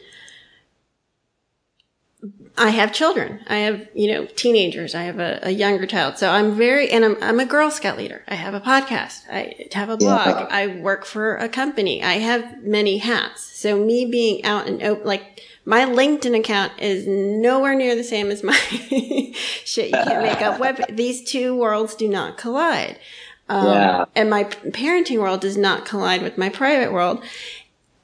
I 2.59 2.71
have 2.71 2.92
children. 2.92 3.40
I 3.49 3.57
have, 3.59 3.87
you 3.95 4.11
know, 4.12 4.27
teenagers. 4.27 4.95
I 4.95 5.03
have 5.03 5.19
a, 5.19 5.40
a 5.42 5.51
younger 5.51 5.87
child. 5.87 6.16
So 6.16 6.31
I'm 6.31 6.57
very, 6.57 6.90
and 6.90 7.05
I'm, 7.05 7.16
I'm 7.23 7.38
a 7.40 7.45
Girl 7.45 7.71
Scout 7.71 7.99
leader. 7.99 8.23
I 8.29 8.35
have 8.35 8.55
a 8.55 8.61
podcast. 8.61 9.25
I 9.31 9.66
have 9.73 9.90
a 9.90 9.97
blog. 9.99 10.27
Yeah. 10.27 10.47
I 10.51 10.66
work 10.69 11.05
for 11.05 11.37
a 11.37 11.49
company. 11.51 12.03
I 12.03 12.14
have 12.14 12.62
many 12.62 12.99
hats. 12.99 13.42
So 13.42 13.77
me 13.85 14.07
being 14.07 14.42
out 14.45 14.66
and 14.66 14.83
open, 14.83 15.07
like 15.07 15.42
my 15.66 15.85
LinkedIn 15.85 16.38
account 16.38 16.73
is 16.79 17.07
nowhere 17.07 17.75
near 17.75 17.95
the 17.95 18.05
same 18.05 18.31
as 18.31 18.42
my 18.42 18.55
shit. 19.64 19.87
You 19.90 19.92
can't 20.05 20.23
make 20.23 20.40
up 20.40 20.59
web. 20.64 20.81
These 20.97 21.31
two 21.31 21.55
worlds 21.57 21.95
do 21.95 22.09
not 22.09 22.38
collide. 22.38 22.99
Um, 23.49 23.66
Yeah. 23.66 24.05
and 24.14 24.31
my 24.31 24.45
parenting 24.45 25.19
world 25.21 25.40
does 25.42 25.57
not 25.59 25.85
collide 25.85 26.23
with 26.23 26.38
my 26.38 26.49
private 26.49 26.92
world. 26.92 27.23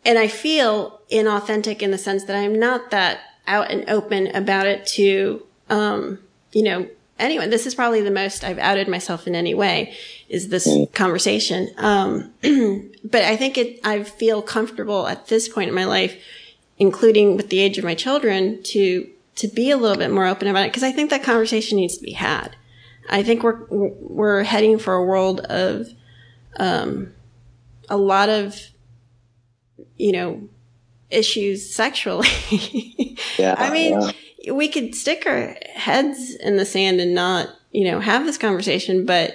And 0.04 0.18
I 0.18 0.28
feel 0.28 1.00
inauthentic 1.10 1.80
in 1.80 1.90
the 1.90 1.98
sense 1.98 2.24
that 2.24 2.36
I'm 2.36 2.58
not 2.58 2.90
that 2.90 3.20
out 3.46 3.70
and 3.70 3.88
open 3.88 4.28
about 4.28 4.66
it 4.66 4.86
to, 4.86 5.44
um, 5.68 6.18
you 6.52 6.62
know, 6.62 6.88
anyone. 7.18 7.50
This 7.50 7.66
is 7.66 7.74
probably 7.74 8.02
the 8.02 8.10
most 8.10 8.44
I've 8.44 8.58
outed 8.58 8.88
myself 8.88 9.26
in 9.26 9.34
any 9.34 9.54
way 9.54 9.94
is 10.28 10.48
this 10.48 10.68
conversation. 10.92 11.70
Um, 11.78 12.32
but 13.04 13.22
I 13.22 13.36
think 13.36 13.56
it, 13.58 13.80
I 13.84 14.02
feel 14.02 14.42
comfortable 14.42 15.06
at 15.06 15.28
this 15.28 15.48
point 15.48 15.68
in 15.68 15.74
my 15.74 15.84
life, 15.84 16.20
including 16.78 17.36
with 17.36 17.48
the 17.48 17.60
age 17.60 17.78
of 17.78 17.84
my 17.84 17.94
children 17.94 18.62
to, 18.64 19.08
to 19.36 19.48
be 19.48 19.70
a 19.70 19.76
little 19.76 19.96
bit 19.96 20.10
more 20.10 20.26
open 20.26 20.48
about 20.48 20.66
it. 20.66 20.72
Cause 20.72 20.82
I 20.82 20.92
think 20.92 21.10
that 21.10 21.22
conversation 21.22 21.76
needs 21.76 21.96
to 21.96 22.02
be 22.02 22.12
had. 22.12 22.56
I 23.08 23.22
think 23.22 23.42
we're, 23.42 23.66
we're 23.68 24.42
heading 24.42 24.78
for 24.78 24.94
a 24.94 25.04
world 25.04 25.40
of, 25.40 25.88
um, 26.58 27.12
a 27.88 27.96
lot 27.96 28.28
of, 28.28 28.58
you 29.96 30.12
know, 30.12 30.48
issues 31.12 31.74
sexually. 31.74 32.28
Yeah, 33.38 33.54
I 33.56 33.70
mean, 33.70 33.98
yeah. 34.38 34.52
we 34.52 34.68
could 34.68 34.94
stick 34.94 35.24
our 35.26 35.56
heads 35.74 36.34
in 36.34 36.56
the 36.56 36.66
sand 36.66 37.00
and 37.00 37.14
not, 37.14 37.48
you 37.70 37.90
know, 37.90 37.98
have 38.00 38.26
this 38.26 38.36
conversation, 38.36 39.06
but 39.06 39.34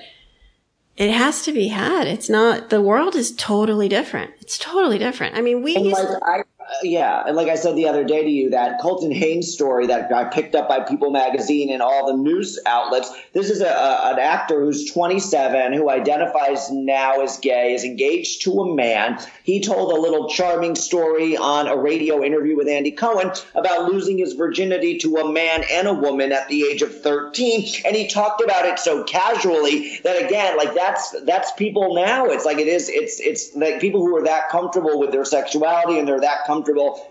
it 0.97 1.09
has 1.09 1.43
to 1.43 1.51
be 1.51 1.69
had. 1.69 2.05
It's 2.05 2.29
not, 2.29 2.69
the 2.69 2.81
world 2.81 3.15
is 3.15 3.31
totally 3.35 3.87
different. 3.87 4.31
It's 4.41 4.57
totally 4.57 4.97
different. 4.97 5.35
I 5.35 5.41
mean, 5.41 5.63
we 5.63 5.75
And 5.75 5.85
used 5.85 5.97
like 5.97 6.21
I, 6.23 6.43
yeah, 6.83 7.23
and 7.25 7.35
like 7.35 7.47
I 7.47 7.55
said 7.55 7.75
the 7.75 7.87
other 7.87 8.03
day 8.03 8.23
to 8.23 8.29
you, 8.29 8.49
that 8.49 8.79
Colton 8.81 9.11
Haynes 9.11 9.51
story 9.51 9.87
that 9.87 10.09
got 10.09 10.33
picked 10.33 10.53
up 10.53 10.67
by 10.67 10.81
People 10.81 11.11
Magazine 11.11 11.71
and 11.71 11.81
all 11.81 12.07
the 12.07 12.17
news 12.17 12.59
outlets. 12.65 13.11
This 13.33 13.49
is 13.49 13.61
a, 13.61 13.69
a, 13.69 14.13
an 14.13 14.19
actor 14.19 14.59
who's 14.59 14.91
27 14.91 15.73
who 15.73 15.89
identifies 15.89 16.69
now 16.69 17.21
as 17.21 17.37
gay, 17.37 17.73
is 17.73 17.83
engaged 17.83 18.41
to 18.43 18.59
a 18.61 18.75
man. 18.75 19.19
He 19.43 19.61
told 19.61 19.91
a 19.91 19.99
little 19.99 20.29
charming 20.29 20.75
story 20.75 21.37
on 21.37 21.67
a 21.67 21.77
radio 21.77 22.23
interview 22.23 22.57
with 22.57 22.67
Andy 22.67 22.91
Cohen 22.91 23.31
about 23.55 23.89
losing 23.89 24.17
his 24.17 24.33
virginity 24.33 24.97
to 24.99 25.17
a 25.17 25.31
man 25.31 25.63
and 25.71 25.87
a 25.87 25.93
woman 25.93 26.31
at 26.31 26.49
the 26.49 26.63
age 26.63 26.81
of 26.81 27.01
13, 27.01 27.83
and 27.85 27.95
he 27.95 28.07
talked 28.07 28.41
about 28.41 28.65
it 28.65 28.77
so 28.77 29.03
casually 29.03 29.99
that 30.03 30.23
again, 30.23 30.57
like 30.57 30.73
that's 30.73 31.15
that's 31.21 31.51
people 31.53 31.95
now. 31.95 32.25
It's 32.25 32.45
like 32.45 32.57
it 32.57 32.67
is. 32.67 32.89
It's 32.89 33.19
it's 33.19 33.55
like 33.55 33.79
people 33.79 34.01
who 34.01 34.15
are 34.17 34.23
that 34.23 34.49
comfortable 34.49 34.99
with 34.99 35.11
their 35.11 35.25
sexuality 35.25 35.97
and 35.97 36.07
they're 36.07 36.19
that 36.19 36.45
comfortable 36.45 36.56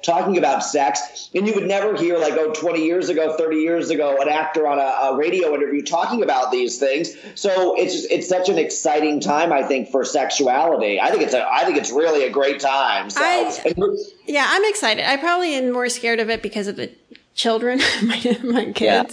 talking 0.02 0.38
about 0.38 0.62
sex. 0.64 1.30
And 1.34 1.46
you 1.46 1.54
would 1.54 1.66
never 1.66 1.96
hear 1.96 2.18
like, 2.18 2.34
oh, 2.34 2.52
20 2.52 2.84
years 2.84 3.08
ago, 3.08 3.36
30 3.36 3.56
years 3.56 3.90
ago, 3.90 4.16
an 4.20 4.28
actor 4.28 4.66
on 4.66 4.78
a, 4.78 4.82
a 4.82 5.16
radio 5.16 5.54
interview 5.54 5.82
talking 5.82 6.22
about 6.22 6.50
these 6.50 6.78
things. 6.78 7.14
So 7.34 7.74
it's 7.76 7.92
just, 7.94 8.10
it's 8.10 8.28
such 8.28 8.48
an 8.48 8.58
exciting 8.58 9.20
time, 9.20 9.52
I 9.52 9.62
think, 9.62 9.90
for 9.90 10.04
sexuality. 10.04 11.00
I 11.00 11.10
think 11.10 11.22
it's 11.22 11.34
a 11.34 11.46
I 11.50 11.64
think 11.64 11.76
it's 11.76 11.90
really 11.90 12.24
a 12.24 12.30
great 12.30 12.60
time. 12.60 13.10
So 13.10 13.20
I- 13.22 13.54
Yeah, 14.26 14.46
I'm 14.48 14.64
excited. 14.66 15.08
I 15.08 15.16
probably 15.16 15.54
am 15.54 15.72
more 15.72 15.88
scared 15.88 16.20
of 16.20 16.30
it 16.30 16.42
because 16.42 16.66
of 16.66 16.76
the 16.76 16.90
children, 17.34 17.78
my, 18.02 18.38
my 18.42 18.64
kids. 18.72 18.80
Yeah. 18.80 19.04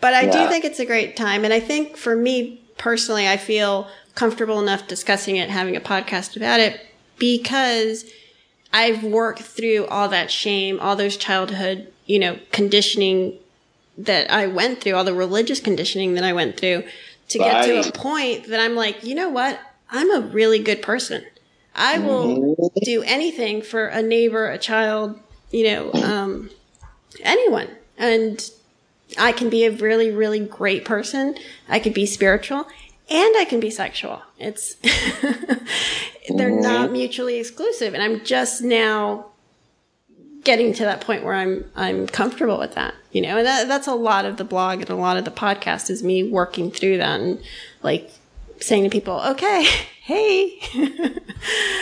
But 0.00 0.14
I 0.14 0.26
do 0.26 0.48
think 0.48 0.64
it's 0.64 0.80
a 0.80 0.86
great 0.86 1.16
time. 1.16 1.44
And 1.44 1.52
I 1.52 1.60
think 1.60 1.96
for 1.96 2.14
me 2.16 2.60
personally, 2.76 3.28
I 3.28 3.36
feel 3.36 3.88
comfortable 4.14 4.60
enough 4.60 4.88
discussing 4.88 5.36
it, 5.36 5.48
having 5.48 5.76
a 5.76 5.80
podcast 5.80 6.36
about 6.36 6.58
it, 6.60 6.80
because 7.18 8.04
I've 8.72 9.02
worked 9.02 9.40
through 9.40 9.86
all 9.86 10.08
that 10.08 10.30
shame, 10.30 10.78
all 10.80 10.96
those 10.96 11.16
childhood, 11.16 11.92
you 12.06 12.18
know, 12.18 12.38
conditioning 12.52 13.38
that 13.96 14.30
I 14.30 14.46
went 14.46 14.80
through, 14.80 14.94
all 14.94 15.04
the 15.04 15.14
religious 15.14 15.60
conditioning 15.60 16.14
that 16.14 16.24
I 16.24 16.32
went 16.32 16.58
through 16.58 16.84
to 17.28 17.38
get 17.38 17.64
to 17.64 17.88
a 17.88 17.92
point 17.92 18.46
that 18.48 18.60
I'm 18.60 18.74
like, 18.74 19.04
you 19.04 19.14
know 19.14 19.28
what? 19.28 19.58
I'm 19.90 20.10
a 20.14 20.20
really 20.20 20.58
good 20.58 20.82
person. 20.82 21.24
I 21.74 21.98
will 21.98 22.36
Mm-hmm. 22.36 22.84
do 22.84 23.02
anything 23.02 23.62
for 23.62 23.86
a 23.86 24.02
neighbor, 24.02 24.48
a 24.48 24.58
child, 24.58 25.18
you 25.50 25.64
know, 25.64 25.92
um, 26.02 26.50
anyone. 27.22 27.68
And 27.96 28.48
I 29.18 29.32
can 29.32 29.48
be 29.48 29.64
a 29.64 29.70
really, 29.70 30.10
really 30.10 30.40
great 30.40 30.84
person. 30.84 31.36
I 31.68 31.78
could 31.78 31.94
be 31.94 32.06
spiritual 32.06 32.66
and 33.10 33.36
I 33.36 33.46
can 33.48 33.60
be 33.60 33.70
sexual. 33.70 34.22
It's, 34.38 34.74
they're 34.82 36.50
mm-hmm. 36.50 36.60
not 36.60 36.92
mutually 36.92 37.38
exclusive. 37.38 37.94
And 37.94 38.02
I'm 38.02 38.24
just 38.24 38.62
now 38.62 39.26
getting 40.44 40.72
to 40.74 40.84
that 40.84 41.00
point 41.00 41.24
where 41.24 41.34
I'm, 41.34 41.64
I'm 41.74 42.06
comfortable 42.06 42.58
with 42.58 42.74
that, 42.74 42.94
you 43.12 43.20
know, 43.20 43.38
and 43.38 43.46
that, 43.46 43.68
that's 43.68 43.86
a 43.86 43.94
lot 43.94 44.24
of 44.24 44.36
the 44.36 44.44
blog 44.44 44.80
and 44.80 44.90
a 44.90 44.94
lot 44.94 45.16
of 45.16 45.24
the 45.24 45.30
podcast 45.30 45.90
is 45.90 46.02
me 46.02 46.28
working 46.28 46.70
through 46.70 46.98
that 46.98 47.20
and 47.20 47.40
like 47.82 48.10
saying 48.60 48.84
to 48.84 48.90
people, 48.90 49.20
okay, 49.20 49.66
hey, 50.08 50.58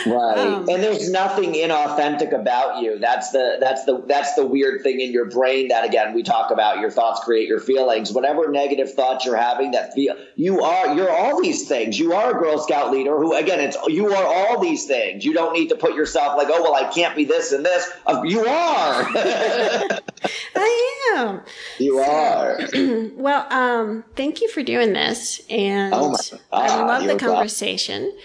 Right. 0.05 0.37
Um, 0.37 0.69
and 0.69 0.83
there's 0.83 1.09
nothing 1.09 1.53
inauthentic 1.53 2.33
about 2.33 2.81
you. 2.81 2.99
That's 2.99 3.31
the 3.31 3.57
that's 3.59 3.85
the 3.85 4.03
that's 4.07 4.35
the 4.35 4.45
weird 4.45 4.81
thing 4.83 5.01
in 5.01 5.11
your 5.11 5.25
brain 5.25 5.69
that 5.69 5.85
again 5.85 6.13
we 6.13 6.23
talk 6.23 6.51
about 6.51 6.79
your 6.79 6.91
thoughts 6.91 7.21
create 7.23 7.47
your 7.47 7.59
feelings. 7.59 8.11
Whatever 8.11 8.49
negative 8.49 8.93
thoughts 8.93 9.25
you're 9.25 9.35
having 9.35 9.71
that 9.71 9.93
feel 9.93 10.15
you 10.35 10.61
are 10.61 10.93
you're 10.95 11.09
all 11.09 11.41
these 11.41 11.67
things. 11.67 11.99
You 11.99 12.13
are 12.13 12.37
a 12.37 12.39
Girl 12.39 12.59
Scout 12.59 12.91
leader 12.91 13.17
who 13.17 13.35
again 13.35 13.59
it's 13.59 13.77
you 13.87 14.13
are 14.13 14.25
all 14.25 14.59
these 14.59 14.85
things. 14.85 15.25
You 15.25 15.33
don't 15.33 15.53
need 15.53 15.69
to 15.69 15.75
put 15.75 15.95
yourself 15.95 16.37
like, 16.37 16.47
oh 16.49 16.61
well 16.61 16.75
I 16.75 16.89
can't 16.91 17.15
be 17.15 17.25
this 17.25 17.51
and 17.51 17.65
this. 17.65 17.89
Uh, 18.05 18.21
You 18.23 18.45
are. 18.45 19.09
I 20.55 21.13
am. 21.17 21.41
you 21.79 21.99
are. 21.99 22.59
Well, 23.17 23.47
um, 23.51 24.03
thank 24.15 24.41
you 24.41 24.49
for 24.49 24.63
doing 24.63 24.93
this, 24.93 25.41
and 25.49 25.93
Oh 25.93 26.11
my 26.11 26.39
I 26.51 26.83
love 26.85 27.03
the 27.07 27.15
conversation. 27.17 28.15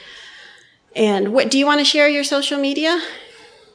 And 0.94 1.32
what 1.32 1.50
do 1.50 1.58
you 1.58 1.64
want 1.66 1.80
to 1.80 1.84
share 1.84 2.08
your 2.08 2.24
social 2.24 2.58
media? 2.58 3.00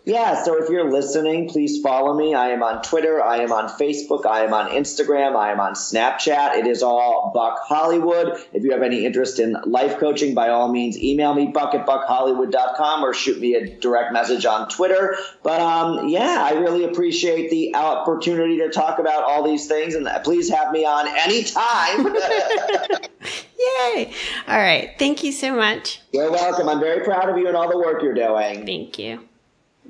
Yeah, 0.08 0.42
so 0.42 0.56
if 0.56 0.70
you're 0.70 0.90
listening, 0.90 1.50
please 1.50 1.82
follow 1.82 2.14
me. 2.14 2.34
I 2.34 2.52
am 2.52 2.64
on 2.64 2.82
Twitter, 2.82 3.22
I 3.22 3.40
am 3.40 3.52
on 3.52 3.68
Facebook, 3.68 4.26
I 4.26 4.46
am 4.46 4.54
on 4.54 4.70
Instagram, 4.70 5.36
I 5.36 5.52
am 5.52 5.60
on 5.60 5.74
Snapchat. 5.74 6.56
It 6.60 6.66
is 6.66 6.82
all 6.82 7.34
Buck 7.36 7.60
Hollywood. 7.64 8.42
If 8.54 8.64
you 8.64 8.72
have 8.72 8.84
any 8.84 9.06
interest 9.06 9.38
in 9.38 9.58
life 9.66 9.98
coaching, 10.00 10.34
by 10.34 10.48
all 10.48 10.72
means, 10.72 10.98
email 10.98 11.34
me, 11.34 11.48
buck 11.48 11.76
at 11.76 11.86
buckhollywood.com 11.86 13.04
or 13.04 13.14
shoot 13.14 13.38
me 13.42 13.56
a 13.56 13.76
direct 13.80 14.14
message 14.14 14.46
on 14.46 14.70
Twitter. 14.70 15.18
But 15.44 15.60
um, 15.60 16.08
yeah, 16.08 16.38
I 16.42 16.54
really 16.54 16.86
appreciate 16.86 17.50
the 17.50 17.76
opportunity 17.76 18.60
to 18.60 18.70
talk 18.70 19.00
about 19.00 19.24
all 19.24 19.44
these 19.44 19.68
things, 19.68 19.94
and 19.94 20.08
please 20.24 20.50
have 20.50 20.72
me 20.72 20.86
on 20.86 21.06
anytime. 21.06 22.06
Yay! 23.60 24.14
All 24.48 24.58
right. 24.58 24.92
Thank 24.98 25.26
you 25.26 25.34
so 25.34 25.54
much. 25.54 26.00
you're 26.14 26.32
welcome. 26.32 26.70
I'm 26.70 26.80
very 26.80 27.04
proud 27.04 27.28
of 27.28 27.38
you 27.38 27.50
and 27.50 27.58
all 27.58 27.70
the 27.70 27.78
work 27.78 28.02
you're 28.02 28.14
doing. 28.14 28.66
Thank 28.66 28.98
you. 29.00 29.27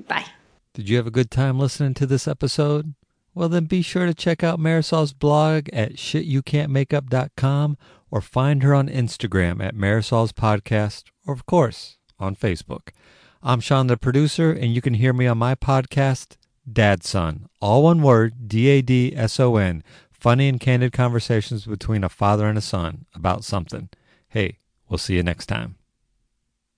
Bye. 0.06 0.26
Did 0.74 0.88
you 0.88 0.96
have 0.96 1.06
a 1.06 1.12
good 1.12 1.30
time 1.30 1.58
listening 1.58 1.94
to 1.94 2.06
this 2.06 2.28
episode? 2.28 2.94
Well, 3.34 3.48
then 3.48 3.64
be 3.64 3.82
sure 3.82 4.06
to 4.06 4.14
check 4.14 4.42
out 4.42 4.58
Marisol's 4.58 5.12
blog 5.12 5.68
at 5.72 5.94
shityoucan'tmakeup.com 5.94 7.78
or 8.10 8.20
find 8.20 8.62
her 8.62 8.74
on 8.74 8.88
Instagram 8.88 9.62
at 9.62 9.74
Marisol's 9.74 10.32
Podcast 10.32 11.04
or, 11.26 11.34
of 11.34 11.46
course, 11.46 11.98
on 12.18 12.34
Facebook. 12.34 12.88
I'm 13.42 13.60
Sean, 13.60 13.86
the 13.86 13.96
producer, 13.96 14.50
and 14.50 14.74
you 14.74 14.80
can 14.80 14.94
hear 14.94 15.12
me 15.12 15.26
on 15.26 15.38
my 15.38 15.54
podcast, 15.54 16.36
Dad 16.70 17.04
Son. 17.04 17.46
All 17.60 17.84
one 17.84 18.02
word, 18.02 18.48
D 18.48 18.68
A 18.68 18.82
D 18.82 19.12
S 19.14 19.38
O 19.38 19.56
N. 19.56 19.84
Funny 20.10 20.48
and 20.48 20.58
candid 20.58 20.92
conversations 20.92 21.64
between 21.64 22.02
a 22.02 22.08
father 22.08 22.46
and 22.48 22.58
a 22.58 22.60
son 22.60 23.06
about 23.14 23.44
something. 23.44 23.88
Hey, 24.28 24.58
we'll 24.88 24.98
see 24.98 25.14
you 25.14 25.22
next 25.22 25.46
time. 25.46 25.77